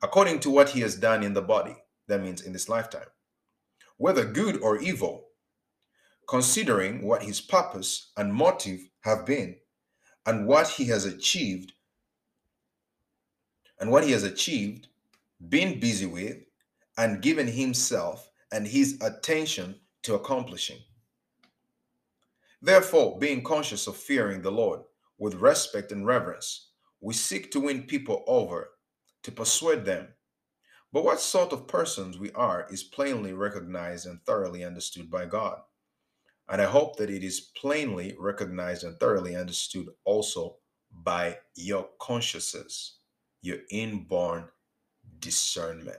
according 0.00 0.38
to 0.40 0.50
what 0.50 0.68
he 0.68 0.80
has 0.82 0.94
done 0.94 1.24
in 1.24 1.34
the 1.34 1.42
body, 1.42 1.74
that 2.08 2.22
means 2.22 2.42
in 2.42 2.52
this 2.52 2.68
lifetime, 2.68 3.08
whether 3.96 4.24
good 4.24 4.60
or 4.60 4.78
evil, 4.80 5.28
considering 6.28 7.02
what 7.02 7.22
his 7.22 7.40
purpose 7.40 8.12
and 8.16 8.32
motive 8.32 8.80
have 9.00 9.26
been, 9.26 9.56
and 10.26 10.46
what 10.46 10.68
he 10.68 10.84
has 10.86 11.04
achieved 11.04 11.72
and 13.82 13.90
what 13.90 14.04
he 14.04 14.12
has 14.12 14.22
achieved 14.22 14.86
been 15.48 15.80
busy 15.80 16.06
with, 16.06 16.36
and 16.96 17.20
given 17.20 17.48
himself 17.48 18.30
and 18.52 18.64
his 18.64 18.96
attention 19.00 19.74
to 20.04 20.14
accomplishing. 20.14 20.78
Therefore, 22.60 23.18
being 23.18 23.42
conscious 23.42 23.88
of 23.88 23.96
fearing 23.96 24.40
the 24.40 24.52
Lord 24.52 24.82
with 25.18 25.34
respect 25.34 25.90
and 25.90 26.06
reverence, 26.06 26.68
we 27.00 27.12
seek 27.12 27.50
to 27.50 27.60
win 27.60 27.82
people 27.82 28.22
over, 28.28 28.70
to 29.24 29.32
persuade 29.32 29.84
them. 29.84 30.06
But 30.92 31.04
what 31.04 31.20
sort 31.20 31.52
of 31.52 31.66
persons 31.66 32.18
we 32.18 32.30
are 32.32 32.66
is 32.70 32.82
plainly 32.82 33.32
recognized 33.32 34.06
and 34.06 34.22
thoroughly 34.24 34.62
understood 34.64 35.10
by 35.10 35.24
God. 35.24 35.58
And 36.48 36.60
I 36.60 36.66
hope 36.66 36.96
that 36.96 37.08
it 37.08 37.24
is 37.24 37.40
plainly 37.40 38.14
recognized 38.18 38.84
and 38.84 38.98
thoroughly 38.98 39.36
understood 39.36 39.88
also 40.04 40.56
by 41.02 41.38
your 41.54 41.88
consciences, 41.98 42.96
your 43.40 43.58
inborn 43.70 44.48
discernment. 45.20 45.96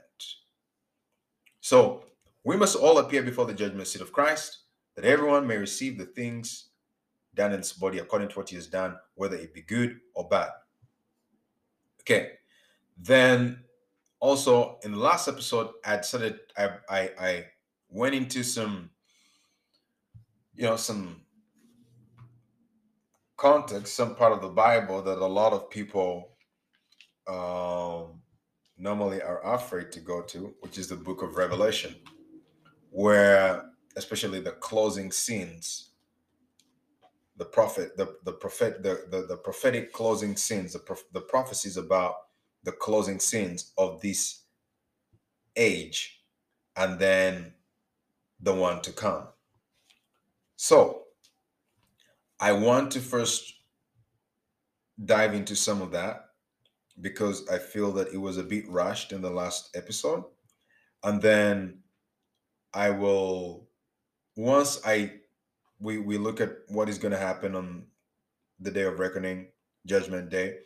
So 1.60 2.04
we 2.44 2.56
must 2.56 2.76
all 2.76 2.98
appear 2.98 3.22
before 3.22 3.46
the 3.46 3.54
judgment 3.54 3.88
seat 3.88 4.02
of 4.02 4.12
Christ, 4.12 4.58
that 4.94 5.04
everyone 5.04 5.46
may 5.46 5.56
receive 5.56 5.98
the 5.98 6.04
things 6.04 6.68
done 7.34 7.52
in 7.52 7.58
his 7.58 7.72
body 7.72 7.98
according 7.98 8.28
to 8.28 8.38
what 8.38 8.48
he 8.48 8.54
has 8.54 8.68
done, 8.68 8.96
whether 9.16 9.34
it 9.34 9.54
be 9.54 9.62
good 9.62 9.98
or 10.14 10.28
bad. 10.28 10.50
Okay. 12.02 12.32
Then 12.96 13.63
also 14.24 14.78
in 14.84 14.92
the 14.92 14.98
last 14.98 15.28
episode, 15.28 15.68
I 15.84 16.00
started 16.00 16.40
I 16.56 16.70
I, 16.88 17.00
I 17.20 17.44
went 17.90 18.14
into 18.14 18.42
some 18.42 18.88
you 20.54 20.62
know 20.62 20.76
some 20.76 21.20
context, 23.36 23.94
some 23.94 24.14
part 24.14 24.32
of 24.32 24.40
the 24.40 24.48
Bible 24.48 25.02
that 25.02 25.18
a 25.18 25.26
lot 25.26 25.52
of 25.52 25.68
people 25.68 26.30
um, 27.28 28.22
normally 28.78 29.20
are 29.20 29.44
afraid 29.54 29.92
to 29.92 30.00
go 30.00 30.22
to, 30.22 30.54
which 30.60 30.78
is 30.78 30.88
the 30.88 30.96
book 30.96 31.20
of 31.22 31.36
Revelation, 31.36 31.94
where 32.90 33.70
especially 33.96 34.40
the 34.40 34.52
closing 34.52 35.12
scenes, 35.12 35.90
the 37.36 37.44
prophet, 37.44 37.94
the 37.98 38.16
the 38.24 38.32
prophet, 38.32 38.82
the 38.82 39.04
the, 39.10 39.26
the 39.26 39.36
prophetic 39.36 39.92
closing 39.92 40.34
scenes, 40.34 40.72
the 40.72 40.82
the 41.12 41.20
prophecies 41.20 41.76
about 41.76 42.14
the 42.64 42.72
closing 42.72 43.20
scenes 43.20 43.72
of 43.78 44.00
this 44.00 44.44
age, 45.56 46.22
and 46.76 46.98
then 46.98 47.54
the 48.40 48.54
one 48.54 48.82
to 48.82 48.92
come. 48.92 49.28
So, 50.56 51.04
I 52.40 52.52
want 52.52 52.90
to 52.92 53.00
first 53.00 53.54
dive 55.02 55.34
into 55.34 55.56
some 55.56 55.82
of 55.82 55.92
that 55.92 56.26
because 57.00 57.48
I 57.48 57.58
feel 57.58 57.92
that 57.92 58.12
it 58.12 58.18
was 58.18 58.38
a 58.38 58.42
bit 58.44 58.68
rushed 58.68 59.12
in 59.12 59.22
the 59.22 59.30
last 59.30 59.76
episode. 59.76 60.24
And 61.02 61.20
then 61.20 61.80
I 62.72 62.90
will 62.90 63.68
once 64.36 64.80
I 64.84 65.12
we 65.80 65.98
we 65.98 66.18
look 66.18 66.40
at 66.40 66.52
what 66.68 66.88
is 66.88 66.98
going 66.98 67.12
to 67.12 67.18
happen 67.18 67.54
on 67.54 67.86
the 68.60 68.70
day 68.70 68.82
of 68.82 68.98
reckoning, 68.98 69.48
judgment 69.86 70.30
day, 70.30 70.58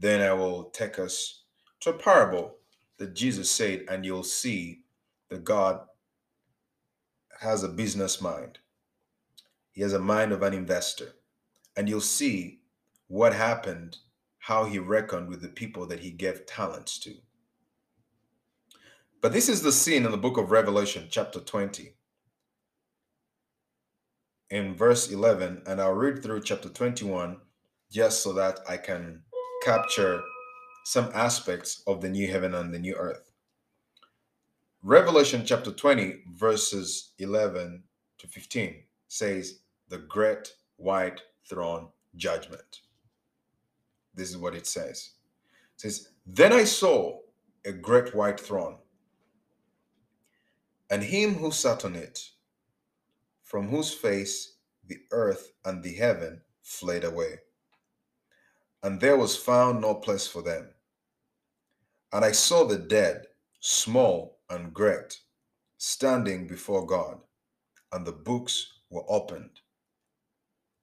then 0.00 0.22
I 0.22 0.32
will 0.32 0.64
take 0.70 0.98
us 0.98 1.42
to 1.80 1.90
a 1.90 1.98
parable 1.98 2.56
that 2.98 3.14
Jesus 3.14 3.50
said, 3.50 3.84
and 3.88 4.04
you'll 4.04 4.22
see 4.22 4.80
that 5.28 5.44
God 5.44 5.80
has 7.40 7.62
a 7.62 7.68
business 7.68 8.20
mind. 8.20 8.58
He 9.72 9.82
has 9.82 9.92
a 9.92 9.98
mind 9.98 10.32
of 10.32 10.42
an 10.42 10.54
investor. 10.54 11.12
And 11.76 11.88
you'll 11.88 12.00
see 12.00 12.60
what 13.08 13.34
happened, 13.34 13.98
how 14.38 14.64
he 14.64 14.78
reckoned 14.78 15.28
with 15.28 15.42
the 15.42 15.48
people 15.48 15.86
that 15.86 16.00
he 16.00 16.10
gave 16.10 16.46
talents 16.46 16.98
to. 17.00 17.14
But 19.20 19.32
this 19.32 19.48
is 19.48 19.62
the 19.62 19.72
scene 19.72 20.04
in 20.06 20.10
the 20.10 20.16
book 20.16 20.38
of 20.38 20.50
Revelation, 20.50 21.08
chapter 21.10 21.40
20, 21.40 21.94
in 24.50 24.74
verse 24.74 25.10
11. 25.10 25.62
And 25.66 25.80
I'll 25.80 25.92
read 25.92 26.22
through 26.22 26.42
chapter 26.42 26.70
21 26.70 27.38
just 27.90 28.22
so 28.22 28.32
that 28.34 28.60
I 28.68 28.76
can 28.76 29.22
capture 29.62 30.22
some 30.84 31.10
aspects 31.14 31.82
of 31.86 32.00
the 32.00 32.08
new 32.08 32.26
heaven 32.26 32.54
and 32.54 32.72
the 32.72 32.78
new 32.78 32.94
earth. 32.94 33.30
Revelation 34.82 35.44
chapter 35.44 35.70
20, 35.70 36.22
verses 36.32 37.12
11 37.18 37.82
to 38.18 38.26
15 38.26 38.82
says, 39.08 39.60
The 39.88 39.98
great 39.98 40.54
white 40.76 41.20
throne 41.48 41.88
judgment. 42.16 42.80
This 44.14 44.30
is 44.30 44.38
what 44.38 44.54
it 44.54 44.66
says. 44.66 45.10
It 45.74 45.80
says, 45.82 46.08
Then 46.26 46.52
I 46.52 46.64
saw 46.64 47.18
a 47.64 47.72
great 47.72 48.14
white 48.14 48.40
throne, 48.40 48.78
and 50.88 51.02
him 51.02 51.34
who 51.34 51.52
sat 51.52 51.84
on 51.84 51.94
it, 51.94 52.30
from 53.42 53.68
whose 53.68 53.92
face 53.92 54.56
the 54.86 54.98
earth 55.12 55.52
and 55.64 55.82
the 55.82 55.94
heaven 55.94 56.40
fled 56.62 57.04
away 57.04 57.40
and 58.82 59.00
there 59.00 59.16
was 59.16 59.36
found 59.36 59.80
no 59.80 59.94
place 59.94 60.26
for 60.26 60.42
them. 60.42 60.68
And 62.12 62.24
I 62.24 62.32
saw 62.32 62.64
the 62.64 62.78
dead, 62.78 63.26
small 63.60 64.40
and 64.48 64.72
great, 64.72 65.20
standing 65.78 66.46
before 66.46 66.86
God, 66.86 67.18
and 67.92 68.06
the 68.06 68.12
books 68.12 68.80
were 68.90 69.04
opened. 69.08 69.60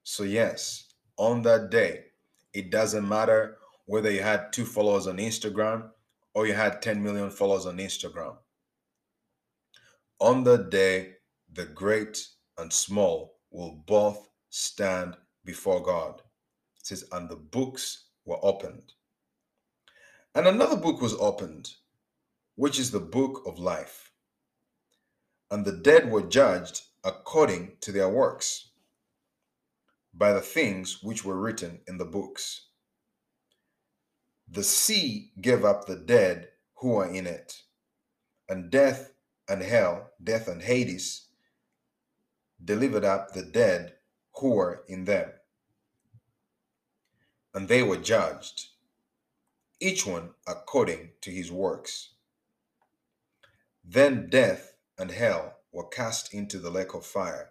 So, 0.03 0.23
yes, 0.23 0.93
on 1.17 1.41
that 1.41 1.69
day, 1.69 2.05
it 2.53 2.71
doesn't 2.71 3.07
matter 3.07 3.57
whether 3.85 4.11
you 4.11 4.21
had 4.21 4.53
two 4.53 4.65
followers 4.65 5.07
on 5.07 5.17
Instagram 5.17 5.89
or 6.33 6.47
you 6.47 6.53
had 6.53 6.81
10 6.81 7.01
million 7.01 7.29
followers 7.29 7.65
on 7.65 7.77
Instagram. 7.77 8.37
On 10.19 10.43
that 10.43 10.69
day, 10.69 11.13
the 11.51 11.65
great 11.65 12.25
and 12.57 12.71
small 12.71 13.39
will 13.51 13.83
both 13.85 14.29
stand 14.49 15.15
before 15.45 15.81
God 15.81 16.21
says, 16.87 17.03
and 17.11 17.29
the 17.29 17.35
books 17.35 18.05
were 18.25 18.39
opened. 18.41 18.93
And 20.33 20.47
another 20.47 20.77
book 20.77 21.01
was 21.01 21.13
opened, 21.15 21.69
which 22.55 22.79
is 22.79 22.91
the 22.91 22.99
book 22.99 23.43
of 23.45 23.59
life. 23.59 24.11
And 25.51 25.65
the 25.65 25.73
dead 25.73 26.09
were 26.09 26.21
judged 26.21 26.83
according 27.03 27.73
to 27.81 27.91
their 27.91 28.09
works 28.09 28.69
by 30.13 30.31
the 30.31 30.41
things 30.41 31.03
which 31.03 31.25
were 31.25 31.39
written 31.39 31.79
in 31.87 31.97
the 31.97 32.05
books. 32.05 32.67
The 34.49 34.63
sea 34.63 35.31
gave 35.41 35.65
up 35.65 35.85
the 35.85 35.97
dead 35.97 36.47
who 36.75 36.89
were 36.91 37.07
in 37.07 37.27
it, 37.27 37.61
and 38.47 38.71
death 38.71 39.11
and 39.49 39.61
hell, 39.61 40.11
death 40.23 40.47
and 40.47 40.61
Hades, 40.61 41.27
delivered 42.63 43.03
up 43.03 43.33
the 43.33 43.43
dead 43.43 43.93
who 44.35 44.51
were 44.51 44.83
in 44.87 45.05
them 45.05 45.31
and 47.57 47.67
they 47.67 47.81
were 47.81 47.97
judged, 47.97 48.67
each 49.79 50.05
one 50.05 50.29
according 50.45 51.09
to 51.21 51.31
his 51.31 51.51
works. 51.51 52.09
Then 53.83 54.29
death 54.29 54.75
and 54.99 55.09
hell 55.09 55.55
were 55.71 55.87
cast 55.87 56.35
into 56.35 56.59
the 56.59 56.69
lake 56.69 56.93
of 56.93 57.03
fire. 57.03 57.49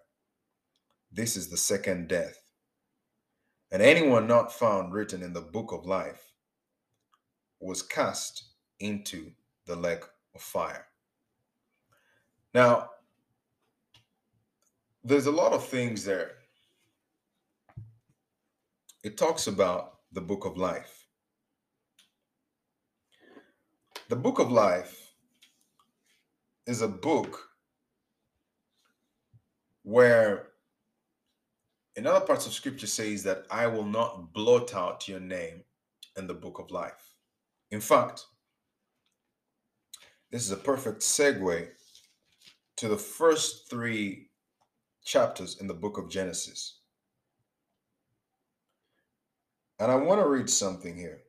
This 1.11 1.37
is 1.37 1.49
the 1.49 1.57
second 1.57 2.07
death. 2.07 2.39
And 3.73 3.83
anyone 3.83 4.29
not 4.29 4.53
found 4.53 4.93
written 4.93 5.25
in 5.25 5.33
the 5.33 5.41
book 5.41 5.73
of 5.73 5.87
life 5.87 6.31
was 7.59 7.83
cast 7.83 8.45
into 8.79 9.33
the 9.67 9.75
lake 9.75 10.05
of 10.37 10.41
fire. 10.41 10.87
Now, 12.55 12.91
there's 15.03 15.27
a 15.27 15.33
lot 15.33 15.53
of 15.53 15.67
things 15.67 16.05
there. 16.05 16.31
It 19.03 19.17
talks 19.17 19.49
about 19.49 19.96
the 20.17 20.23
book 20.23 20.47
of 20.47 20.57
life. 20.57 21.05
The 24.09 24.17
book 24.17 24.39
of 24.39 24.51
life 24.51 25.13
is 26.67 26.81
a 26.81 26.89
book 26.89 27.51
where 29.83 30.49
in 31.97 32.07
other 32.07 32.25
parts 32.25 32.47
of 32.47 32.55
scripture 32.55 32.87
says 32.87 33.23
that 33.25 33.45
I 33.51 33.67
will 33.67 33.85
not 33.85 34.33
blot 34.33 34.75
out 34.75 35.07
your 35.07 35.21
name 35.21 35.65
in 36.17 36.27
the 36.27 36.33
book 36.33 36.59
of 36.61 36.71
life. 36.71 37.13
In 37.71 37.83
fact, 37.83 38.25
this 40.31 40.47
is 40.47 40.51
a 40.51 40.57
perfect 40.57 41.01
segue 41.01 41.69
to 42.79 42.89
the 42.89 42.97
first 42.97 43.69
three 43.69 44.31
chapters 45.05 45.59
in 45.61 45.67
the 45.67 45.75
book 45.75 45.99
of 45.99 46.09
Genesis. 46.09 46.76
And 49.81 49.93
I 49.93 49.97
want 49.97 50.21
to 50.21 50.29
read 50.29 50.51
something 50.51 50.97
here. 50.97 51.21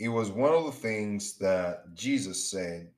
It 0.00 0.08
was 0.08 0.30
one 0.30 0.52
of 0.52 0.66
the 0.66 0.72
things 0.72 1.38
that 1.38 1.94
Jesus 1.94 2.50
said. 2.50 2.88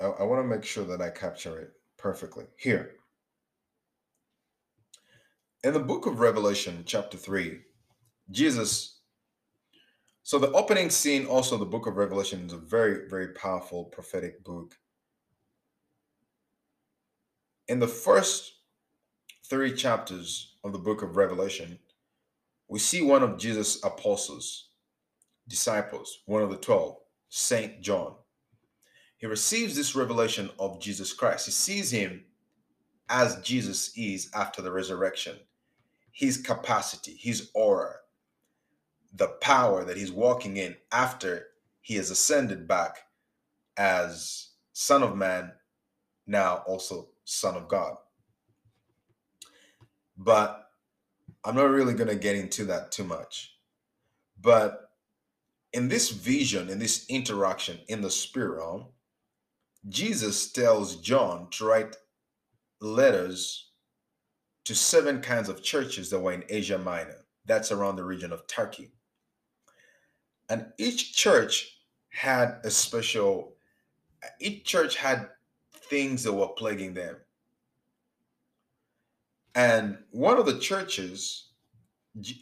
I, 0.00 0.06
I 0.06 0.22
want 0.24 0.42
to 0.42 0.48
make 0.48 0.64
sure 0.64 0.84
that 0.84 1.02
I 1.02 1.10
capture 1.10 1.58
it 1.60 1.72
perfectly. 1.98 2.44
Here. 2.58 2.92
In 5.64 5.72
the 5.72 5.80
book 5.80 6.06
of 6.06 6.20
Revelation, 6.20 6.84
chapter 6.86 7.18
3, 7.18 7.60
Jesus 8.30 8.94
So 10.24 10.38
the 10.38 10.52
opening 10.52 10.90
scene, 10.90 11.26
also 11.26 11.56
the 11.58 11.66
book 11.66 11.86
of 11.86 11.96
Revelation, 11.96 12.46
is 12.46 12.54
a 12.54 12.58
very, 12.58 13.08
very 13.08 13.28
powerful 13.34 13.84
prophetic 13.84 14.44
book. 14.44 14.74
In 17.68 17.78
the 17.80 17.88
first 17.88 18.54
three 19.48 19.72
chapters 19.72 20.54
of 20.64 20.72
the 20.72 20.78
book 20.78 21.02
of 21.02 21.16
Revelation, 21.16 21.78
we 22.68 22.80
see 22.80 23.00
one 23.00 23.22
of 23.22 23.38
Jesus' 23.38 23.82
apostles, 23.84 24.70
disciples, 25.46 26.22
one 26.26 26.42
of 26.42 26.50
the 26.50 26.56
12, 26.56 26.96
Saint 27.28 27.80
John. 27.80 28.14
He 29.18 29.26
receives 29.26 29.76
this 29.76 29.94
revelation 29.94 30.50
of 30.58 30.80
Jesus 30.80 31.12
Christ. 31.12 31.46
He 31.46 31.52
sees 31.52 31.92
him 31.92 32.24
as 33.08 33.40
Jesus 33.40 33.92
is 33.96 34.30
after 34.34 34.60
the 34.62 34.72
resurrection, 34.72 35.36
his 36.10 36.38
capacity, 36.38 37.16
his 37.16 37.50
aura, 37.54 37.94
the 39.14 39.28
power 39.28 39.84
that 39.84 39.96
he's 39.96 40.10
walking 40.10 40.56
in 40.56 40.76
after 40.90 41.46
he 41.80 41.94
has 41.94 42.10
ascended 42.10 42.66
back 42.66 42.98
as 43.76 44.48
Son 44.72 45.04
of 45.04 45.16
Man, 45.16 45.52
now 46.26 46.64
also 46.66 47.10
Son 47.24 47.54
of 47.54 47.68
God. 47.68 47.96
But 50.16 50.70
I'm 51.44 51.54
not 51.54 51.70
really 51.70 51.94
going 51.94 52.08
to 52.08 52.16
get 52.16 52.36
into 52.36 52.64
that 52.66 52.92
too 52.92 53.04
much. 53.04 53.56
But 54.40 54.90
in 55.72 55.88
this 55.88 56.10
vision, 56.10 56.68
in 56.68 56.78
this 56.78 57.06
interaction 57.08 57.78
in 57.88 58.00
the 58.00 58.10
spirit 58.10 58.56
realm, 58.56 58.86
Jesus 59.88 60.50
tells 60.50 60.96
John 60.96 61.48
to 61.52 61.64
write 61.64 61.96
letters 62.80 63.70
to 64.64 64.74
seven 64.74 65.20
kinds 65.20 65.48
of 65.48 65.62
churches 65.62 66.10
that 66.10 66.18
were 66.20 66.32
in 66.32 66.44
Asia 66.48 66.78
Minor. 66.78 67.24
That's 67.44 67.70
around 67.70 67.96
the 67.96 68.04
region 68.04 68.32
of 68.32 68.46
Turkey. 68.46 68.90
And 70.48 70.66
each 70.78 71.14
church 71.14 71.80
had 72.08 72.58
a 72.64 72.70
special, 72.70 73.54
each 74.40 74.64
church 74.64 74.96
had 74.96 75.28
things 75.72 76.24
that 76.24 76.32
were 76.32 76.48
plaguing 76.48 76.94
them. 76.94 77.16
And 79.56 79.96
one 80.10 80.38
of 80.38 80.44
the 80.44 80.58
churches, 80.58 81.48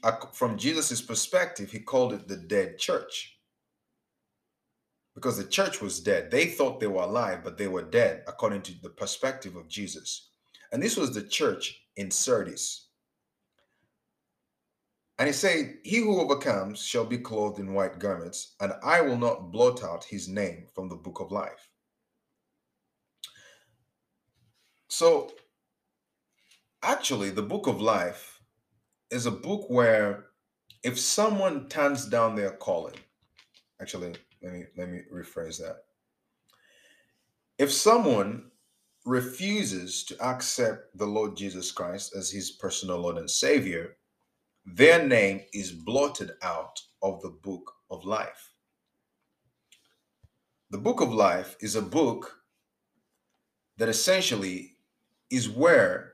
uh, 0.02 0.16
from 0.32 0.58
Jesus' 0.58 1.00
perspective, 1.00 1.70
he 1.70 1.78
called 1.78 2.12
it 2.12 2.26
the 2.26 2.36
dead 2.36 2.76
church 2.76 3.38
because 5.14 5.36
the 5.38 5.44
church 5.44 5.80
was 5.80 6.00
dead. 6.00 6.32
They 6.32 6.46
thought 6.46 6.80
they 6.80 6.88
were 6.88 7.02
alive, 7.02 7.44
but 7.44 7.56
they 7.56 7.68
were 7.68 7.84
dead 7.84 8.24
according 8.26 8.62
to 8.62 8.72
the 8.82 8.90
perspective 8.90 9.54
of 9.54 9.68
Jesus. 9.68 10.30
And 10.72 10.82
this 10.82 10.96
was 10.96 11.14
the 11.14 11.22
church 11.22 11.82
in 11.96 12.10
Sardis. 12.10 12.88
And 15.20 15.28
he 15.28 15.32
said, 15.32 15.76
He 15.84 15.98
who 15.98 16.20
overcomes 16.20 16.84
shall 16.84 17.04
be 17.04 17.18
clothed 17.18 17.60
in 17.60 17.74
white 17.74 18.00
garments, 18.00 18.56
and 18.60 18.72
I 18.82 19.00
will 19.00 19.18
not 19.18 19.52
blot 19.52 19.84
out 19.84 20.02
his 20.02 20.28
name 20.28 20.66
from 20.74 20.88
the 20.88 20.96
book 20.96 21.20
of 21.20 21.30
life. 21.30 21.68
So, 24.88 25.30
actually, 26.84 27.30
the 27.30 27.42
book 27.42 27.66
of 27.66 27.80
life 27.80 28.40
is 29.10 29.26
a 29.26 29.30
book 29.30 29.68
where 29.68 30.26
if 30.82 30.98
someone 30.98 31.68
turns 31.68 32.06
down 32.06 32.36
their 32.36 32.52
calling, 32.52 32.96
actually, 33.80 34.14
let 34.42 34.52
me 34.52 34.64
let 34.76 34.88
me 34.90 35.00
rephrase 35.12 35.58
that. 35.58 35.78
If 37.58 37.72
someone 37.72 38.50
refuses 39.04 40.04
to 40.04 40.20
accept 40.22 40.96
the 40.96 41.06
Lord 41.06 41.36
Jesus 41.36 41.70
Christ 41.70 42.14
as 42.16 42.30
his 42.30 42.50
personal 42.50 42.98
Lord 42.98 43.18
and 43.18 43.30
Savior, 43.30 43.96
their 44.66 45.06
name 45.06 45.42
is 45.52 45.72
blotted 45.72 46.32
out 46.42 46.80
of 47.02 47.20
the 47.22 47.30
book 47.30 47.72
of 47.90 48.04
life. 48.04 48.52
The 50.70 50.78
book 50.78 51.00
of 51.00 51.12
life 51.12 51.56
is 51.60 51.76
a 51.76 51.82
book 51.82 52.40
that 53.76 53.88
essentially 53.88 54.76
is 55.30 55.48
where 55.48 56.13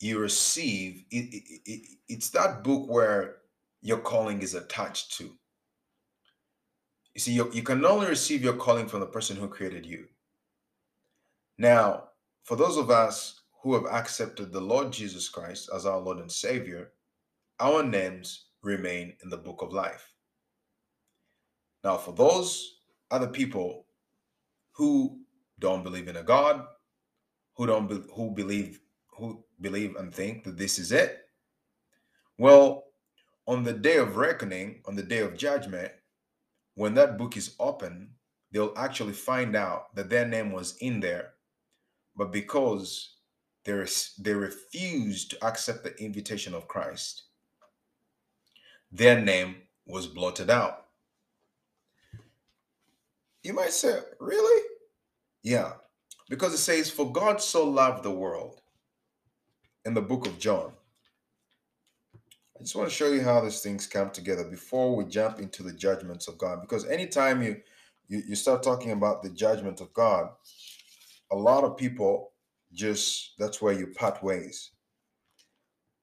you 0.00 0.18
receive 0.18 1.04
it, 1.10 1.34
it, 1.34 1.60
it, 1.66 1.88
it's 2.08 2.30
that 2.30 2.64
book 2.64 2.88
where 2.88 3.36
your 3.82 3.98
calling 3.98 4.42
is 4.42 4.54
attached 4.54 5.16
to 5.16 5.24
you 7.14 7.20
see 7.20 7.32
you, 7.32 7.50
you 7.52 7.62
can 7.62 7.84
only 7.84 8.06
receive 8.06 8.42
your 8.42 8.54
calling 8.54 8.86
from 8.86 9.00
the 9.00 9.06
person 9.06 9.36
who 9.36 9.48
created 9.48 9.84
you 9.86 10.06
now 11.58 12.04
for 12.44 12.56
those 12.56 12.76
of 12.76 12.90
us 12.90 13.42
who 13.62 13.74
have 13.74 13.86
accepted 13.86 14.52
the 14.52 14.60
lord 14.60 14.92
jesus 14.92 15.28
christ 15.28 15.68
as 15.74 15.86
our 15.86 15.98
lord 15.98 16.18
and 16.18 16.32
savior 16.32 16.92
our 17.60 17.82
names 17.82 18.46
remain 18.62 19.14
in 19.22 19.28
the 19.28 19.36
book 19.36 19.62
of 19.62 19.72
life. 19.72 20.12
Now, 21.84 21.96
for 21.96 22.12
those 22.12 22.80
other 23.10 23.28
people 23.28 23.86
who 24.72 25.20
don't 25.58 25.82
believe 25.82 26.08
in 26.08 26.16
a 26.16 26.22
God, 26.22 26.64
who 27.56 27.66
don't 27.66 27.86
be, 27.86 28.02
who 28.14 28.30
believe 28.30 28.80
who 29.08 29.44
believe 29.60 29.96
and 29.96 30.14
think 30.14 30.44
that 30.44 30.56
this 30.56 30.78
is 30.78 30.92
it, 30.92 31.26
well, 32.38 32.84
on 33.46 33.64
the 33.64 33.72
day 33.72 33.96
of 33.96 34.16
reckoning, 34.16 34.80
on 34.86 34.96
the 34.96 35.02
day 35.02 35.18
of 35.18 35.36
judgment, 35.36 35.92
when 36.74 36.94
that 36.94 37.18
book 37.18 37.36
is 37.36 37.54
open, 37.60 38.10
they'll 38.52 38.72
actually 38.76 39.12
find 39.12 39.54
out 39.54 39.94
that 39.94 40.08
their 40.08 40.26
name 40.26 40.52
was 40.52 40.76
in 40.78 41.00
there, 41.00 41.34
but 42.16 42.32
because 42.32 43.16
they 43.64 43.84
they 44.18 44.32
refused 44.32 45.30
to 45.30 45.44
accept 45.44 45.84
the 45.84 45.96
invitation 46.02 46.54
of 46.54 46.68
Christ, 46.68 47.24
their 48.90 49.20
name 49.20 49.56
was 49.86 50.06
blotted 50.06 50.48
out. 50.48 50.86
You 53.42 53.52
might 53.52 53.72
say, 53.72 53.98
really? 54.18 54.66
Yeah, 55.42 55.72
because 56.28 56.54
it 56.54 56.58
says, 56.58 56.90
For 56.90 57.10
God 57.12 57.40
so 57.40 57.68
loved 57.68 58.02
the 58.02 58.10
world 58.10 58.59
in 59.84 59.94
the 59.94 60.02
book 60.02 60.26
of 60.26 60.38
John. 60.38 60.72
I 62.58 62.62
just 62.62 62.76
want 62.76 62.88
to 62.90 62.94
show 62.94 63.08
you 63.08 63.22
how 63.22 63.40
these 63.40 63.62
things 63.62 63.86
come 63.86 64.10
together 64.10 64.44
before 64.44 64.94
we 64.94 65.06
jump 65.06 65.38
into 65.38 65.62
the 65.62 65.72
judgments 65.72 66.28
of 66.28 66.36
God. 66.36 66.60
Because 66.60 66.86
anytime 66.86 67.42
you, 67.42 67.56
you, 68.08 68.22
you 68.28 68.34
start 68.34 68.62
talking 68.62 68.90
about 68.90 69.22
the 69.22 69.30
judgment 69.30 69.80
of 69.80 69.92
God, 69.94 70.28
a 71.32 71.36
lot 71.36 71.64
of 71.64 71.78
people 71.78 72.32
just, 72.72 73.32
that's 73.38 73.62
where 73.62 73.72
you 73.72 73.86
part 73.86 74.22
ways. 74.22 74.72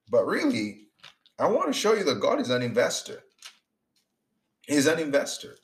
But 0.09 0.25
really, 0.25 0.87
I 1.37 1.47
want 1.47 1.67
to 1.67 1.79
show 1.79 1.93
you 1.93 2.03
that 2.05 2.19
God 2.19 2.39
is 2.39 2.49
an 2.49 2.63
investor. 2.63 3.21
He's 4.63 4.87
an 4.87 4.97
investor. 4.99 5.57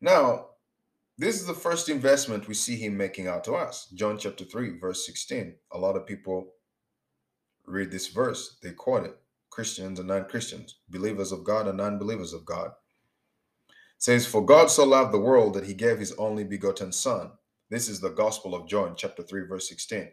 Now, 0.00 0.46
this 1.18 1.36
is 1.36 1.46
the 1.46 1.54
first 1.54 1.88
investment 1.88 2.48
we 2.48 2.54
see 2.54 2.76
him 2.76 2.96
making 2.96 3.28
out 3.28 3.44
to 3.44 3.52
us. 3.52 3.88
John 3.94 4.18
chapter 4.18 4.44
3, 4.44 4.78
verse 4.78 5.04
16. 5.06 5.54
A 5.72 5.78
lot 5.78 5.96
of 5.96 6.06
people 6.06 6.53
read 7.66 7.90
this 7.90 8.08
verse, 8.08 8.56
they 8.62 8.72
quote 8.72 9.04
it. 9.04 9.16
Christians 9.50 9.98
and 10.00 10.08
non 10.08 10.24
Christians, 10.24 10.80
believers 10.88 11.30
of 11.30 11.44
God 11.44 11.68
and 11.68 11.78
non 11.78 11.98
believers 11.98 12.32
of 12.32 12.44
God. 12.44 12.68
It 13.68 13.74
says, 13.98 14.26
For 14.26 14.44
God 14.44 14.70
so 14.70 14.84
loved 14.84 15.12
the 15.12 15.20
world 15.20 15.54
that 15.54 15.66
he 15.66 15.74
gave 15.74 15.98
his 15.98 16.12
only 16.12 16.44
begotten 16.44 16.92
Son. 16.92 17.30
This 17.70 17.88
is 17.88 18.00
the 18.00 18.10
Gospel 18.10 18.54
of 18.54 18.68
John, 18.68 18.94
chapter 18.96 19.22
3, 19.22 19.46
verse 19.46 19.68
16 19.68 20.10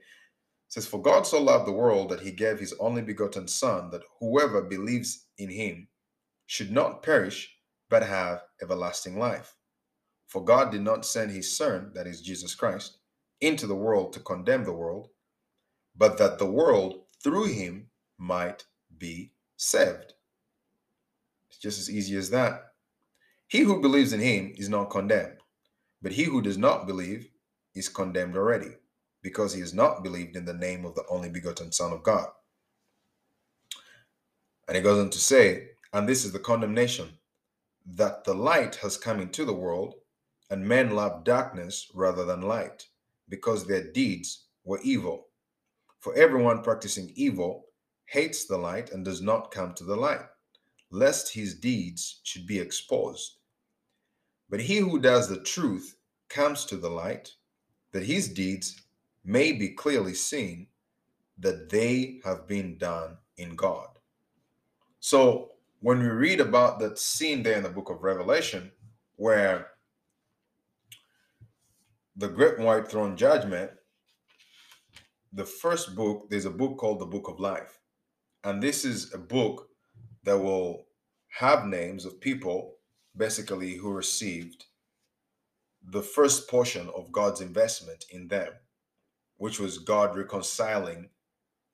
says, 0.72 0.88
For 0.88 1.02
God 1.02 1.28
so 1.28 1.42
loved 1.42 1.68
the 1.68 1.74
world 1.74 2.10
that 2.10 2.22
he 2.22 2.32
gave 2.32 2.58
his 2.58 2.74
only 2.80 3.02
begotten 3.02 3.46
Son, 3.46 3.90
that 3.92 4.04
whoever 4.22 4.62
believes 4.62 5.28
in 5.38 5.50
him 5.50 5.90
should 6.46 6.72
not 6.72 7.04
perish, 7.04 7.54
but 7.90 8.04
have 8.04 8.44
everlasting 8.62 9.20
life. 9.20 9.54
For 10.28 10.42
God 10.42 10.72
did 10.72 10.82
not 10.82 11.06
send 11.06 11.30
his 11.30 11.58
Son, 11.58 11.92
that 11.94 12.08
is 12.08 12.22
Jesus 12.22 12.56
Christ, 12.56 13.00
into 13.42 13.68
the 13.68 13.76
world 13.76 14.14
to 14.14 14.22
condemn 14.22 14.64
the 14.64 14.72
world, 14.72 15.10
but 15.98 16.18
that 16.20 16.40
the 16.40 16.50
world 16.50 17.01
through 17.24 17.46
him 17.46 17.88
might 18.18 18.66
be 18.98 19.32
saved. 19.58 20.14
It's 21.50 21.60
just 21.60 21.80
as 21.80 21.90
easy 21.90 22.16
as 22.16 22.30
that. 22.32 22.74
He 23.48 23.60
who 23.60 23.82
believes 23.82 24.14
in 24.14 24.20
him 24.20 24.54
is 24.56 24.70
not 24.70 24.90
condemned, 24.90 25.38
but 26.02 26.14
he 26.14 26.24
who 26.24 26.42
does 26.42 26.58
not 26.58 26.88
believe 26.88 27.28
is 27.76 27.90
condemned 27.90 28.38
already 28.38 28.76
because 29.22 29.54
he 29.54 29.60
has 29.60 29.74
not 29.74 30.04
believed 30.04 30.36
in 30.36 30.46
the 30.46 30.54
name 30.54 30.86
of 30.86 30.96
the 30.96 31.04
only 31.10 31.30
begotten 31.30 31.72
Son 31.72 31.92
of 31.92 32.04
God. 32.04 32.28
And 34.68 34.78
he 34.78 34.84
goes 34.84 35.00
on 35.00 35.10
to 35.10 35.20
say, 35.20 35.70
and 35.94 36.08
this 36.08 36.24
is 36.24 36.32
the 36.32 36.40
condemnation 36.40 37.10
that 37.86 38.24
the 38.24 38.34
light 38.34 38.76
has 38.78 38.96
come 38.98 39.20
into 39.20 39.44
the 39.44 39.54
world, 39.54 39.96
and 40.50 40.66
men 40.66 40.92
love 40.92 41.24
darkness 41.24 41.92
rather 41.94 42.26
than 42.26 42.42
light, 42.42 42.88
because 43.28 43.66
their 43.66 43.92
deeds 43.92 44.46
were 44.64 44.80
evil. 44.84 45.28
For 46.02 46.16
everyone 46.16 46.64
practicing 46.64 47.12
evil 47.16 47.68
hates 48.06 48.46
the 48.46 48.58
light 48.58 48.92
and 48.92 49.06
does 49.06 49.22
not 49.22 49.52
come 49.52 49.74
to 49.76 49.84
the 49.84 49.96
light, 49.96 50.26
lest 50.90 51.34
his 51.34 51.54
deeds 51.54 52.22
should 52.24 52.48
be 52.48 52.60
exposed. 52.60 53.38
But 54.50 54.62
he 54.62 54.78
who 54.78 55.00
does 55.00 55.30
the 55.30 55.42
truth 55.42 55.96
comes 56.28 56.66
to 56.66 56.78
the 56.78 56.90
light, 56.90 57.36
that 57.92 58.04
his 58.04 58.28
deeds 58.28 58.82
may 59.24 59.52
be 59.52 59.70
clearly 59.70 60.16
seen 60.16 60.68
that 61.38 61.70
they 61.70 62.20
have 62.26 62.48
been 62.48 62.80
done 62.80 63.18
in 63.38 63.56
God. 63.56 63.88
So 65.00 65.52
when 65.82 66.00
we 66.00 66.08
read 66.08 66.40
about 66.40 66.80
that 66.80 66.98
scene 66.98 67.44
there 67.44 67.58
in 67.58 67.64
the 67.64 67.70
book 67.70 67.92
of 67.92 68.02
Revelation, 68.02 68.72
where 69.18 69.68
the 72.16 72.28
great 72.28 72.58
white 72.58 72.88
throne 72.88 73.16
judgment, 73.16 73.72
the 75.34 75.46
first 75.46 75.96
book, 75.96 76.30
there's 76.30 76.46
a 76.46 76.52
book 76.52 76.78
called 76.78 77.00
the 77.00 77.06
Book 77.06 77.28
of 77.28 77.40
Life. 77.40 77.80
And 78.44 78.62
this 78.62 78.84
is 78.86 79.14
a 79.14 79.18
book 79.18 79.70
that 80.24 80.38
will 80.38 80.86
have 81.30 81.66
names 81.66 82.06
of 82.06 82.20
people 82.20 82.76
basically 83.16 83.76
who 83.76 83.92
received 83.92 84.66
the 85.84 86.02
first 86.02 86.50
portion 86.50 86.90
of 86.96 87.12
God's 87.12 87.42
investment 87.42 88.06
in 88.12 88.28
them, 88.28 88.52
which 89.38 89.60
was 89.60 89.80
God 89.80 90.16
reconciling 90.16 91.10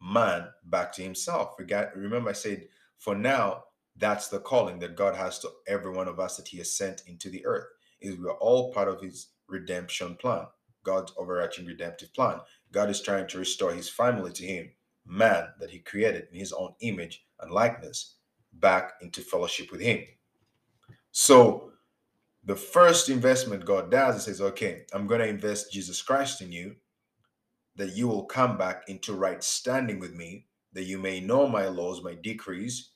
man 0.02 0.48
back 0.64 0.94
to 0.94 1.02
himself. 1.04 1.56
Remember, 1.96 2.30
I 2.30 2.34
said, 2.34 2.68
for 2.98 3.16
now, 3.16 3.64
that's 3.98 4.28
the 4.28 4.40
calling 4.40 4.80
that 4.80 4.96
God 4.96 5.16
has 5.16 5.40
to 5.40 5.50
every 5.68 5.92
one 5.92 6.08
of 6.08 6.20
us 6.20 6.38
that 6.38 6.48
He 6.48 6.60
has 6.60 6.76
sent 6.76 7.02
into 7.08 7.30
the 7.30 7.46
earth. 7.46 7.66
Is 8.00 8.18
we 8.18 8.26
are 8.26 8.38
all 8.38 8.72
part 8.72 8.88
of 8.88 9.02
His 9.02 9.30
redemption 9.48 10.16
plan, 10.16 10.46
God's 10.84 11.14
overarching 11.18 11.66
redemptive 11.66 12.14
plan. 12.14 12.40
God 12.72 12.90
is 12.90 13.02
trying 13.02 13.28
to 13.28 13.40
restore 13.40 13.74
His 13.74 13.90
family 13.90 14.32
to 14.34 14.46
Him, 14.46 14.72
man 15.06 15.50
that 15.60 15.70
He 15.70 15.80
created 15.80 16.28
in 16.32 16.40
His 16.40 16.54
own 16.54 16.74
image 16.82 17.26
and 17.40 17.52
likeness, 17.52 18.16
back 18.54 18.94
into 19.02 19.22
fellowship 19.22 19.72
with 19.72 19.82
Him. 19.82 20.04
So, 21.12 21.72
the 22.44 22.56
first 22.56 23.10
investment 23.10 23.66
God 23.66 23.92
does 23.92 24.16
is 24.16 24.24
says, 24.24 24.42
"Okay, 24.42 24.86
I'm 24.94 25.08
going 25.08 25.22
to 25.22 25.28
invest 25.28 25.72
Jesus 25.72 26.02
Christ 26.02 26.42
in 26.42 26.52
you, 26.52 26.76
that 27.76 27.96
you 27.96 28.08
will 28.08 28.26
come 28.26 28.58
back 28.58 28.84
into 28.88 29.14
right 29.14 29.44
standing 29.44 30.00
with 30.00 30.14
me, 30.14 30.48
that 30.74 30.84
you 30.84 30.98
may 30.98 31.20
know 31.20 31.48
my 31.48 31.68
laws, 31.68 32.04
my 32.04 32.16
decrees." 32.16 32.92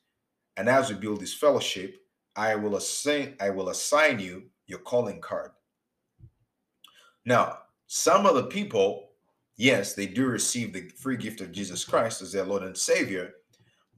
And 0.57 0.69
as 0.69 0.89
we 0.89 0.95
build 0.95 1.19
this 1.19 1.33
fellowship, 1.33 1.97
I 2.35 2.55
will 2.55 2.75
assign 2.75 3.35
I 3.39 3.49
will 3.49 3.69
assign 3.69 4.19
you 4.19 4.51
your 4.67 4.79
calling 4.79 5.19
card. 5.21 5.51
Now, 7.25 7.59
some 7.87 8.25
of 8.25 8.35
the 8.35 8.45
people, 8.45 9.10
yes, 9.61 9.93
they 9.93 10.07
do 10.07 10.25
receive 10.25 10.73
the 10.73 10.89
free 10.97 11.15
gift 11.15 11.39
of 11.39 11.51
Jesus 11.51 11.85
Christ 11.85 12.21
as 12.21 12.31
their 12.31 12.45
Lord 12.45 12.63
and 12.63 12.75
Savior, 12.75 13.33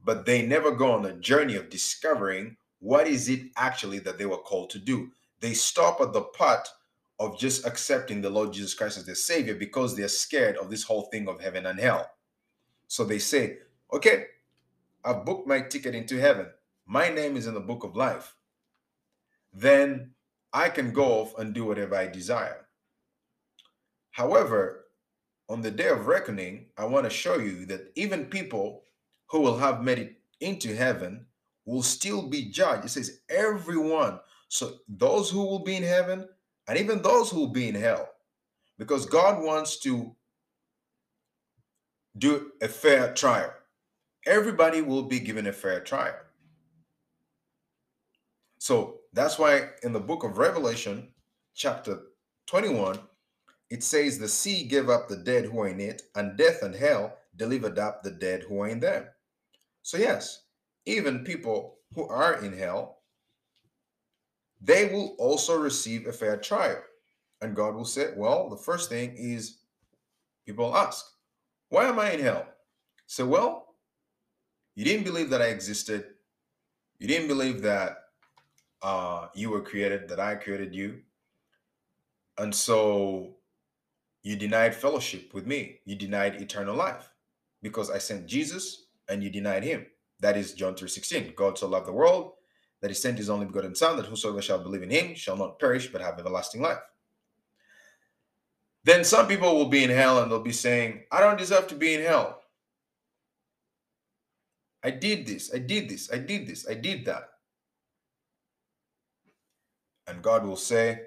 but 0.04 0.26
they 0.26 0.46
never 0.46 0.70
go 0.70 0.92
on 0.92 1.06
a 1.06 1.14
journey 1.14 1.56
of 1.56 1.70
discovering 1.70 2.56
what 2.80 3.08
is 3.08 3.30
it 3.30 3.40
actually 3.56 3.98
that 4.00 4.18
they 4.18 4.26
were 4.26 4.36
called 4.36 4.68
to 4.70 4.78
do. 4.78 5.10
They 5.40 5.54
stop 5.54 6.02
at 6.02 6.12
the 6.12 6.20
part 6.20 6.68
of 7.18 7.38
just 7.38 7.66
accepting 7.66 8.20
the 8.20 8.28
Lord 8.28 8.52
Jesus 8.52 8.74
Christ 8.74 8.98
as 8.98 9.06
their 9.06 9.14
Savior 9.14 9.54
because 9.54 9.96
they're 9.96 10.08
scared 10.08 10.58
of 10.58 10.68
this 10.68 10.82
whole 10.82 11.08
thing 11.10 11.28
of 11.28 11.40
heaven 11.40 11.64
and 11.64 11.80
hell. 11.80 12.10
So 12.88 13.04
they 13.04 13.18
say, 13.18 13.58
okay, 13.90 14.26
I've 15.02 15.24
booked 15.24 15.48
my 15.48 15.62
ticket 15.62 15.94
into 15.94 16.20
heaven. 16.20 16.48
My 16.86 17.08
name 17.08 17.38
is 17.38 17.46
in 17.46 17.54
the 17.54 17.60
book 17.60 17.84
of 17.84 17.96
life. 17.96 18.36
Then 19.54 20.10
I 20.52 20.68
can 20.68 20.92
go 20.92 21.04
off 21.04 21.38
and 21.38 21.54
do 21.54 21.64
whatever 21.64 21.94
I 21.94 22.08
desire. 22.08 22.66
However, 24.10 24.83
on 25.54 25.62
the 25.62 25.70
day 25.70 25.88
of 25.88 26.08
reckoning, 26.08 26.66
I 26.76 26.84
want 26.84 27.04
to 27.04 27.10
show 27.10 27.38
you 27.38 27.64
that 27.66 27.92
even 27.94 28.26
people 28.26 28.82
who 29.28 29.40
will 29.40 29.56
have 29.56 29.84
made 29.84 29.98
it 29.98 30.16
into 30.40 30.74
heaven 30.74 31.26
will 31.64 31.82
still 31.82 32.28
be 32.28 32.50
judged. 32.50 32.84
It 32.84 32.88
says 32.90 33.20
everyone. 33.30 34.18
So 34.48 34.80
those 34.88 35.30
who 35.30 35.46
will 35.46 35.60
be 35.60 35.76
in 35.76 35.84
heaven 35.84 36.28
and 36.66 36.78
even 36.78 37.02
those 37.02 37.30
who 37.30 37.38
will 37.38 37.52
be 37.52 37.68
in 37.68 37.76
hell. 37.76 38.08
Because 38.78 39.06
God 39.06 39.44
wants 39.44 39.78
to 39.78 40.16
do 42.18 42.50
a 42.60 42.68
fair 42.68 43.14
trial 43.14 43.54
everybody 44.26 44.82
will 44.82 45.02
be 45.02 45.20
given 45.20 45.46
a 45.46 45.52
fair 45.52 45.80
trial. 45.80 46.14
So 48.58 49.00
that's 49.12 49.38
why 49.38 49.68
in 49.82 49.92
the 49.92 50.00
book 50.00 50.24
of 50.24 50.38
Revelation, 50.38 51.08
chapter 51.54 52.00
21, 52.46 52.98
it 53.70 53.82
says, 53.82 54.18
The 54.18 54.28
sea 54.28 54.64
gave 54.64 54.88
up 54.88 55.08
the 55.08 55.16
dead 55.16 55.46
who 55.46 55.60
are 55.60 55.68
in 55.68 55.80
it, 55.80 56.02
and 56.14 56.36
death 56.36 56.62
and 56.62 56.74
hell 56.74 57.16
delivered 57.36 57.78
up 57.78 58.02
the 58.02 58.10
dead 58.10 58.42
who 58.42 58.60
are 58.60 58.68
in 58.68 58.80
them. 58.80 59.06
So, 59.82 59.96
yes, 59.96 60.42
even 60.86 61.24
people 61.24 61.78
who 61.94 62.06
are 62.08 62.42
in 62.44 62.56
hell, 62.56 62.98
they 64.60 64.86
will 64.86 65.14
also 65.18 65.58
receive 65.58 66.06
a 66.06 66.12
fair 66.12 66.36
trial. 66.36 66.82
And 67.40 67.56
God 67.56 67.74
will 67.74 67.84
say, 67.84 68.12
Well, 68.16 68.48
the 68.48 68.56
first 68.56 68.88
thing 68.88 69.14
is 69.16 69.58
people 70.46 70.76
ask, 70.76 71.04
Why 71.68 71.88
am 71.88 71.98
I 71.98 72.12
in 72.12 72.20
hell? 72.20 72.46
So, 73.06 73.26
well, 73.26 73.74
you 74.74 74.84
didn't 74.84 75.04
believe 75.04 75.30
that 75.30 75.42
I 75.42 75.46
existed. 75.46 76.04
You 76.98 77.08
didn't 77.08 77.28
believe 77.28 77.62
that 77.62 77.98
uh, 78.82 79.28
you 79.34 79.50
were 79.50 79.60
created, 79.60 80.08
that 80.08 80.20
I 80.20 80.34
created 80.34 80.74
you. 80.74 81.00
And 82.38 82.54
so 82.54 83.36
you 84.24 84.36
denied 84.36 84.74
fellowship 84.74 85.34
with 85.34 85.46
me. 85.46 85.80
You 85.84 85.94
denied 85.94 86.40
eternal 86.40 86.74
life 86.74 87.10
because 87.62 87.90
I 87.90 87.98
sent 87.98 88.26
Jesus 88.26 88.86
and 89.08 89.22
you 89.22 89.28
denied 89.30 89.62
him. 89.62 89.86
That 90.20 90.36
is 90.36 90.54
John 90.54 90.74
3:16. 90.74 91.34
God 91.36 91.58
so 91.58 91.68
loved 91.68 91.86
the 91.86 91.92
world 91.92 92.32
that 92.80 92.90
he 92.90 92.94
sent 92.94 93.18
his 93.18 93.28
only 93.28 93.46
begotten 93.46 93.74
son 93.74 93.96
that 93.96 94.06
whosoever 94.06 94.40
shall 94.40 94.58
believe 94.58 94.82
in 94.82 94.90
him 94.90 95.14
shall 95.14 95.36
not 95.36 95.58
perish 95.58 95.92
but 95.92 96.00
have 96.00 96.18
everlasting 96.18 96.62
life. 96.62 96.80
Then 98.84 99.04
some 99.04 99.28
people 99.28 99.54
will 99.54 99.68
be 99.68 99.84
in 99.84 99.90
hell 99.90 100.22
and 100.22 100.30
they'll 100.30 100.40
be 100.40 100.52
saying, 100.52 101.04
I 101.12 101.20
don't 101.20 101.38
deserve 101.38 101.66
to 101.68 101.74
be 101.74 101.94
in 101.94 102.02
hell. 102.02 102.40
I 104.82 104.90
did 104.90 105.26
this, 105.26 105.54
I 105.54 105.58
did 105.58 105.88
this, 105.88 106.10
I 106.12 106.18
did 106.18 106.46
this, 106.46 106.68
I 106.68 106.74
did 106.74 107.04
that. 107.06 107.30
And 110.06 110.22
God 110.22 110.44
will 110.44 110.56
say, 110.56 111.02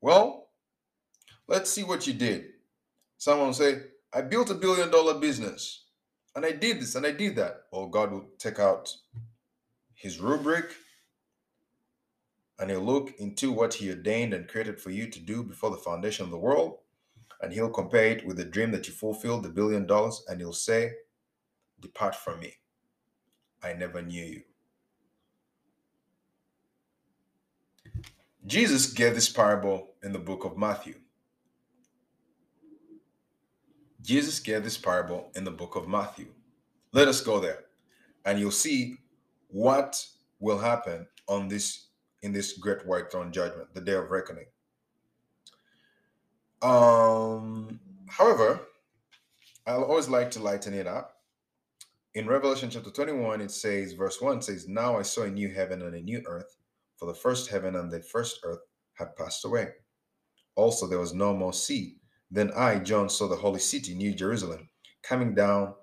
Well, 0.00 0.41
let's 1.48 1.70
see 1.70 1.84
what 1.84 2.06
you 2.06 2.12
did. 2.14 2.46
Someone 3.18 3.54
say, 3.54 3.82
I 4.12 4.22
built 4.22 4.50
a 4.50 4.54
billion 4.54 4.90
dollar 4.90 5.18
business 5.18 5.84
and 6.34 6.44
I 6.44 6.52
did 6.52 6.80
this 6.80 6.94
and 6.94 7.06
I 7.06 7.12
did 7.12 7.36
that. 7.36 7.62
Well, 7.72 7.86
God 7.88 8.12
will 8.12 8.26
take 8.38 8.58
out 8.58 8.94
his 9.94 10.20
rubric 10.20 10.72
and 12.58 12.70
he'll 12.70 12.80
look 12.80 13.14
into 13.18 13.52
what 13.52 13.74
he 13.74 13.90
ordained 13.90 14.34
and 14.34 14.48
created 14.48 14.80
for 14.80 14.90
you 14.90 15.08
to 15.08 15.20
do 15.20 15.42
before 15.42 15.70
the 15.70 15.76
foundation 15.76 16.24
of 16.24 16.30
the 16.30 16.38
world. 16.38 16.78
And 17.40 17.52
he'll 17.52 17.70
compare 17.70 18.06
it 18.06 18.24
with 18.26 18.36
the 18.36 18.44
dream 18.44 18.70
that 18.70 18.86
you 18.86 18.94
fulfilled, 18.94 19.42
the 19.42 19.48
billion 19.48 19.86
dollars, 19.86 20.24
and 20.28 20.40
he'll 20.40 20.52
say, 20.52 20.92
Depart 21.80 22.14
from 22.14 22.38
me. 22.38 22.54
I 23.64 23.72
never 23.72 24.00
knew 24.00 24.24
you. 24.24 24.42
Jesus 28.46 28.92
gave 28.92 29.14
this 29.14 29.28
parable 29.28 29.94
in 30.02 30.12
the 30.12 30.18
book 30.18 30.44
of 30.44 30.56
Matthew. 30.56 30.94
Jesus 34.02 34.40
gave 34.40 34.64
this 34.64 34.78
parable 34.78 35.30
in 35.34 35.44
the 35.44 35.50
book 35.50 35.76
of 35.76 35.88
Matthew. 35.88 36.26
Let 36.92 37.08
us 37.08 37.20
go 37.20 37.40
there 37.40 37.60
and 38.24 38.38
you'll 38.38 38.50
see 38.50 38.98
what 39.48 40.04
will 40.40 40.58
happen 40.58 41.06
on 41.28 41.48
this 41.48 41.88
in 42.22 42.32
this 42.32 42.58
great 42.58 42.86
white 42.86 43.10
throne 43.10 43.32
judgment, 43.32 43.74
the 43.74 43.80
day 43.80 43.94
of 43.94 44.10
reckoning. 44.10 44.46
Um, 46.62 47.80
however, 48.08 48.60
I'll 49.66 49.84
always 49.84 50.08
like 50.08 50.30
to 50.32 50.40
lighten 50.40 50.74
it 50.74 50.86
up 50.86 51.22
in 52.14 52.26
Revelation 52.26 52.68
chapter 52.68 52.90
21, 52.90 53.40
it 53.40 53.50
says, 53.50 53.94
verse 53.94 54.20
1 54.20 54.42
says, 54.42 54.68
Now 54.68 54.98
I 54.98 55.02
saw 55.02 55.22
a 55.22 55.30
new 55.30 55.48
heaven 55.48 55.80
and 55.80 55.94
a 55.94 56.00
new 56.00 56.22
earth, 56.26 56.56
for 56.98 57.06
the 57.06 57.14
first 57.14 57.50
heaven 57.50 57.74
and 57.74 57.90
the 57.90 58.00
first 58.00 58.40
earth 58.44 58.60
had 58.94 59.16
passed 59.16 59.46
away. 59.46 59.68
Also, 60.54 60.86
there 60.86 60.98
was 60.98 61.14
no 61.14 61.34
more 61.34 61.54
sea. 61.54 61.96
Then 62.32 62.50
I, 62.56 62.78
John, 62.78 63.10
saw 63.10 63.28
the 63.28 63.36
holy 63.36 63.60
city, 63.60 63.94
New 63.94 64.14
Jerusalem, 64.14 64.70
coming 65.02 65.34
down, 65.34 65.74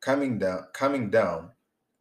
coming 0.00 0.40
down, 0.40 0.64
coming 0.74 1.08
down 1.08 1.52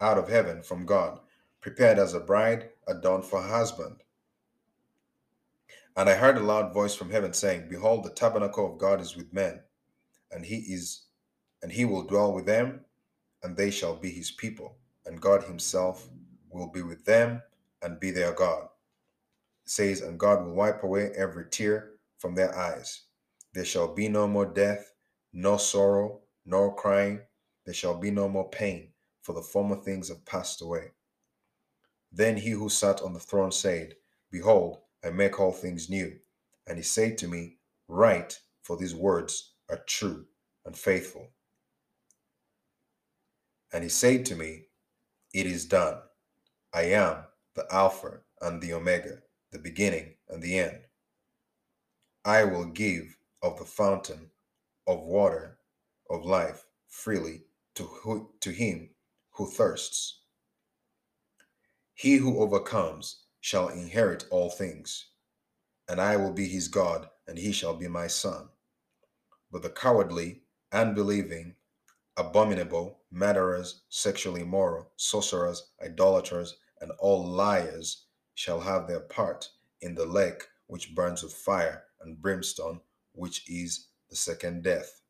out 0.01 0.17
of 0.17 0.29
heaven 0.29 0.63
from 0.63 0.88
God, 0.88 1.19
prepared 1.61 1.99
as 1.99 2.15
a 2.15 2.19
bride 2.19 2.71
adorned 2.88 3.25
for 3.25 3.39
her 3.39 3.47
husband. 3.47 3.97
And 5.95 6.09
I 6.09 6.15
heard 6.15 6.38
a 6.38 6.41
loud 6.41 6.73
voice 6.73 6.95
from 6.95 7.11
heaven 7.11 7.34
saying, 7.34 7.67
Behold, 7.69 8.03
the 8.03 8.09
tabernacle 8.09 8.73
of 8.73 8.79
God 8.79 8.99
is 8.99 9.15
with 9.15 9.32
men, 9.32 9.61
and 10.32 10.43
he 10.43 10.55
is 10.55 11.03
and 11.61 11.71
he 11.71 11.86
will 11.86 12.01
dwell 12.07 12.34
with 12.34 12.47
them, 12.47 12.79
and 13.43 13.55
they 13.55 13.69
shall 13.69 13.95
be 13.95 14.09
his 14.09 14.32
people, 14.32 14.77
and 15.05 15.21
God 15.21 15.43
himself 15.43 16.09
will 16.49 16.71
be 16.71 16.82
with 16.82 17.05
them 17.05 17.43
and 17.84 17.99
be 17.99 18.09
their 18.09 18.34
God. 18.34 18.63
It 19.65 19.69
says, 19.69 20.01
and 20.01 20.19
God 20.19 20.43
will 20.43 20.55
wipe 20.55 20.82
away 20.82 21.11
every 21.15 21.45
tear 21.51 21.90
from 22.22 22.36
their 22.36 22.55
eyes. 22.55 23.03
There 23.53 23.65
shall 23.65 23.93
be 23.93 24.07
no 24.07 24.28
more 24.28 24.45
death, 24.45 24.93
nor 25.34 25.59
sorrow, 25.59 26.22
nor 26.45 26.76
crying. 26.76 27.22
There 27.65 27.74
shall 27.74 27.97
be 27.97 28.11
no 28.11 28.30
more 28.30 28.49
pain, 28.49 28.93
for 29.24 29.34
the 29.34 29.41
former 29.41 29.76
things 29.76 30.09
have 30.09 30.26
passed 30.26 30.61
away. 30.61 30.91
Then 32.11 32.38
he 32.38 32.51
who 32.51 32.69
sat 32.69 33.01
on 33.01 33.13
the 33.13 33.19
throne 33.19 33.51
said, 33.51 33.95
Behold, 34.32 34.80
I 35.03 35.09
make 35.09 35.39
all 35.39 35.51
things 35.51 35.89
new. 35.89 36.19
And 36.67 36.78
he 36.78 36.84
said 36.84 37.17
to 37.19 37.28
me, 37.28 37.57
Write, 37.88 38.39
for 38.63 38.78
these 38.78 38.95
words 38.95 39.53
are 39.69 39.82
true 39.88 40.26
and 40.65 40.78
faithful. 40.78 41.30
And 43.74 43.84
he 43.84 43.89
said 43.89 44.26
to 44.28 44.36
me, 44.36 44.67
It 45.34 45.45
is 45.47 45.65
done. 45.65 45.97
I 46.74 46.84
am 46.84 47.17
the 47.55 47.65
Alpha 47.72 48.19
and 48.41 48.61
the 48.61 48.74
Omega, 48.74 49.19
the 49.51 49.59
beginning 49.59 50.15
and 50.30 50.41
the 50.41 50.59
end. 50.59 50.82
I 52.26 52.43
will 52.43 52.65
give 52.65 53.17
of 53.41 53.57
the 53.57 53.65
fountain 53.65 54.30
of 54.86 54.99
water 54.99 55.57
of 56.07 56.24
life 56.24 56.67
freely 56.88 57.45
to, 57.74 57.84
who, 57.84 58.30
to 58.41 58.51
him 58.51 58.91
who 59.32 59.49
thirsts. 59.49 60.19
He 61.95 62.17
who 62.17 62.39
overcomes 62.39 63.24
shall 63.39 63.69
inherit 63.69 64.26
all 64.30 64.51
things, 64.51 65.07
and 65.89 65.99
I 65.99 66.15
will 66.15 66.32
be 66.32 66.47
his 66.47 66.67
God, 66.67 67.09
and 67.28 67.39
he 67.39 67.51
shall 67.51 67.76
be 67.76 67.88
my 67.88 68.05
son. 68.05 68.49
But 69.51 69.63
the 69.63 69.72
cowardly, 69.72 70.43
unbelieving, 70.72 71.55
abominable, 72.17 72.99
murderers, 73.09 73.82
sexually 73.89 74.41
immoral, 74.41 74.91
sorcerers, 74.95 75.72
idolaters, 75.84 76.55
and 76.82 76.91
all 76.99 77.26
liars 77.26 78.05
shall 78.36 78.59
have 78.59 78.88
their 78.88 78.99
part 78.99 79.49
in 79.82 79.95
the 79.95 80.05
lake 80.05 80.43
which 80.67 80.93
burns 80.93 81.24
with 81.24 81.34
fire 81.34 81.86
and 82.03 82.21
brimstone, 82.21 82.79
which 83.13 83.49
is 83.49 83.87
the 84.09 84.15
second 84.15 84.63
death. 84.63 85.01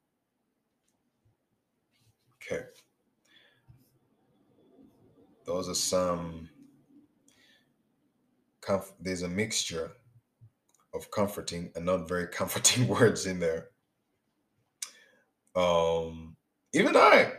Okay. 2.35 2.63
Those 5.45 5.69
are 5.69 5.75
some, 5.75 6.49
comf- 8.61 8.93
there's 8.99 9.23
a 9.23 9.27
mixture 9.27 9.91
of 10.93 11.09
comforting 11.11 11.71
and 11.75 11.85
not 11.85 12.07
very 12.07 12.27
comforting 12.27 12.87
words 12.99 13.25
in 13.25 13.39
there. 13.39 13.69
Um, 15.55 16.35
even 16.73 16.95
I, 16.95 17.33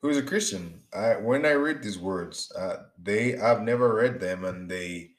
who 0.00 0.08
is 0.08 0.16
a 0.16 0.22
Christian, 0.22 0.82
I 0.92 1.16
when 1.16 1.46
I 1.46 1.52
read 1.52 1.82
these 1.82 1.98
words, 1.98 2.50
uh, 2.58 2.84
they 3.00 3.38
I've 3.38 3.62
never 3.62 3.94
read 3.94 4.20
them, 4.20 4.44
and 4.44 4.70
they 4.70 5.10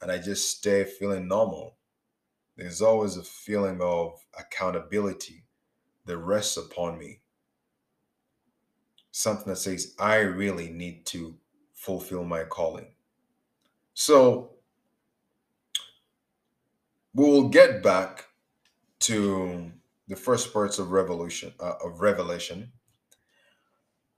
and 0.00 0.10
I 0.10 0.18
just 0.18 0.50
stay 0.58 0.84
feeling 0.84 1.28
normal. 1.28 1.76
There's 2.62 2.82
always 2.82 3.16
a 3.16 3.24
feeling 3.24 3.80
of 3.80 4.24
accountability 4.38 5.44
that 6.06 6.16
rests 6.16 6.56
upon 6.56 6.98
me. 6.98 7.20
Something 9.10 9.48
that 9.48 9.56
says 9.56 9.94
I 9.98 10.18
really 10.18 10.70
need 10.70 11.04
to 11.06 11.36
fulfill 11.74 12.24
my 12.24 12.44
calling. 12.44 12.92
So 13.94 14.52
we 17.14 17.24
will 17.24 17.48
get 17.48 17.82
back 17.82 18.26
to 19.00 19.72
the 20.06 20.16
first 20.16 20.52
parts 20.52 20.78
of 20.78 20.92
revolution 20.92 21.52
uh, 21.58 21.74
of 21.84 22.00
revelation 22.00 22.70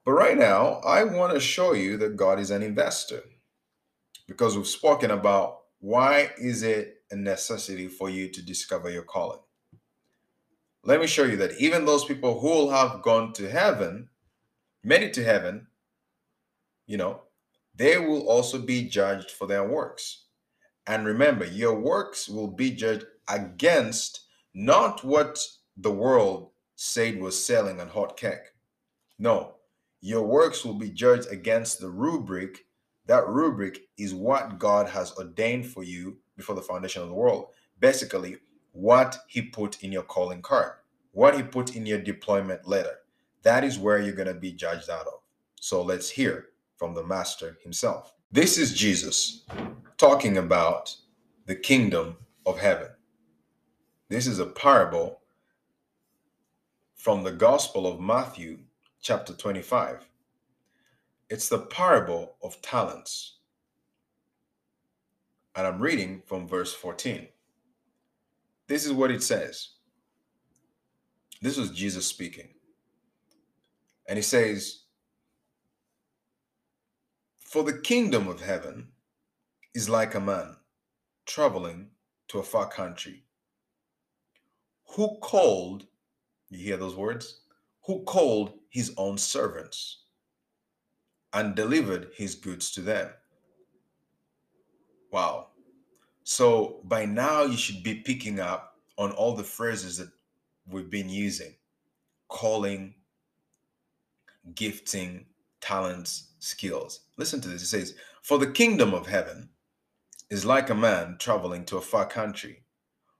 but 0.04 0.12
right 0.12 0.36
now 0.36 0.80
i 0.84 1.02
want 1.04 1.32
to 1.32 1.40
show 1.40 1.72
you 1.72 1.96
that 1.96 2.16
god 2.16 2.38
is 2.38 2.50
an 2.50 2.62
investor 2.62 3.22
because 4.26 4.56
we've 4.56 4.66
spoken 4.66 5.10
about 5.10 5.60
why 5.80 6.30
is 6.38 6.62
it 6.62 7.03
a 7.14 7.16
necessity 7.16 7.88
for 7.88 8.10
you 8.10 8.28
to 8.28 8.42
discover 8.42 8.90
your 8.90 9.02
calling 9.02 9.40
let 10.84 11.00
me 11.00 11.06
show 11.06 11.24
you 11.24 11.36
that 11.36 11.58
even 11.58 11.84
those 11.84 12.04
people 12.04 12.40
who 12.40 12.48
will 12.48 12.70
have 12.70 13.02
gone 13.02 13.32
to 13.32 13.50
heaven 13.50 14.08
it 14.84 15.14
to 15.14 15.24
heaven 15.24 15.66
you 16.86 16.96
know 16.96 17.22
they 17.76 17.98
will 17.98 18.28
also 18.28 18.58
be 18.58 18.88
judged 18.88 19.30
for 19.30 19.46
their 19.46 19.66
works 19.66 20.26
and 20.86 21.06
remember 21.06 21.46
your 21.46 21.74
works 21.74 22.28
will 22.28 22.48
be 22.48 22.70
judged 22.70 23.06
against 23.28 24.20
not 24.54 25.02
what 25.02 25.38
the 25.76 25.90
world 25.90 26.50
said 26.76 27.20
was 27.20 27.42
selling 27.42 27.80
on 27.80 27.88
hot 27.88 28.16
cake. 28.16 28.52
No, 29.18 29.54
your 30.00 30.22
works 30.22 30.64
will 30.64 30.74
be 30.74 30.90
judged 30.90 31.30
against 31.30 31.80
the 31.80 31.88
rubric. 31.88 32.66
That 33.06 33.28
rubric 33.28 33.80
is 33.98 34.14
what 34.14 34.58
God 34.58 34.88
has 34.88 35.12
ordained 35.16 35.66
for 35.66 35.82
you 35.82 36.18
before 36.36 36.54
the 36.54 36.62
foundation 36.62 37.02
of 37.02 37.08
the 37.08 37.14
world. 37.14 37.48
Basically, 37.80 38.36
what 38.72 39.18
He 39.28 39.42
put 39.42 39.82
in 39.82 39.92
your 39.92 40.02
calling 40.02 40.42
card, 40.42 40.72
what 41.12 41.36
He 41.36 41.42
put 41.42 41.76
in 41.76 41.86
your 41.86 42.00
deployment 42.00 42.66
letter. 42.66 43.00
That 43.42 43.64
is 43.64 43.78
where 43.78 44.00
you're 44.00 44.14
going 44.14 44.28
to 44.28 44.34
be 44.34 44.52
judged 44.52 44.90
out 44.90 45.06
of. 45.06 45.20
So 45.60 45.82
let's 45.82 46.10
hear 46.10 46.48
from 46.76 46.94
the 46.94 47.04
Master 47.04 47.58
Himself. 47.62 48.14
This 48.32 48.58
is 48.58 48.74
Jesus 48.74 49.44
talking 49.96 50.36
about 50.36 50.96
the 51.46 51.54
kingdom 51.54 52.16
of 52.46 52.58
heaven. 52.58 52.88
This 54.08 54.26
is 54.26 54.38
a 54.38 54.46
parable 54.46 55.20
from 56.94 57.22
the 57.22 57.32
Gospel 57.32 57.86
of 57.86 58.00
Matthew, 58.00 58.60
chapter 59.00 59.34
25. 59.34 60.06
It's 61.30 61.48
the 61.48 61.58
parable 61.58 62.36
of 62.42 62.60
talents. 62.62 63.33
And 65.56 65.66
I'm 65.66 65.80
reading 65.80 66.22
from 66.26 66.48
verse 66.48 66.74
14. 66.74 67.28
This 68.66 68.86
is 68.86 68.92
what 68.92 69.10
it 69.10 69.22
says. 69.22 69.70
This 71.40 71.56
was 71.56 71.70
Jesus 71.70 72.06
speaking. 72.06 72.48
And 74.08 74.16
he 74.16 74.22
says, 74.22 74.82
For 77.38 77.62
the 77.62 77.78
kingdom 77.78 78.28
of 78.28 78.40
heaven 78.40 78.88
is 79.74 79.88
like 79.88 80.14
a 80.14 80.20
man 80.20 80.56
traveling 81.26 81.90
to 82.28 82.38
a 82.38 82.42
far 82.42 82.68
country 82.68 83.24
who 84.94 85.18
called 85.20 85.86
you 86.50 86.64
hear 86.64 86.76
those 86.76 86.94
words? 86.94 87.40
Who 87.86 88.04
called 88.04 88.52
his 88.68 88.94
own 88.96 89.18
servants 89.18 90.04
and 91.32 91.54
delivered 91.54 92.10
his 92.14 92.36
goods 92.36 92.70
to 92.72 92.80
them. 92.80 93.10
Wow. 95.14 95.50
So 96.24 96.80
by 96.82 97.04
now, 97.04 97.44
you 97.44 97.56
should 97.56 97.84
be 97.84 97.94
picking 97.94 98.40
up 98.40 98.78
on 98.98 99.12
all 99.12 99.36
the 99.36 99.44
phrases 99.44 99.98
that 99.98 100.08
we've 100.66 100.90
been 100.90 101.08
using 101.08 101.54
calling, 102.26 102.94
gifting, 104.56 105.26
talents, 105.60 106.32
skills. 106.40 107.02
Listen 107.16 107.40
to 107.42 107.48
this. 107.48 107.62
It 107.62 107.66
says, 107.66 107.94
For 108.24 108.38
the 108.38 108.50
kingdom 108.50 108.92
of 108.92 109.06
heaven 109.06 109.50
is 110.30 110.44
like 110.44 110.68
a 110.68 110.74
man 110.74 111.14
traveling 111.20 111.64
to 111.66 111.76
a 111.76 111.80
far 111.80 112.06
country 112.06 112.64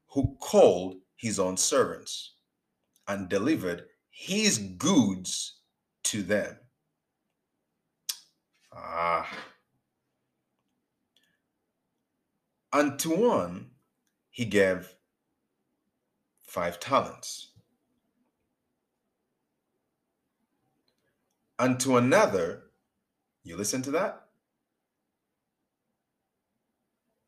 who 0.08 0.36
called 0.40 0.96
his 1.14 1.38
own 1.38 1.56
servants 1.56 2.32
and 3.06 3.28
delivered 3.28 3.84
his 4.10 4.58
goods 4.58 5.60
to 6.02 6.22
them. 6.22 6.56
Ah. 8.72 9.30
And 12.74 12.98
to 12.98 13.10
one 13.10 13.70
he 14.30 14.44
gave 14.44 14.92
five 16.42 16.80
talents. 16.80 17.52
And 21.56 21.78
to 21.80 21.96
another, 21.96 22.64
you 23.44 23.56
listen 23.56 23.80
to 23.82 23.92
that? 23.92 24.22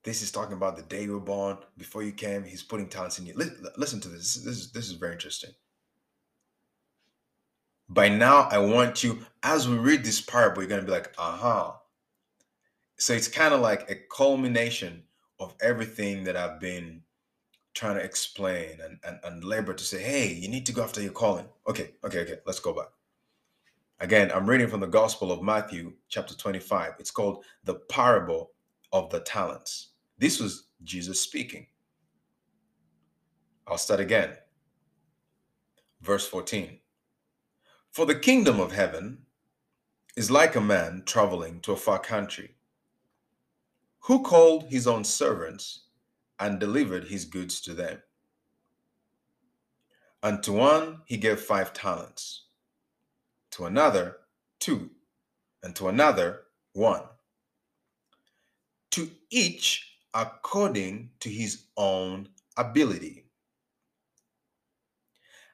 This 0.03 0.21
is 0.21 0.33
talking 0.33 0.57
about 0.57 0.77
the 0.77 0.83
day 0.83 1.05
you 1.05 1.13
were 1.13 1.21
born, 1.21 1.59
before 1.79 2.03
you 2.03 2.11
came, 2.11 2.43
he's 2.43 2.65
putting 2.65 2.89
talents 2.89 3.21
in 3.21 3.27
you. 3.27 3.35
Listen 3.77 4.01
to 4.01 4.09
this. 4.09 4.35
This 4.35 4.57
is, 4.57 4.73
this 4.73 4.87
is 4.87 4.95
very 4.95 5.13
interesting. 5.13 5.51
By 7.89 8.09
now, 8.09 8.49
I 8.51 8.59
want 8.59 9.05
you, 9.05 9.25
as 9.45 9.69
we 9.69 9.77
read 9.77 10.05
this 10.05 10.21
parable, 10.21 10.63
you're 10.63 10.69
going 10.69 10.81
to 10.81 10.87
be 10.87 10.93
like, 10.93 11.15
uh-huh. 11.17 11.73
So 12.99 13.13
it's 13.13 13.29
kind 13.29 13.55
of 13.55 13.61
like 13.61 13.89
a 13.89 13.95
culmination 13.95 15.05
of 15.39 15.55
everything 15.61 16.25
that 16.25 16.37
I've 16.37 16.61
been 16.61 17.03
trying 17.75 17.97
to 17.97 18.03
explain 18.03 18.79
and, 18.83 18.99
and, 19.05 19.19
and 19.23 19.45
labor 19.45 19.75
to 19.75 19.85
say, 19.85 20.03
hey, 20.03 20.33
you 20.33 20.49
need 20.49 20.67
to 20.67 20.73
go 20.73 20.83
after 20.83 21.03
your 21.03 21.13
calling. 21.13 21.47
Okay, 21.69 21.91
okay, 22.05 22.21
okay, 22.21 22.37
let's 22.47 22.61
go 22.61 22.73
back. 22.73 22.89
Again, 24.01 24.31
I'm 24.35 24.49
reading 24.49 24.69
from 24.69 24.81
the 24.81 24.87
Gospel 24.87 25.33
of 25.33 25.43
Matthew, 25.43 25.93
chapter 26.09 26.35
25. 26.35 26.95
It's 26.99 27.11
called 27.11 27.45
the 27.65 27.77
parable 27.91 28.51
of 28.93 29.11
the 29.11 29.21
talents. 29.21 29.91
This 30.19 30.41
was 30.41 30.69
Jesus 30.85 31.21
speaking. 31.21 31.67
I'll 33.67 33.79
start 33.79 34.01
again. 34.01 34.37
Verse 36.03 36.27
14. 36.29 36.79
For 37.93 38.07
the 38.07 38.15
kingdom 38.15 38.61
of 38.61 38.73
heaven 38.73 39.21
is 40.17 40.31
like 40.31 40.57
a 40.57 40.61
man 40.61 41.03
traveling 41.07 41.61
to 41.61 41.73
a 41.73 41.77
far 41.77 41.99
country, 41.99 42.56
who 44.07 44.23
called 44.23 44.69
his 44.69 44.87
own 44.87 45.03
servants 45.03 45.81
and 46.39 46.61
delivered 46.61 47.09
his 47.09 47.25
goods 47.25 47.61
to 47.61 47.75
them. 47.75 48.01
And 50.23 50.41
to 50.45 50.53
one 50.53 51.01
he 51.07 51.17
gave 51.17 51.41
five 51.41 51.73
talents, 51.73 52.45
to 53.51 53.67
another 53.67 54.19
two, 54.61 54.91
and 55.61 55.75
to 55.75 55.89
another 55.89 56.43
one, 56.73 57.03
to 58.93 59.11
each 59.29 59.99
according 60.15 61.11
to 61.19 61.29
his 61.29 61.65
own 61.77 62.29
ability. 62.57 63.25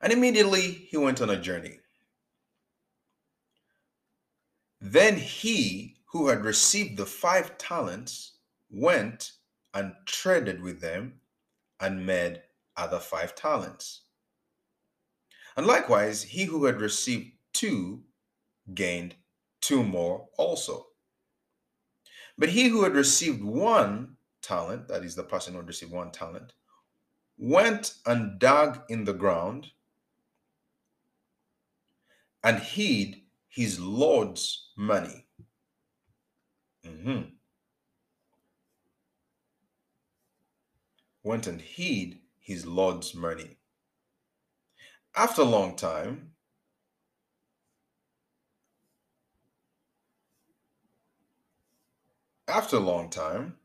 And 0.03 0.13
immediately 0.13 0.73
he 0.91 0.99
went 0.99 1.23
on 1.23 1.31
a 1.31 1.41
journey. 1.41 1.79
Then 4.79 5.17
he 5.17 5.97
who 6.05 6.29
had 6.29 6.45
received 6.45 6.99
the 6.99 7.07
five 7.07 7.57
talents 7.57 8.32
went 8.73 9.33
and 9.75 9.95
traded 10.07 10.61
with 10.63 10.81
them 10.81 11.21
and 11.81 12.07
made 12.07 12.43
other 12.77 12.99
five 12.99 13.35
talents. 13.35 14.03
And 15.57 15.67
likewise, 15.67 16.23
he 16.23 16.45
who 16.45 16.65
had 16.65 16.81
received 16.81 17.33
two 17.53 18.05
gained 18.75 19.17
two 19.61 19.85
more 19.85 20.29
also. 20.39 20.89
But 22.39 22.49
he 22.49 22.69
who 22.69 22.83
had 22.85 22.95
received 22.95 23.43
one 23.43 24.17
talent, 24.41 24.89
that 24.89 25.05
is 25.05 25.15
the 25.15 25.23
person 25.25 25.53
who 25.53 25.61
had 25.61 25.69
received 25.69 25.93
one 25.93 26.11
talent, 26.11 26.55
went 27.37 27.95
and 28.07 28.39
dug 28.39 28.85
in 28.91 29.05
the 29.05 29.13
ground 29.13 29.73
and 32.43 32.59
hid 32.59 33.23
his 33.49 33.79
Lord's 33.79 34.73
money. 34.77 35.27
Mhm. 36.85 37.42
Went 41.23 41.47
and 41.47 41.61
hid 41.61 42.19
his 42.39 42.67
Lord's 42.67 43.15
money. 43.15 43.57
After 45.15 45.43
a 45.43 45.47
long 45.47 45.77
time, 45.77 46.33
after 52.49 52.77
a 52.77 52.81
long 52.81 53.11
time, 53.11 53.57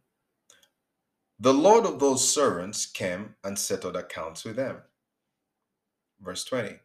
the 1.39 1.53
Lord 1.53 1.85
of 1.85 1.99
those 1.99 2.27
servants 2.27 2.85
came 2.85 3.35
and 3.43 3.57
settled 3.57 3.95
accounts 3.95 4.43
with 4.43 4.55
them. 4.55 4.77
Verse 6.19 6.43
20. 6.45 6.79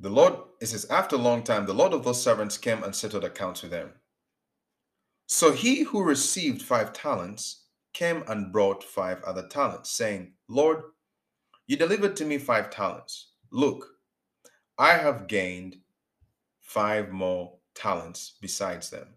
The 0.00 0.10
Lord, 0.10 0.34
it 0.60 0.66
says, 0.66 0.86
after 0.90 1.16
a 1.16 1.18
long 1.18 1.42
time, 1.42 1.66
the 1.66 1.74
Lord 1.74 1.92
of 1.92 2.04
those 2.04 2.22
servants 2.22 2.56
came 2.56 2.84
and 2.84 2.94
settled 2.94 3.24
accounts 3.24 3.62
with 3.62 3.72
them. 3.72 3.92
So 5.30 5.52
he 5.52 5.82
who 5.82 6.02
received 6.02 6.62
five 6.62 6.94
talents 6.94 7.64
came 7.92 8.24
and 8.28 8.50
brought 8.50 8.82
five 8.82 9.22
other 9.24 9.46
talents, 9.46 9.90
saying, 9.90 10.32
Lord, 10.48 10.82
you 11.66 11.76
delivered 11.76 12.16
to 12.16 12.24
me 12.24 12.38
five 12.38 12.70
talents. 12.70 13.32
Look, 13.50 13.86
I 14.78 14.94
have 14.94 15.28
gained 15.28 15.76
five 16.62 17.10
more 17.10 17.58
talents 17.74 18.38
besides 18.40 18.88
them. 18.88 19.08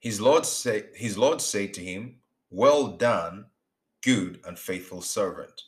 His 0.00 0.20
Lord, 0.20 0.44
say, 0.44 0.84
his 0.94 1.16
Lord 1.16 1.40
said 1.40 1.72
to 1.72 1.80
him, 1.82 2.16
Well 2.50 2.88
done, 2.88 3.46
good 4.02 4.38
and 4.44 4.58
faithful 4.58 5.00
servant. 5.00 5.62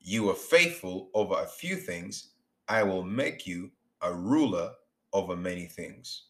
You 0.00 0.28
are 0.30 0.34
faithful 0.34 1.08
over 1.14 1.34
a 1.34 1.46
few 1.46 1.76
things. 1.76 2.30
I 2.66 2.82
will 2.82 3.04
make 3.04 3.46
you 3.46 3.70
a 4.02 4.12
ruler 4.12 4.72
over 5.12 5.36
many 5.36 5.66
things. 5.66 6.29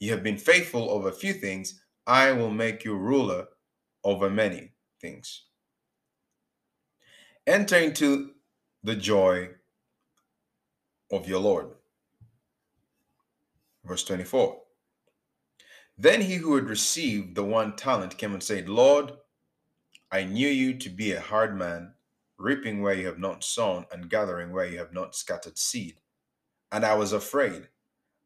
You 0.00 0.12
have 0.12 0.22
been 0.22 0.36
faithful 0.36 0.90
over 0.90 1.08
a 1.08 1.12
few 1.12 1.32
things. 1.32 1.80
I 2.06 2.32
will 2.32 2.50
make 2.50 2.84
you 2.84 2.96
ruler 2.96 3.48
over 4.04 4.30
many 4.30 4.72
things. 5.00 5.44
Enter 7.46 7.76
into 7.76 8.30
the 8.82 8.94
joy 8.94 9.50
of 11.10 11.28
your 11.28 11.40
Lord. 11.40 11.70
Verse 13.84 14.04
24. 14.04 14.60
Then 15.96 16.20
he 16.20 16.36
who 16.36 16.54
had 16.54 16.68
received 16.68 17.34
the 17.34 17.42
one 17.42 17.74
talent 17.74 18.18
came 18.18 18.32
and 18.32 18.42
said, 18.42 18.68
Lord, 18.68 19.12
I 20.12 20.24
knew 20.24 20.48
you 20.48 20.78
to 20.78 20.88
be 20.88 21.12
a 21.12 21.20
hard 21.20 21.58
man, 21.58 21.94
reaping 22.38 22.80
where 22.80 22.94
you 22.94 23.06
have 23.06 23.18
not 23.18 23.42
sown 23.42 23.84
and 23.90 24.08
gathering 24.08 24.52
where 24.52 24.66
you 24.66 24.78
have 24.78 24.92
not 24.92 25.16
scattered 25.16 25.58
seed. 25.58 25.96
And 26.70 26.84
I 26.84 26.94
was 26.94 27.12
afraid, 27.12 27.68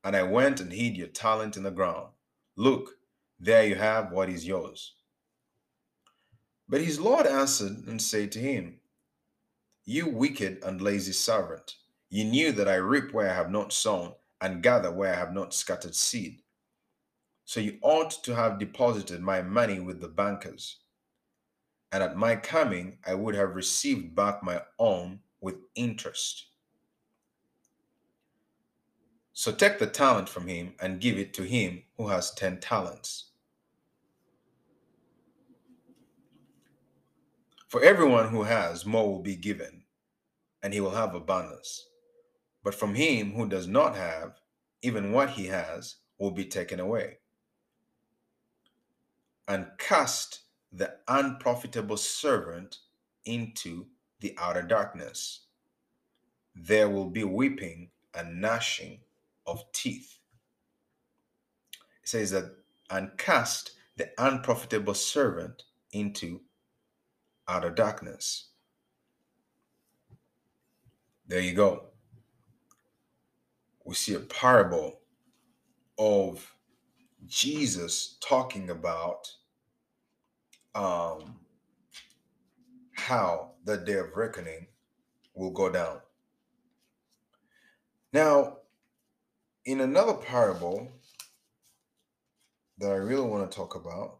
and 0.04 0.16
I 0.16 0.22
went 0.22 0.60
and 0.60 0.72
hid 0.72 0.96
your 0.96 1.08
talent 1.08 1.56
in 1.56 1.62
the 1.62 1.70
ground. 1.70 2.08
Look, 2.56 2.96
there 3.38 3.66
you 3.66 3.76
have 3.76 4.12
what 4.12 4.28
is 4.28 4.46
yours. 4.46 4.94
But 6.68 6.80
his 6.80 7.00
Lord 7.00 7.26
answered 7.26 7.86
and 7.86 8.00
said 8.00 8.32
to 8.32 8.38
him, 8.38 8.80
You 9.84 10.08
wicked 10.08 10.62
and 10.64 10.80
lazy 10.80 11.12
servant, 11.12 11.76
you 12.08 12.24
knew 12.24 12.52
that 12.52 12.68
I 12.68 12.76
reap 12.76 13.12
where 13.12 13.30
I 13.30 13.34
have 13.34 13.50
not 13.50 13.72
sown 13.72 14.14
and 14.40 14.62
gather 14.62 14.90
where 14.90 15.12
I 15.12 15.18
have 15.18 15.32
not 15.32 15.54
scattered 15.54 15.94
seed. 15.94 16.42
So 17.44 17.60
you 17.60 17.78
ought 17.82 18.10
to 18.24 18.34
have 18.34 18.58
deposited 18.58 19.20
my 19.20 19.42
money 19.42 19.80
with 19.80 20.00
the 20.00 20.08
bankers. 20.08 20.78
And 21.90 22.02
at 22.02 22.16
my 22.16 22.36
coming, 22.36 22.98
I 23.06 23.14
would 23.14 23.34
have 23.34 23.54
received 23.54 24.14
back 24.14 24.42
my 24.42 24.62
own 24.78 25.20
with 25.40 25.56
interest. 25.74 26.46
So 29.34 29.50
take 29.50 29.78
the 29.78 29.86
talent 29.86 30.28
from 30.28 30.46
him 30.46 30.74
and 30.80 31.00
give 31.00 31.18
it 31.18 31.32
to 31.34 31.44
him 31.44 31.84
who 31.96 32.08
has 32.08 32.32
10 32.32 32.60
talents. 32.60 33.30
For 37.66 37.82
everyone 37.82 38.28
who 38.28 38.42
has, 38.42 38.84
more 38.84 39.10
will 39.10 39.22
be 39.22 39.34
given, 39.34 39.84
and 40.62 40.74
he 40.74 40.80
will 40.80 40.90
have 40.90 41.14
abundance. 41.14 41.88
But 42.62 42.74
from 42.74 42.94
him 42.94 43.32
who 43.32 43.48
does 43.48 43.66
not 43.66 43.96
have, 43.96 44.38
even 44.82 45.12
what 45.12 45.30
he 45.30 45.46
has 45.46 45.96
will 46.18 46.32
be 46.32 46.44
taken 46.44 46.78
away. 46.78 47.18
And 49.48 49.68
cast 49.78 50.40
the 50.70 50.96
unprofitable 51.08 51.96
servant 51.96 52.78
into 53.24 53.86
the 54.20 54.34
outer 54.38 54.62
darkness. 54.62 55.46
There 56.54 56.90
will 56.90 57.08
be 57.08 57.24
weeping 57.24 57.90
and 58.14 58.40
gnashing 58.40 59.00
of 59.46 59.64
teeth. 59.72 60.18
It 62.02 62.08
says 62.08 62.30
that, 62.32 62.54
and 62.90 63.16
cast 63.18 63.72
the 63.96 64.10
unprofitable 64.18 64.94
servant 64.94 65.62
into 65.92 66.40
outer 67.48 67.70
darkness. 67.70 68.48
There 71.26 71.40
you 71.40 71.54
go. 71.54 71.84
We 73.84 73.94
see 73.94 74.14
a 74.14 74.20
parable 74.20 75.00
of 75.98 76.54
Jesus 77.26 78.18
talking 78.20 78.70
about 78.70 79.30
um, 80.74 81.36
how 82.94 83.52
the 83.64 83.76
day 83.76 83.94
of 83.94 84.16
reckoning 84.16 84.66
will 85.34 85.50
go 85.50 85.70
down. 85.70 86.00
Now, 88.12 88.58
in 89.64 89.80
another 89.80 90.14
parable 90.14 90.90
that 92.78 92.90
I 92.90 92.96
really 92.96 93.26
want 93.26 93.50
to 93.50 93.56
talk 93.56 93.74
about, 93.74 94.18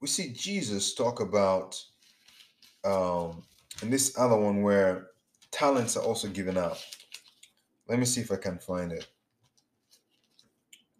we 0.00 0.08
see 0.08 0.32
Jesus 0.32 0.94
talk 0.94 1.20
about 1.20 1.80
um, 2.84 3.44
in 3.82 3.90
this 3.90 4.18
other 4.18 4.36
one 4.36 4.62
where 4.62 5.08
talents 5.50 5.96
are 5.96 6.04
also 6.04 6.28
given 6.28 6.58
out. 6.58 6.84
Let 7.88 7.98
me 7.98 8.04
see 8.04 8.20
if 8.20 8.32
I 8.32 8.36
can 8.36 8.58
find 8.58 8.92
it 8.92 9.06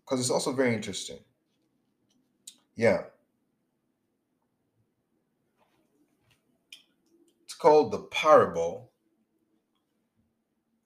because 0.05 0.21
it's 0.21 0.31
also 0.31 0.53
very 0.53 0.75
interesting. 0.75 1.19
Yeah. 2.77 3.03
It's 7.45 7.55
called 7.55 7.93
the 7.93 8.01
parable 8.11 8.91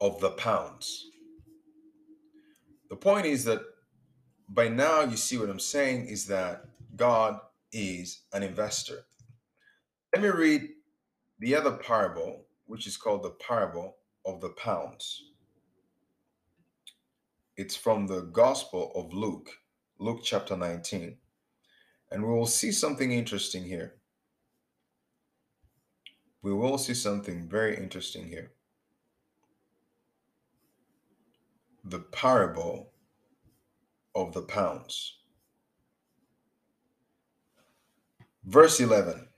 of 0.01 0.21
the 0.21 0.31
pounds. 0.31 1.11
The 2.91 2.97
point 2.97 3.27
is 3.27 3.45
that 3.45 3.61
by 4.49 4.69
now 4.69 5.03
you 5.03 5.17
see 5.17 5.37
what 5.37 5.51
I'm 5.51 5.61
saying 5.61 6.07
is 6.07 6.27
that 6.27 6.65
God 6.97 7.39
is 7.73 8.23
an 8.33 8.43
investor. 8.43 9.05
Let 10.15 10.23
me 10.23 10.29
read 10.29 10.69
the 11.39 11.55
other 11.55 11.73
parable, 11.73 12.47
which 12.67 12.87
is 12.87 12.97
called 12.97 13.23
the 13.23 13.31
parable 13.31 13.97
of 14.25 14.41
the 14.41 14.51
pounds. 14.51 15.23
It's 17.57 17.77
from 17.77 18.07
the 18.07 18.23
Gospel 18.23 18.93
of 18.95 19.13
Luke, 19.13 19.51
Luke 19.99 20.21
chapter 20.23 20.57
19. 20.57 21.17
And 22.11 22.23
we 22.23 22.33
will 22.33 22.47
see 22.47 22.73
something 22.73 23.13
interesting 23.13 23.65
here. 23.65 23.97
We 26.41 26.55
will 26.55 26.79
see 26.79 26.95
something 26.95 27.49
very 27.49 27.77
interesting 27.77 28.29
here. 28.29 28.53
The 31.91 32.01
parable 32.01 32.93
of 34.15 34.33
the 34.33 34.43
pounds. 34.43 35.15
Verse 38.45 38.81
11. 38.81 39.29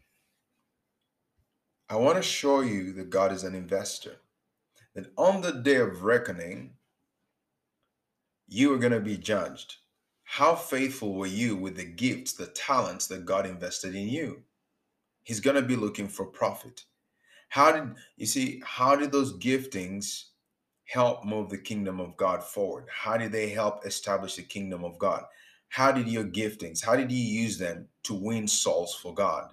I 1.89 1.97
want 1.97 2.17
to 2.17 2.23
show 2.23 2.61
you 2.61 2.93
that 2.93 3.11
God 3.11 3.33
is 3.33 3.43
an 3.43 3.55
investor. 3.55 4.17
That 4.95 5.13
on 5.17 5.41
the 5.41 5.53
day 5.53 5.77
of 5.77 6.05
reckoning, 6.05 6.75
you 8.49 8.73
are 8.73 8.79
going 8.79 8.93
to 8.93 9.01
be 9.01 9.17
judged. 9.17 9.77
How 10.23 10.55
faithful 10.55 11.15
were 11.15 11.27
you 11.27 11.57
with 11.57 11.77
the 11.77 11.85
gifts, 11.85 12.33
the 12.33 12.47
talents 12.47 13.09
that 13.09 13.25
God 13.25 13.47
invested 13.47 13.95
in 13.95 14.09
you? 14.09 14.43
He's 15.25 15.41
going 15.41 15.57
to 15.57 15.63
be 15.63 15.77
looking 15.77 16.09
for 16.09 16.25
profit. 16.25 16.85
How 17.49 17.73
did 17.73 17.97
you 18.17 18.27
see 18.27 18.63
how 18.65 18.95
did 18.95 19.11
those 19.11 19.37
giftings 19.39 20.30
help 20.91 21.25
move 21.25 21.49
the 21.49 21.59
kingdom 21.59 22.01
of 22.01 22.17
God 22.17 22.43
forward? 22.43 22.87
How 22.93 23.17
did 23.17 23.31
they 23.31 23.49
help 23.49 23.87
establish 23.87 24.35
the 24.35 24.43
kingdom 24.43 24.85
of 24.85 24.99
God? 24.99 25.25
How 25.69 25.93
did 25.93 26.09
your 26.09 26.25
giftings, 26.25 26.85
how 26.85 26.97
did 26.97 27.13
you 27.13 27.23
use 27.23 27.59
them 27.59 27.87
to 28.03 28.15
win 28.15 28.49
souls 28.49 28.95
for 28.95 29.15
God? 29.15 29.51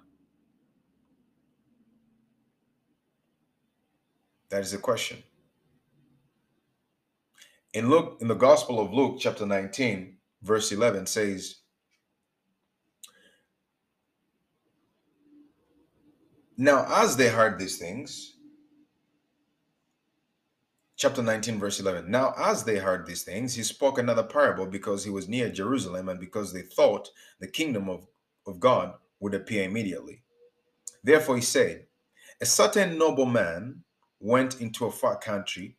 That 4.48 4.62
is 4.62 4.72
the 4.72 4.78
question. 4.78 5.22
In 7.72 7.88
Luke, 7.88 8.18
in 8.20 8.26
the 8.26 8.34
Gospel 8.34 8.80
of 8.80 8.92
Luke, 8.92 9.18
chapter 9.20 9.46
19, 9.46 10.16
verse 10.42 10.72
11 10.72 11.06
says, 11.06 11.56
Now, 16.56 16.84
as 16.88 17.16
they 17.16 17.28
heard 17.28 17.60
these 17.60 17.78
things, 17.78 18.37
chapter 20.98 21.22
19, 21.22 21.60
verse 21.60 21.78
11. 21.78 22.10
Now, 22.10 22.34
as 22.36 22.64
they 22.64 22.76
heard 22.76 23.06
these 23.06 23.22
things, 23.22 23.54
he 23.54 23.62
spoke 23.62 23.98
another 23.98 24.24
parable 24.24 24.66
because 24.66 25.04
he 25.04 25.10
was 25.10 25.28
near 25.28 25.48
Jerusalem 25.48 26.08
and 26.08 26.18
because 26.18 26.52
they 26.52 26.62
thought 26.62 27.08
the 27.38 27.46
kingdom 27.46 27.88
of, 27.88 28.06
of 28.46 28.58
God 28.58 28.94
would 29.20 29.32
appear 29.32 29.62
immediately. 29.62 30.22
Therefore, 31.04 31.36
he 31.36 31.42
said, 31.42 31.86
A 32.40 32.46
certain 32.46 32.98
nobleman 32.98 33.84
went 34.18 34.60
into 34.60 34.86
a 34.86 34.90
far 34.90 35.16
country 35.16 35.76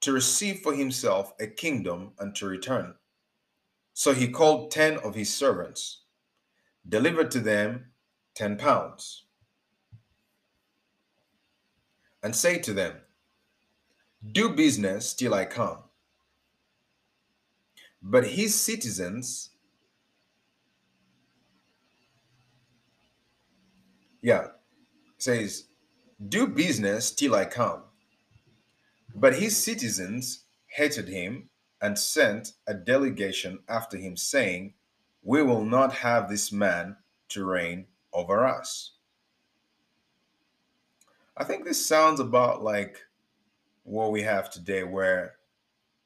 to 0.00 0.12
receive 0.12 0.58
for 0.58 0.74
himself 0.74 1.32
a 1.38 1.46
kingdom 1.46 2.12
and 2.18 2.34
to 2.34 2.46
return. 2.46 2.96
So 3.94 4.12
he 4.12 4.26
called 4.26 4.72
ten 4.72 4.96
of 4.98 5.14
his 5.14 5.32
servants, 5.32 6.02
delivered 6.88 7.30
to 7.30 7.40
them 7.40 7.92
ten 8.34 8.56
pounds, 8.56 9.26
and 12.20 12.34
said 12.34 12.64
to 12.64 12.72
them, 12.72 13.01
Do 14.30 14.50
business 14.50 15.14
till 15.14 15.34
I 15.34 15.44
come. 15.44 15.78
But 18.00 18.24
his 18.24 18.54
citizens, 18.54 19.50
yeah, 24.20 24.48
says, 25.18 25.64
Do 26.28 26.46
business 26.46 27.10
till 27.10 27.34
I 27.34 27.46
come. 27.46 27.82
But 29.14 29.34
his 29.34 29.56
citizens 29.56 30.44
hated 30.66 31.08
him 31.08 31.50
and 31.80 31.98
sent 31.98 32.52
a 32.66 32.74
delegation 32.74 33.58
after 33.68 33.96
him, 33.96 34.16
saying, 34.16 34.74
We 35.22 35.42
will 35.42 35.64
not 35.64 35.94
have 35.94 36.28
this 36.28 36.52
man 36.52 36.96
to 37.30 37.44
reign 37.44 37.86
over 38.12 38.46
us. 38.46 38.92
I 41.36 41.42
think 41.42 41.64
this 41.64 41.84
sounds 41.84 42.20
about 42.20 42.62
like 42.62 43.00
what 43.84 44.12
we 44.12 44.22
have 44.22 44.50
today, 44.50 44.84
where 44.84 45.34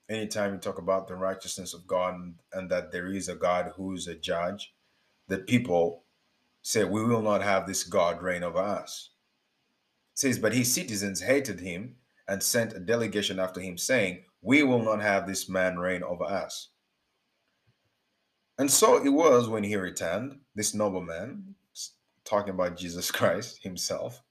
anytime 0.09 0.55
you 0.55 0.59
talk 0.59 0.79
about 0.79 1.09
the 1.09 1.15
righteousness 1.15 1.75
of 1.75 1.87
God 1.87 2.35
and, 2.53 2.71
that 2.71 2.93
there 2.93 3.07
is 3.07 3.29
a 3.29 3.35
God 3.35 3.73
who 3.77 3.95
is 3.95 4.07
a 4.07 4.15
judge, 4.15 4.75
that 5.29 5.47
people 5.47 6.05
say, 6.63 6.85
We 6.85 7.05
will 7.05 7.23
not 7.23 7.43
have 7.43 7.67
this 7.67 7.85
God 7.85 8.23
reign 8.23 8.43
over 8.43 8.59
us. 8.59 9.11
It 10.15 10.19
says, 10.19 10.39
But 10.39 10.55
his 10.55 10.73
citizens 10.73 11.23
hated 11.23 11.61
him 11.61 11.97
and 12.29 12.43
sent 12.43 12.73
a 12.73 12.81
delegation 12.81 13.39
after 13.39 13.61
him, 13.61 13.79
saying, 13.79 14.25
We 14.43 14.63
will 14.63 14.83
not 14.83 15.03
have 15.03 15.27
this 15.27 15.49
man 15.49 15.79
reign 15.79 16.03
over 16.03 16.25
us. 16.25 16.71
And 18.59 18.71
so 18.71 19.05
it 19.05 19.11
was 19.11 19.49
when 19.49 19.65
he 19.65 19.77
returned, 19.77 20.39
this 20.55 20.73
nobleman, 20.75 21.55
talking 22.25 22.55
about 22.55 22.77
Jesus 22.77 23.11
Christ 23.13 23.63
himself, 23.63 24.23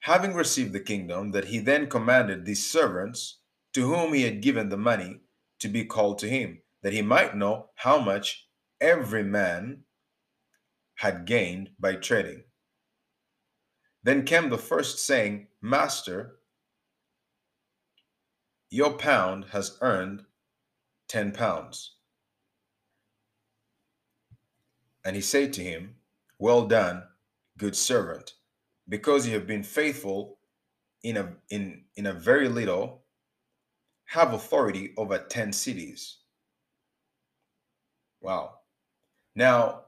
having 0.00 0.34
received 0.34 0.72
the 0.72 0.80
kingdom, 0.80 1.32
that 1.32 1.46
he 1.46 1.58
then 1.58 1.88
commanded 1.88 2.44
these 2.44 2.70
servants 2.70 3.38
to 3.72 3.82
whom 3.82 4.12
he 4.12 4.22
had 4.22 4.42
given 4.42 4.68
the 4.68 4.76
money 4.76 5.20
to 5.58 5.68
be 5.68 5.84
called 5.84 6.18
to 6.18 6.28
him, 6.28 6.62
that 6.82 6.92
he 6.92 7.02
might 7.02 7.36
know 7.36 7.66
how 7.76 7.98
much 8.00 8.48
every 8.80 9.22
man 9.22 9.84
had 10.96 11.26
gained 11.26 11.70
by 11.78 11.94
trading. 11.94 12.44
Then 14.02 14.24
came 14.24 14.48
the 14.48 14.58
first, 14.58 14.98
saying, 14.98 15.48
Master, 15.60 16.38
your 18.70 18.94
pound 18.94 19.46
has 19.52 19.76
earned 19.82 20.24
10 21.08 21.32
pounds. 21.32 21.96
And 25.04 25.16
he 25.16 25.22
said 25.22 25.52
to 25.54 25.62
him, 25.62 25.96
Well 26.38 26.66
done, 26.66 27.02
good 27.58 27.76
servant, 27.76 28.34
because 28.90 29.26
you 29.26 29.32
have 29.32 29.46
been 29.46 29.62
faithful 29.62 30.38
in 31.02 31.16
a 31.16 31.32
in 31.48 31.84
in 31.96 32.06
a 32.06 32.12
very 32.12 32.48
little, 32.48 33.04
have 34.04 34.34
authority 34.34 34.92
over 34.98 35.18
10 35.18 35.52
cities. 35.52 36.18
Wow. 38.20 38.56
Now, 39.34 39.84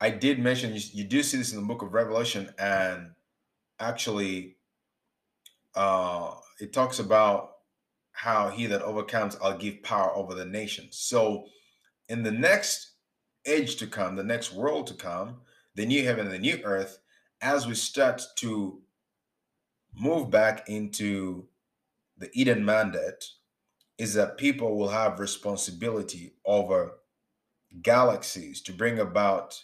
I 0.00 0.10
did 0.10 0.38
mention 0.38 0.72
you, 0.72 0.80
you 0.92 1.04
do 1.04 1.22
see 1.22 1.36
this 1.36 1.52
in 1.52 1.60
the 1.60 1.66
book 1.66 1.82
of 1.82 1.92
Revelation, 1.92 2.54
and 2.58 3.10
actually 3.78 4.56
uh 5.74 6.34
it 6.58 6.72
talks 6.72 7.00
about 7.00 7.56
how 8.12 8.48
he 8.48 8.64
that 8.64 8.80
overcomes, 8.80 9.36
I'll 9.42 9.58
give 9.58 9.82
power 9.82 10.10
over 10.16 10.34
the 10.34 10.46
nations. 10.46 10.96
So, 10.96 11.44
in 12.08 12.22
the 12.22 12.32
next 12.32 12.92
age 13.44 13.76
to 13.76 13.86
come, 13.86 14.16
the 14.16 14.24
next 14.24 14.54
world 14.54 14.86
to 14.86 14.94
come, 14.94 15.42
the 15.74 15.84
new 15.84 16.02
heaven 16.02 16.24
and 16.24 16.34
the 16.34 16.38
new 16.38 16.58
earth, 16.64 16.98
as 17.40 17.66
we 17.66 17.74
start 17.74 18.22
to 18.36 18.82
move 19.94 20.30
back 20.30 20.68
into 20.68 21.48
the 22.18 22.30
Eden 22.34 22.64
mandate, 22.64 23.24
is 23.98 24.14
that 24.14 24.38
people 24.38 24.76
will 24.76 24.88
have 24.88 25.20
responsibility 25.20 26.36
over 26.46 26.98
galaxies 27.82 28.62
to 28.62 28.72
bring 28.72 28.98
about 28.98 29.62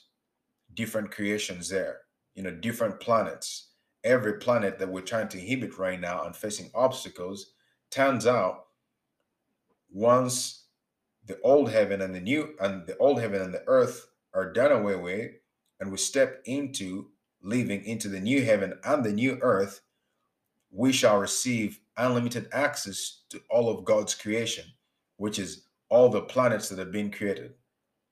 different 0.75 1.11
creations 1.11 1.69
there, 1.71 2.03
you 2.35 2.43
know, 2.43 2.53
different 2.53 3.01
planets. 3.01 3.71
Every 4.05 4.35
planet 4.39 4.79
that 4.79 4.89
we're 4.91 5.03
trying 5.03 5.29
to 5.31 5.39
inhibit 5.39 5.79
right 5.79 6.01
now 6.01 6.25
and 6.25 6.37
facing 6.37 6.71
obstacles 6.75 7.53
turns 7.91 8.27
out 8.27 8.67
once 9.91 10.67
the 11.27 11.41
old 11.43 11.71
heaven 11.71 12.03
and 12.03 12.15
the 12.15 12.21
new 12.21 12.57
and 12.61 12.87
the 12.87 12.99
old 12.99 13.21
heaven 13.21 13.43
and 13.43 13.55
the 13.55 13.65
earth 13.69 14.09
are 14.35 14.53
done 14.53 14.73
away 14.73 14.97
with 14.97 15.33
and 15.81 15.93
we 15.93 15.99
step 15.99 16.43
into 16.47 17.12
living 17.43 17.85
into 17.85 18.09
the 18.09 18.21
new 18.21 18.45
heaven 18.45 18.75
and 18.85 19.05
the 19.05 19.13
new 19.13 19.39
earth 19.43 19.81
we 20.71 20.93
shall 20.93 21.19
receive 21.19 21.81
unlimited 21.97 22.49
access 22.53 23.23
to 23.29 23.41
all 23.51 23.69
of 23.69 23.85
god's 23.85 24.15
creation 24.15 24.65
which 25.17 25.39
is 25.39 25.67
all 25.89 26.09
the 26.09 26.23
planets 26.23 26.69
that 26.69 26.79
have 26.79 26.93
been 26.93 27.11
created 27.11 27.53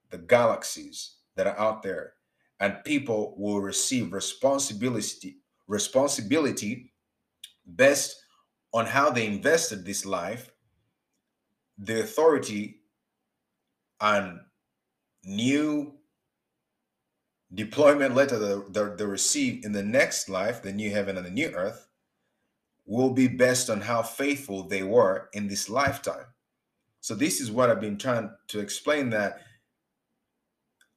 the 0.09 0.17
galaxies 0.17 1.15
that 1.35 1.47
are 1.47 1.57
out 1.57 1.81
there 1.81 2.13
and 2.59 2.83
people 2.83 3.33
will 3.37 3.61
receive 3.61 4.13
responsibility 4.13 5.37
responsibility 5.67 6.91
based 7.75 8.23
on 8.73 8.85
how 8.85 9.09
they 9.09 9.25
invested 9.25 9.85
this 9.85 10.05
life, 10.05 10.51
the 11.77 12.01
authority 12.01 12.81
and 13.99 14.39
new 15.23 15.93
deployment 17.53 18.15
letter 18.15 18.37
that 18.37 18.97
they 18.97 19.05
receive 19.05 19.65
in 19.65 19.71
the 19.71 19.83
next 19.83 20.29
life, 20.29 20.61
the 20.61 20.71
new 20.71 20.91
heaven 20.91 21.17
and 21.17 21.25
the 21.25 21.31
new 21.31 21.49
earth, 21.49 21.87
will 22.85 23.11
be 23.11 23.27
based 23.27 23.69
on 23.69 23.81
how 23.81 24.01
faithful 24.01 24.63
they 24.63 24.83
were 24.83 25.29
in 25.33 25.47
this 25.47 25.69
lifetime. 25.69 26.25
So, 26.99 27.15
this 27.15 27.41
is 27.41 27.51
what 27.51 27.69
I've 27.69 27.81
been 27.81 27.97
trying 27.97 28.31
to 28.49 28.59
explain 28.59 29.09
that 29.11 29.39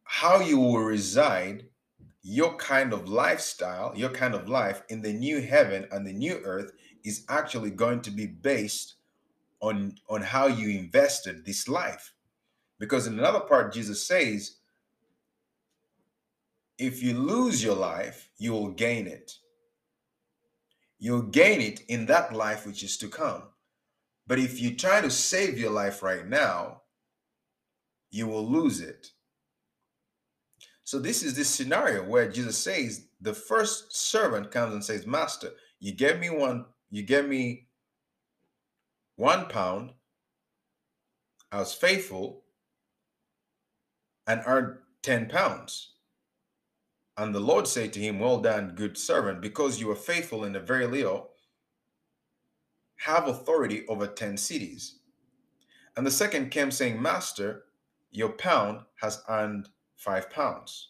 how 0.05 0.40
you 0.40 0.59
will 0.59 0.78
reside, 0.78 1.64
your 2.22 2.56
kind 2.56 2.93
of 2.93 3.09
lifestyle, 3.09 3.93
your 3.97 4.10
kind 4.10 4.35
of 4.35 4.48
life 4.48 4.82
in 4.89 5.02
the 5.02 5.12
new 5.12 5.40
heaven 5.40 5.86
and 5.90 6.06
the 6.06 6.12
new 6.12 6.40
earth 6.44 6.72
is 7.05 7.24
actually 7.28 7.70
going 7.70 8.01
to 8.02 8.10
be 8.10 8.26
based 8.26 8.94
on 9.60 9.94
on 10.09 10.20
how 10.20 10.47
you 10.47 10.78
invested 10.78 11.44
this 11.44 11.68
life 11.68 12.12
because 12.78 13.06
in 13.06 13.18
another 13.18 13.40
part 13.40 13.72
jesus 13.72 14.06
says 14.06 14.56
if 16.78 17.02
you 17.02 17.14
lose 17.14 17.62
your 17.64 17.76
life 17.76 18.30
you 18.38 18.52
will 18.52 18.70
gain 18.70 19.06
it 19.06 19.32
you'll 20.98 21.22
gain 21.22 21.60
it 21.60 21.80
in 21.88 22.06
that 22.06 22.34
life 22.34 22.66
which 22.66 22.82
is 22.84 22.96
to 22.98 23.09
come 23.09 23.44
But 24.26 24.40
if 24.40 24.60
you 24.60 24.76
try 24.76 25.02
to 25.02 25.10
save 25.10 25.59
your 25.59 25.72
life 25.72 26.02
right 26.02 26.26
now, 26.26 26.82
you 28.10 28.26
will 28.28 28.46
lose 28.46 28.80
it. 28.80 29.09
So 30.84 30.98
this 31.01 31.22
is 31.22 31.36
this 31.36 31.51
scenario 31.51 32.05
where 32.05 32.30
Jesus 32.30 32.59
says 32.59 33.09
the 33.20 33.34
first 33.34 33.96
servant 33.96 34.51
comes 34.52 34.74
and 34.74 34.84
says, 34.84 35.06
"Master, 35.06 35.52
you 35.80 35.92
gave 35.92 36.18
me 36.20 36.30
one, 36.30 36.66
you 36.90 37.02
gave 37.02 37.26
me 37.26 37.68
one 39.16 39.48
pound. 39.48 39.94
I 41.52 41.60
was 41.60 41.74
faithful 41.74 42.44
and 44.26 44.42
earned 44.46 44.80
10 45.02 45.28
pounds. 45.30 45.93
And 47.16 47.34
the 47.34 47.40
Lord 47.40 47.68
said 47.68 47.92
to 47.92 48.00
him, 48.00 48.18
Well 48.18 48.40
done, 48.40 48.74
good 48.74 48.98
servant, 48.98 49.40
because 49.40 49.80
you 49.80 49.86
were 49.86 49.94
faithful 49.94 50.44
in 50.44 50.52
the 50.52 50.60
very 50.60 50.86
little, 50.86 51.30
have 52.96 53.28
authority 53.28 53.86
over 53.88 54.06
10 54.06 54.36
cities. 54.36 54.98
And 55.96 56.06
the 56.06 56.10
second 56.10 56.50
came 56.50 56.70
saying, 56.70 57.00
Master, 57.00 57.64
your 58.10 58.30
pound 58.30 58.80
has 59.00 59.22
earned 59.28 59.68
five 59.96 60.28
pounds. 60.30 60.88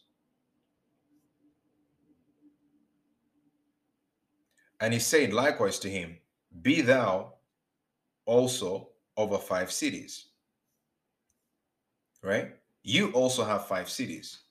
And 4.80 4.92
he 4.92 5.00
said 5.00 5.32
likewise 5.32 5.78
to 5.80 5.90
him, 5.90 6.18
Be 6.62 6.80
thou 6.80 7.34
also 8.26 8.90
over 9.16 9.38
five 9.38 9.70
cities. 9.70 10.26
Right? 12.22 12.56
You 12.82 13.10
also 13.12 13.44
have 13.44 13.66
five 13.66 13.88
cities. 13.88 14.43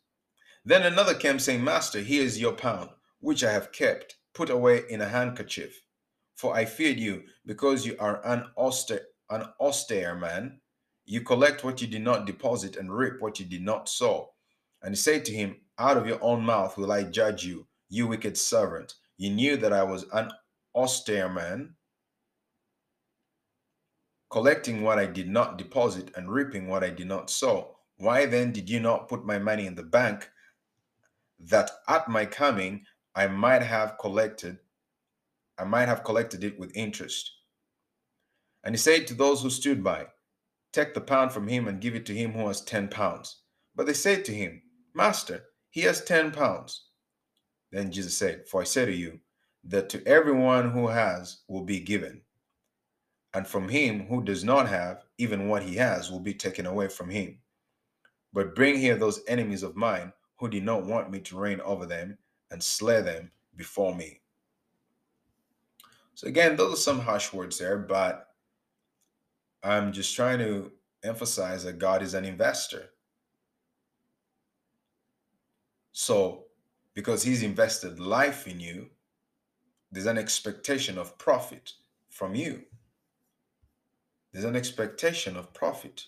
Then 0.65 0.83
another 0.83 1.13
came 1.13 1.39
saying, 1.39 1.63
Master, 1.63 1.99
here 1.99 2.23
is 2.23 2.39
your 2.39 2.53
pound, 2.53 2.89
which 3.19 3.43
I 3.43 3.51
have 3.51 3.71
kept, 3.71 4.15
put 4.33 4.49
away 4.49 4.83
in 4.89 5.01
a 5.01 5.09
handkerchief. 5.09 5.81
For 6.35 6.55
I 6.55 6.65
feared 6.65 6.99
you, 6.99 7.23
because 7.45 7.85
you 7.85 7.95
are 7.99 8.25
an 8.25 8.45
austere, 8.57 9.07
an 9.29 9.45
austere 9.59 10.15
man. 10.15 10.59
You 11.05 11.21
collect 11.21 11.63
what 11.63 11.81
you 11.81 11.87
did 11.87 12.01
not 12.01 12.25
deposit 12.25 12.77
and 12.77 12.95
reap 12.95 13.15
what 13.19 13.39
you 13.39 13.45
did 13.45 13.61
not 13.61 13.89
sow. 13.89 14.31
And 14.81 14.91
he 14.91 14.95
said 14.95 15.25
to 15.25 15.33
him, 15.33 15.57
Out 15.77 15.97
of 15.97 16.07
your 16.07 16.23
own 16.23 16.41
mouth 16.41 16.77
will 16.77 16.91
I 16.91 17.03
judge 17.03 17.43
you, 17.43 17.67
you 17.89 18.07
wicked 18.07 18.37
servant. 18.37 18.93
You 19.17 19.31
knew 19.31 19.57
that 19.57 19.73
I 19.73 19.83
was 19.83 20.05
an 20.13 20.31
austere 20.73 21.29
man, 21.29 21.75
collecting 24.31 24.81
what 24.81 24.97
I 24.97 25.05
did 25.05 25.29
not 25.29 25.57
deposit 25.57 26.09
and 26.15 26.31
reaping 26.31 26.67
what 26.67 26.83
I 26.83 26.89
did 26.89 27.07
not 27.07 27.29
sow. 27.29 27.75
Why 27.97 28.25
then 28.25 28.51
did 28.51 28.69
you 28.69 28.79
not 28.79 29.07
put 29.07 29.25
my 29.25 29.37
money 29.37 29.67
in 29.67 29.75
the 29.75 29.83
bank, 29.83 30.29
that 31.49 31.71
at 31.87 32.07
my 32.07 32.25
coming 32.25 32.85
I 33.15 33.27
might 33.27 33.61
have 33.61 33.97
collected, 33.99 34.59
I 35.57 35.65
might 35.65 35.87
have 35.87 36.03
collected 36.03 36.43
it 36.43 36.59
with 36.59 36.75
interest? 36.75 37.31
And 38.63 38.73
he 38.73 38.79
said 38.79 39.07
to 39.07 39.13
those 39.13 39.41
who 39.41 39.49
stood 39.49 39.83
by, 39.83 40.07
Take 40.71 40.93
the 40.93 41.01
pound 41.01 41.31
from 41.31 41.47
him 41.47 41.67
and 41.67 41.81
give 41.81 41.95
it 41.95 42.05
to 42.07 42.15
him 42.15 42.31
who 42.31 42.47
has 42.47 42.61
ten 42.61 42.87
pounds. 42.87 43.41
But 43.75 43.85
they 43.85 43.93
said 43.93 44.25
to 44.25 44.33
him, 44.33 44.63
Master, 44.95 45.45
he 45.69 45.81
has 45.81 46.03
ten 46.03 46.31
pounds. 46.31 46.87
Then 47.71 47.91
Jesus 47.91 48.17
said, 48.17 48.47
For 48.47 48.61
I 48.61 48.63
say 48.63 48.85
to 48.85 48.91
you, 48.91 49.19
that 49.63 49.89
to 49.89 50.05
everyone 50.07 50.71
who 50.71 50.87
has 50.87 51.41
will 51.47 51.63
be 51.63 51.79
given, 51.79 52.21
and 53.33 53.47
from 53.47 53.69
him 53.69 54.07
who 54.07 54.23
does 54.23 54.43
not 54.43 54.67
have, 54.67 55.03
even 55.17 55.47
what 55.47 55.63
he 55.63 55.75
has 55.75 56.11
will 56.11 56.19
be 56.19 56.33
taken 56.33 56.65
away 56.65 56.87
from 56.87 57.09
him. 57.09 57.39
But 58.33 58.55
bring 58.55 58.77
here 58.77 58.95
those 58.95 59.21
enemies 59.27 59.63
of 59.63 59.75
mine 59.75 60.13
who 60.37 60.49
did 60.49 60.63
not 60.63 60.85
want 60.85 61.11
me 61.11 61.19
to 61.19 61.37
reign 61.37 61.61
over 61.61 61.85
them 61.85 62.17
and 62.51 62.61
slay 62.61 63.01
them 63.01 63.31
before 63.55 63.95
me. 63.95 64.19
So, 66.15 66.27
again, 66.27 66.55
those 66.55 66.73
are 66.73 66.81
some 66.81 66.99
harsh 66.99 67.33
words 67.33 67.57
there, 67.57 67.77
but 67.77 68.29
I'm 69.63 69.91
just 69.91 70.15
trying 70.15 70.39
to 70.39 70.71
emphasize 71.03 71.63
that 71.63 71.79
God 71.79 72.01
is 72.03 72.13
an 72.13 72.25
investor. 72.25 72.89
So, 75.91 76.45
because 76.93 77.23
He's 77.23 77.43
invested 77.43 77.99
life 77.99 78.47
in 78.47 78.59
you, 78.59 78.89
there's 79.91 80.05
an 80.05 80.17
expectation 80.17 80.97
of 80.97 81.17
profit 81.17 81.73
from 82.09 82.35
you. 82.35 82.63
There's 84.31 84.45
an 84.45 84.55
expectation 84.55 85.37
of 85.37 85.53
profit. 85.53 86.05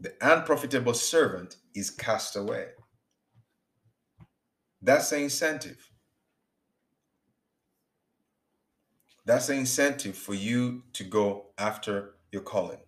The 0.00 0.14
unprofitable 0.22 0.94
servant 0.94 1.56
is 1.74 1.90
cast 1.90 2.34
away. 2.34 2.68
That's 4.80 5.10
the 5.10 5.18
incentive. 5.18 5.90
That's 9.26 9.48
the 9.48 9.54
incentive 9.54 10.16
for 10.16 10.34
you 10.34 10.84
to 10.94 11.04
go 11.04 11.48
after 11.58 12.14
your 12.32 12.42
calling. 12.42 12.80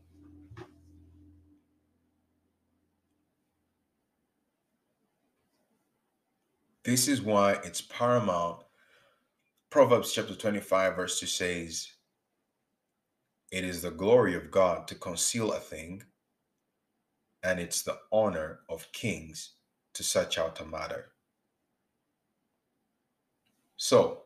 This 6.84 7.08
is 7.08 7.20
why 7.20 7.52
it's 7.64 7.82
paramount. 7.82 8.62
Proverbs 9.70 10.12
chapter 10.12 10.34
25, 10.34 10.96
verse 10.96 11.20
2 11.20 11.26
says, 11.26 11.88
It 13.52 13.64
is 13.64 13.82
the 13.82 13.90
glory 13.90 14.34
of 14.34 14.50
God 14.50 14.88
to 14.88 14.94
conceal 14.94 15.52
a 15.52 15.60
thing, 15.60 16.02
and 17.42 17.58
it's 17.58 17.82
the 17.82 17.98
honor 18.12 18.60
of 18.68 18.90
kings 18.92 19.52
to 19.94 20.02
search 20.02 20.38
out 20.38 20.60
a 20.60 20.64
matter. 20.64 21.12
So, 23.76 24.22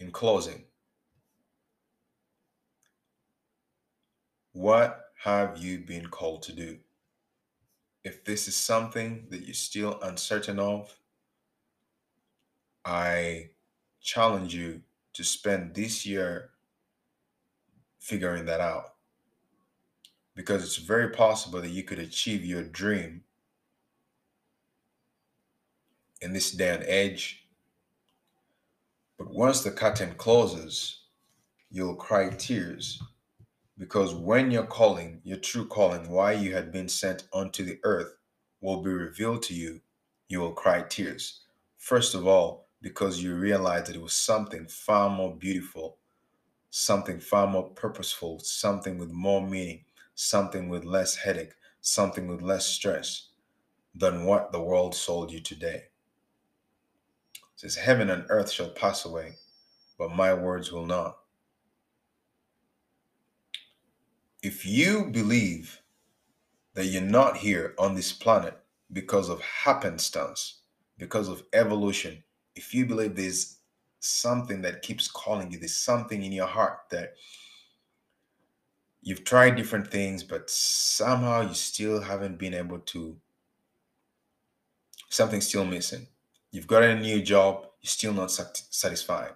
in 0.00 0.10
closing, 0.10 0.64
what 4.52 5.10
have 5.22 5.58
you 5.58 5.78
been 5.78 6.06
called 6.06 6.42
to 6.44 6.52
do? 6.52 6.78
If 8.02 8.24
this 8.24 8.48
is 8.48 8.56
something 8.56 9.26
that 9.30 9.42
you're 9.44 9.54
still 9.54 10.00
uncertain 10.02 10.58
of, 10.58 10.98
I 12.84 13.50
challenge 14.00 14.54
you 14.54 14.82
to 15.14 15.24
spend 15.24 15.74
this 15.74 16.04
year 16.04 16.50
figuring 17.98 18.44
that 18.46 18.60
out. 18.60 18.93
Because 20.34 20.62
it's 20.62 20.76
very 20.76 21.10
possible 21.10 21.60
that 21.60 21.70
you 21.70 21.84
could 21.84 21.98
achieve 21.98 22.44
your 22.44 22.64
dream 22.64 23.22
in 26.20 26.32
this 26.32 26.50
day 26.50 26.74
and 26.74 26.84
age. 26.84 27.46
But 29.16 29.32
once 29.32 29.62
the 29.62 29.70
curtain 29.70 30.14
closes, 30.16 31.02
you'll 31.70 31.94
cry 31.94 32.30
tears 32.30 33.00
because 33.76 34.14
when 34.14 34.50
your 34.50 34.66
calling, 34.66 35.20
your 35.24 35.38
true 35.38 35.66
calling, 35.66 36.08
why 36.08 36.32
you 36.32 36.54
had 36.54 36.70
been 36.70 36.88
sent 36.88 37.24
onto 37.32 37.64
the 37.64 37.78
earth, 37.82 38.16
will 38.60 38.82
be 38.82 38.90
revealed 38.90 39.42
to 39.42 39.54
you, 39.54 39.80
you 40.28 40.40
will 40.40 40.52
cry 40.52 40.82
tears. 40.82 41.40
First 41.76 42.14
of 42.14 42.26
all, 42.26 42.68
because 42.80 43.22
you 43.22 43.34
realize 43.34 43.86
that 43.86 43.96
it 43.96 44.02
was 44.02 44.14
something 44.14 44.66
far 44.68 45.10
more 45.10 45.34
beautiful, 45.34 45.98
something 46.70 47.18
far 47.18 47.46
more 47.46 47.68
purposeful, 47.70 48.38
something 48.40 48.96
with 48.96 49.10
more 49.10 49.46
meaning, 49.46 49.84
something 50.14 50.68
with 50.68 50.84
less 50.84 51.16
headache, 51.16 51.54
something 51.80 52.28
with 52.28 52.42
less 52.42 52.66
stress 52.66 53.28
than 53.94 54.24
what 54.24 54.52
the 54.52 54.60
world 54.60 54.94
sold 54.94 55.30
you 55.30 55.40
today. 55.40 55.84
It 57.34 57.40
says, 57.56 57.76
Heaven 57.76 58.10
and 58.10 58.24
earth 58.28 58.50
shall 58.50 58.70
pass 58.70 59.04
away, 59.04 59.36
but 59.98 60.14
my 60.14 60.34
words 60.34 60.72
will 60.72 60.86
not. 60.86 61.18
If 64.42 64.66
you 64.66 65.06
believe 65.06 65.80
that 66.74 66.86
you're 66.86 67.02
not 67.02 67.38
here 67.38 67.74
on 67.78 67.94
this 67.94 68.12
planet 68.12 68.58
because 68.92 69.28
of 69.28 69.40
happenstance, 69.40 70.60
because 70.98 71.28
of 71.28 71.44
evolution, 71.52 72.22
if 72.54 72.74
you 72.74 72.84
believe 72.86 73.16
there's 73.16 73.58
something 74.00 74.60
that 74.62 74.82
keeps 74.82 75.08
calling 75.08 75.50
you, 75.50 75.58
there's 75.58 75.76
something 75.76 76.22
in 76.22 76.32
your 76.32 76.46
heart 76.46 76.80
that 76.90 77.14
you've 79.04 79.22
tried 79.22 79.54
different 79.54 79.90
things, 79.90 80.24
but 80.24 80.48
somehow 80.48 81.42
you 81.42 81.54
still 81.54 82.00
haven't 82.00 82.38
been 82.38 82.54
able 82.54 82.78
to, 82.78 83.16
something's 85.10 85.46
still 85.46 85.66
missing. 85.66 86.06
You've 86.50 86.66
got 86.66 86.82
a 86.82 86.98
new 86.98 87.22
job, 87.22 87.66
you're 87.82 87.90
still 87.90 88.14
not 88.14 88.30
sat- 88.30 88.62
satisfied. 88.70 89.32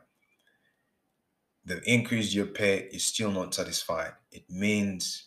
They've 1.67 1.83
increased 1.85 2.35
your 2.35 2.47
pay, 2.47 2.89
you're 2.91 2.99
still 2.99 3.31
not 3.31 3.55
satisfied. 3.55 4.13
It 4.33 4.49
means 4.49 5.27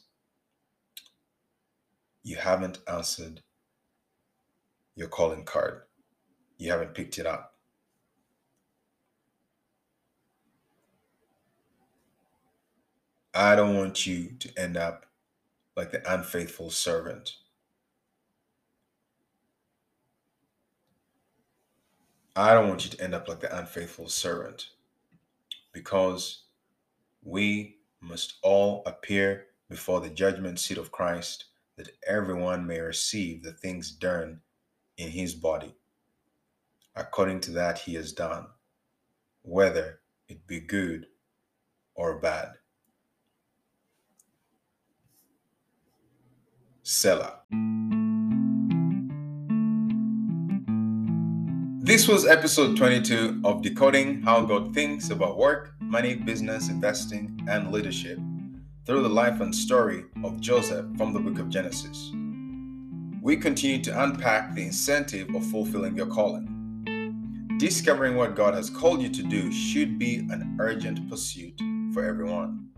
you 2.23 2.37
haven't 2.37 2.79
answered 2.87 3.43
your 4.95 5.07
calling 5.07 5.45
card. 5.45 5.83
You 6.57 6.71
haven't 6.71 6.95
picked 6.95 7.19
it 7.19 7.27
up. 7.27 7.50
I 13.33 13.55
don't 13.55 13.77
want 13.77 14.05
you 14.05 14.31
to 14.39 14.59
end 14.59 14.75
up 14.75 15.05
like 15.77 15.91
the 15.91 16.13
unfaithful 16.13 16.69
servant. 16.69 17.37
I 22.35 22.53
don't 22.53 22.69
want 22.69 22.85
you 22.85 22.91
to 22.91 23.03
end 23.03 23.13
up 23.13 23.27
like 23.27 23.39
the 23.39 23.57
unfaithful 23.57 24.09
servant 24.09 24.69
because 25.73 26.43
we 27.23 27.77
must 28.01 28.35
all 28.41 28.83
appear 28.85 29.47
before 29.69 30.01
the 30.01 30.09
judgment 30.09 30.59
seat 30.59 30.77
of 30.77 30.91
Christ, 30.91 31.45
that 31.77 31.89
everyone 32.07 32.67
may 32.67 32.79
receive 32.79 33.43
the 33.43 33.53
things 33.53 33.91
done 33.91 34.41
in 34.97 35.09
his 35.09 35.33
body, 35.33 35.73
according 36.95 37.39
to 37.41 37.51
that 37.51 37.79
he 37.79 37.93
has 37.93 38.11
done, 38.11 38.47
whether 39.43 40.01
it 40.27 40.45
be 40.45 40.59
good 40.59 41.07
or 41.95 42.19
bad. 42.19 42.53
Selah. 46.91 47.39
This 51.79 52.05
was 52.05 52.27
episode 52.27 52.75
22 52.75 53.43
of 53.45 53.61
Decoding 53.61 54.21
How 54.23 54.41
God 54.41 54.73
Thinks 54.73 55.09
About 55.09 55.37
Work, 55.37 55.71
Money, 55.79 56.15
Business, 56.15 56.67
Investing, 56.67 57.39
and 57.47 57.71
Leadership 57.71 58.19
through 58.85 59.03
the 59.03 59.09
life 59.09 59.39
and 59.39 59.55
story 59.55 60.03
of 60.25 60.41
Joseph 60.41 60.85
from 60.97 61.13
the 61.13 61.19
book 61.21 61.39
of 61.39 61.47
Genesis. 61.47 62.11
We 63.21 63.37
continue 63.37 63.81
to 63.83 64.03
unpack 64.03 64.53
the 64.53 64.63
incentive 64.63 65.33
of 65.33 65.45
fulfilling 65.45 65.95
your 65.95 66.07
calling. 66.07 67.55
Discovering 67.57 68.17
what 68.17 68.35
God 68.35 68.53
has 68.53 68.69
called 68.69 69.01
you 69.01 69.09
to 69.09 69.23
do 69.23 69.49
should 69.49 69.97
be 69.97 70.17
an 70.17 70.57
urgent 70.59 71.09
pursuit 71.09 71.57
for 71.93 72.03
everyone. 72.03 72.70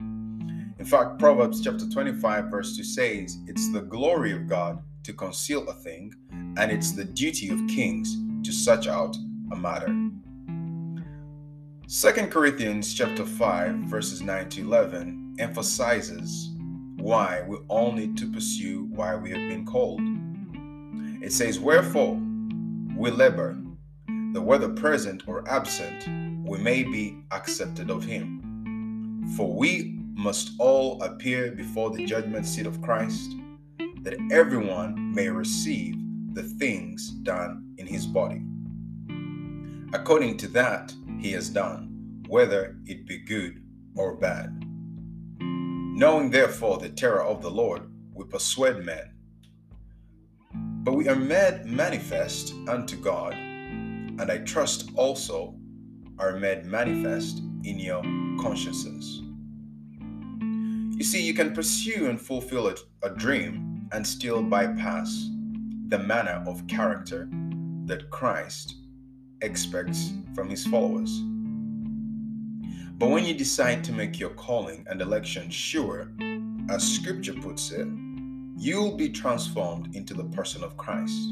In 0.83 0.89
fact, 0.89 1.17
Proverbs 1.17 1.61
chapter 1.61 1.89
25, 1.89 2.51
verse 2.51 2.75
2 2.75 2.83
says, 2.83 3.37
It's 3.47 3.71
the 3.71 3.79
glory 3.79 4.33
of 4.33 4.49
God 4.49 4.83
to 5.03 5.13
conceal 5.13 5.65
a 5.69 5.73
thing, 5.75 6.13
and 6.57 6.69
it's 6.69 6.91
the 6.91 7.05
duty 7.05 7.51
of 7.51 7.67
kings 7.69 8.17
to 8.43 8.51
search 8.51 8.87
out 8.87 9.15
a 9.53 9.55
matter. 9.55 9.87
2 11.87 12.27
Corinthians 12.27 12.93
chapter 12.93 13.25
5 13.25 13.75
verses 13.85 14.21
9 14.21 14.49
to 14.49 14.61
11 14.61 15.37
emphasizes 15.39 16.49
why 16.97 17.43
we 17.47 17.59
all 17.69 17.93
need 17.93 18.17
to 18.17 18.29
pursue 18.29 18.83
why 18.91 19.15
we 19.15 19.29
have 19.29 19.47
been 19.49 19.65
called. 19.65 20.01
It 21.23 21.31
says, 21.31 21.61
Wherefore 21.61 22.21
we 22.97 23.09
labor, 23.09 23.57
that 24.33 24.41
whether 24.41 24.67
present 24.67 25.23
or 25.27 25.49
absent, 25.49 26.09
we 26.45 26.57
may 26.57 26.83
be 26.83 27.23
accepted 27.31 27.89
of 27.89 28.03
him. 28.03 29.31
For 29.37 29.49
we 29.49 30.02
must 30.15 30.51
all 30.59 31.01
appear 31.01 31.51
before 31.51 31.91
the 31.91 32.05
judgment 32.05 32.45
seat 32.45 32.65
of 32.65 32.81
Christ, 32.81 33.31
that 34.01 34.17
everyone 34.31 35.13
may 35.13 35.29
receive 35.29 35.95
the 36.33 36.43
things 36.43 37.09
done 37.23 37.73
in 37.77 37.87
his 37.87 38.05
body. 38.05 38.41
According 39.93 40.37
to 40.37 40.47
that 40.49 40.93
he 41.19 41.31
has 41.33 41.49
done, 41.49 42.23
whether 42.27 42.77
it 42.85 43.05
be 43.07 43.19
good 43.19 43.63
or 43.95 44.15
bad. 44.15 44.63
Knowing 45.39 46.31
therefore 46.31 46.77
the 46.77 46.89
terror 46.89 47.23
of 47.23 47.41
the 47.41 47.51
Lord, 47.51 47.89
we 48.13 48.25
persuade 48.25 48.83
men. 48.83 49.13
But 50.83 50.93
we 50.93 51.07
are 51.07 51.15
made 51.15 51.65
manifest 51.65 52.53
unto 52.67 52.97
God, 52.97 53.33
and 53.33 54.29
I 54.29 54.39
trust 54.39 54.91
also 54.95 55.55
are 56.19 56.37
made 56.37 56.65
manifest 56.65 57.39
in 57.63 57.79
your 57.79 58.01
consciences. 58.39 59.22
You 60.95 61.03
see, 61.03 61.21
you 61.21 61.33
can 61.33 61.53
pursue 61.53 62.07
and 62.07 62.21
fulfill 62.21 62.67
a, 62.67 62.75
a 63.01 63.09
dream 63.09 63.87
and 63.91 64.05
still 64.05 64.43
bypass 64.43 65.29
the 65.87 65.97
manner 65.97 66.43
of 66.47 66.65
character 66.67 67.27
that 67.85 68.09
Christ 68.09 68.75
expects 69.41 70.13
from 70.33 70.49
his 70.49 70.65
followers. 70.67 71.21
But 72.97 73.09
when 73.09 73.25
you 73.25 73.33
decide 73.33 73.83
to 73.85 73.91
make 73.91 74.19
your 74.19 74.29
calling 74.29 74.85
and 74.87 75.01
election 75.01 75.49
sure, 75.49 76.11
as 76.69 76.83
scripture 76.83 77.33
puts 77.33 77.71
it, 77.71 77.87
you'll 78.55 78.95
be 78.95 79.09
transformed 79.09 79.95
into 79.95 80.13
the 80.13 80.25
person 80.25 80.63
of 80.63 80.77
Christ. 80.77 81.31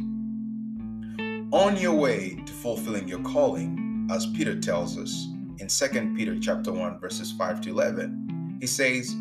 On 1.52 1.78
your 1.78 1.94
way 1.94 2.42
to 2.46 2.52
fulfilling 2.54 3.08
your 3.08 3.22
calling, 3.22 4.08
as 4.12 4.26
Peter 4.26 4.60
tells 4.60 4.98
us 4.98 5.28
in 5.60 5.68
2 5.68 6.14
Peter 6.16 6.38
chapter 6.40 6.72
1 6.72 7.00
verses 7.00 7.32
5 7.32 7.62
to 7.62 7.70
11, 7.70 8.58
he 8.60 8.68
says, 8.68 9.16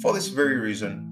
"For 0.00 0.12
this 0.12 0.28
very 0.28 0.56
reason 0.56 1.08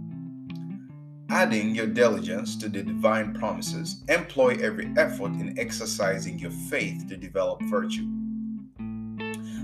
adding 1.28 1.74
your 1.74 1.86
diligence 1.86 2.56
to 2.56 2.68
the 2.68 2.82
divine 2.82 3.34
promises, 3.34 4.02
employ 4.08 4.56
every 4.60 4.92
effort 4.96 5.32
in 5.32 5.58
exercising 5.58 6.38
your 6.38 6.50
faith 6.50 7.06
to 7.08 7.16
develop 7.16 7.60
virtue. 7.64 8.06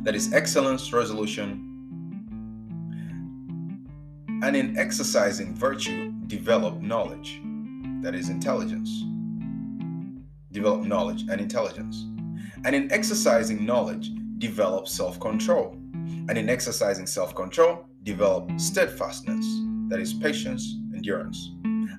That 0.02 0.14
is 0.14 0.32
excellence, 0.32 0.92
resolution, 0.92 1.68
and 4.42 4.56
in 4.56 4.76
exercising 4.76 5.54
virtue, 5.54 6.12
develop 6.26 6.80
knowledge. 6.80 7.40
That 8.02 8.16
is 8.16 8.28
intelligence. 8.28 9.04
Develop 10.50 10.82
knowledge 10.82 11.22
and 11.30 11.40
intelligence. 11.40 12.04
And 12.64 12.74
in 12.74 12.90
exercising 12.90 13.64
knowledge, 13.64 14.10
develop 14.38 14.88
self 14.88 15.20
control. 15.20 15.78
And 16.28 16.36
in 16.36 16.48
exercising 16.48 17.06
self 17.06 17.34
control, 17.34 17.86
develop 18.02 18.50
steadfastness. 18.58 19.46
That 19.88 20.00
is 20.00 20.12
patience, 20.12 20.76
endurance. 20.94 21.50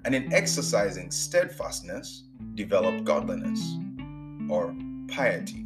And 0.06 0.14
in 0.14 0.34
exercising 0.34 1.12
steadfastness, 1.12 2.24
develop 2.56 3.04
godliness 3.04 3.78
or 4.50 4.76
piety. 5.08 5.66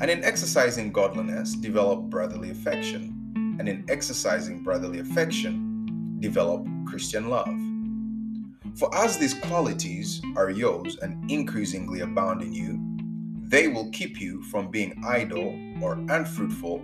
And 0.00 0.10
in 0.10 0.24
exercising 0.24 0.92
godliness, 0.92 1.54
develop 1.54 2.02
brotherly 2.02 2.50
affection. 2.50 3.56
And 3.58 3.68
in 3.68 3.84
exercising 3.88 4.62
brotherly 4.62 4.98
affection, 4.98 6.16
develop 6.20 6.66
Christian 6.86 7.28
love. 7.28 7.54
For 8.74 8.92
as 8.94 9.18
these 9.18 9.34
qualities 9.34 10.22
are 10.36 10.50
yours 10.50 10.96
and 11.02 11.30
increasingly 11.30 12.00
abound 12.00 12.42
in 12.42 12.52
you, 12.52 12.80
they 13.48 13.68
will 13.68 13.90
keep 13.90 14.20
you 14.20 14.42
from 14.44 14.70
being 14.70 15.02
idle 15.06 15.54
or 15.82 15.92
unfruitful 16.08 16.82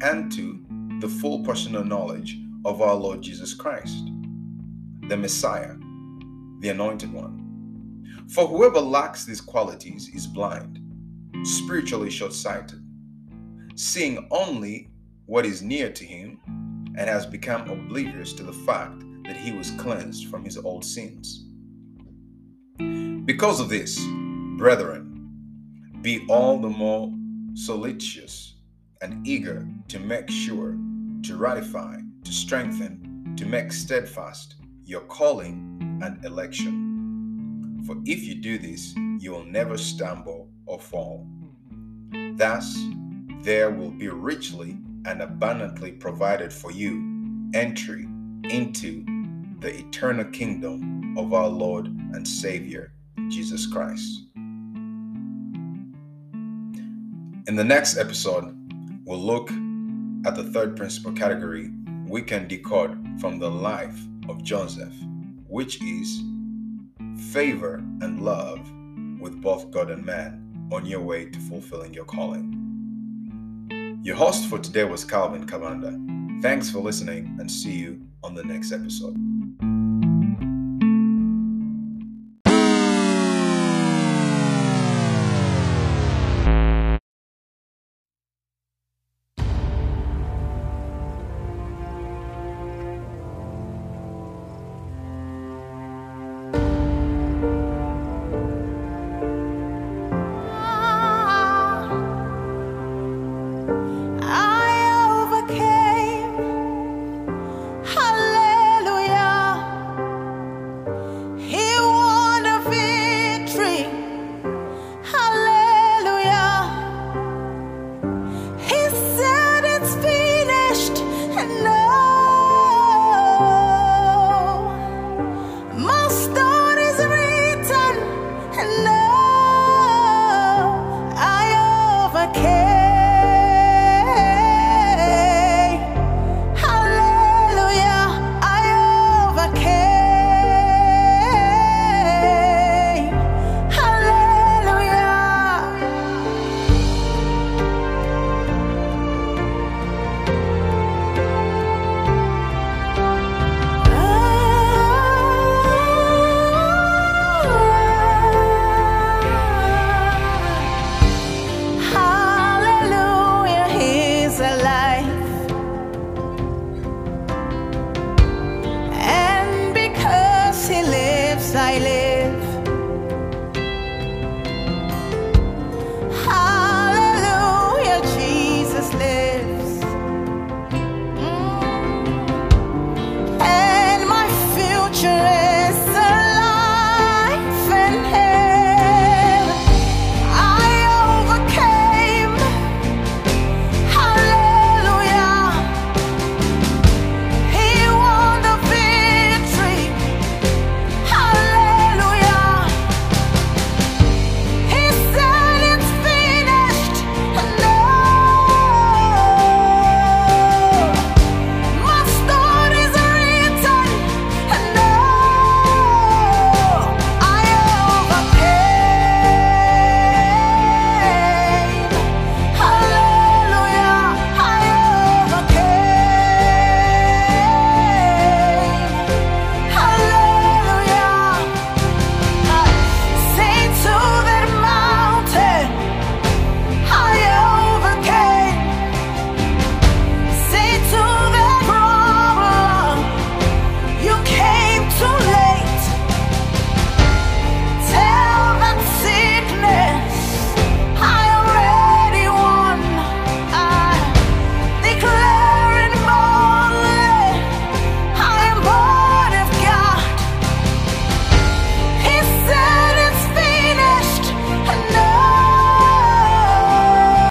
and 0.00 0.32
to 0.32 0.64
the 1.00 1.08
full 1.08 1.44
personal 1.44 1.84
knowledge 1.84 2.38
of 2.64 2.82
our 2.82 2.94
Lord 2.94 3.22
Jesus 3.22 3.54
Christ 3.54 4.04
the 5.08 5.16
Messiah, 5.16 5.74
the 6.60 6.68
Anointed 6.68 7.10
One. 7.10 8.04
For 8.28 8.46
whoever 8.46 8.78
lacks 8.78 9.24
these 9.24 9.40
qualities 9.40 10.10
is 10.14 10.26
blind, 10.26 10.78
spiritually 11.44 12.10
short 12.10 12.34
sighted, 12.34 12.82
seeing 13.74 14.28
only 14.30 14.90
what 15.24 15.46
is 15.46 15.62
near 15.62 15.90
to 15.90 16.04
him, 16.04 16.38
and 16.98 17.08
has 17.08 17.24
become 17.24 17.70
oblivious 17.70 18.34
to 18.34 18.42
the 18.42 18.52
fact 18.52 19.02
that 19.24 19.36
he 19.36 19.52
was 19.52 19.70
cleansed 19.72 20.26
from 20.26 20.44
his 20.44 20.58
old 20.58 20.84
sins. 20.84 21.46
Because 23.24 23.60
of 23.60 23.70
this, 23.70 23.98
brethren, 24.58 25.30
be 26.02 26.26
all 26.28 26.58
the 26.58 26.68
more 26.68 27.10
solicitous 27.54 28.57
and 29.00 29.26
eager 29.26 29.66
to 29.88 29.98
make 29.98 30.30
sure, 30.30 30.76
to 31.22 31.36
ratify, 31.36 31.98
to 32.24 32.32
strengthen, 32.32 33.34
to 33.36 33.46
make 33.46 33.72
steadfast 33.72 34.56
your 34.84 35.02
calling 35.02 36.00
and 36.02 36.24
election. 36.24 37.82
For 37.86 37.96
if 38.04 38.24
you 38.24 38.34
do 38.36 38.58
this, 38.58 38.94
you 39.18 39.32
will 39.32 39.44
never 39.44 39.76
stumble 39.78 40.50
or 40.66 40.78
fall. 40.78 41.26
Thus, 42.34 42.78
there 43.42 43.70
will 43.70 43.90
be 43.90 44.08
richly 44.08 44.78
and 45.06 45.22
abundantly 45.22 45.92
provided 45.92 46.52
for 46.52 46.70
you 46.70 47.50
entry 47.54 48.06
into 48.44 49.04
the 49.60 49.74
eternal 49.74 50.24
kingdom 50.26 51.16
of 51.16 51.32
our 51.32 51.48
Lord 51.48 51.86
and 51.86 52.26
Savior, 52.26 52.92
Jesus 53.28 53.66
Christ. 53.66 54.22
In 57.46 57.56
the 57.56 57.64
next 57.64 57.96
episode, 57.96 58.54
we'll 59.08 59.18
look 59.18 59.50
at 60.26 60.36
the 60.36 60.44
third 60.52 60.76
principal 60.76 61.10
category 61.12 61.70
we 62.06 62.20
can 62.20 62.46
decode 62.46 62.98
from 63.18 63.38
the 63.38 63.50
life 63.50 63.98
of 64.28 64.42
Joseph, 64.42 64.92
which 65.46 65.82
is 65.82 66.22
favor 67.32 67.76
and 68.02 68.20
love 68.22 68.60
with 69.18 69.40
both 69.40 69.70
God 69.70 69.90
and 69.90 70.04
man 70.04 70.68
on 70.70 70.84
your 70.84 71.00
way 71.00 71.24
to 71.24 71.38
fulfilling 71.40 71.94
your 71.94 72.04
calling. 72.04 72.54
Your 74.02 74.16
host 74.16 74.46
for 74.46 74.58
today 74.58 74.84
was 74.84 75.06
Calvin 75.06 75.46
Kabanda. 75.46 76.42
Thanks 76.42 76.70
for 76.70 76.80
listening 76.80 77.38
and 77.40 77.50
see 77.50 77.72
you 77.72 78.02
on 78.22 78.34
the 78.34 78.44
next 78.44 78.72
episode. 78.72 79.16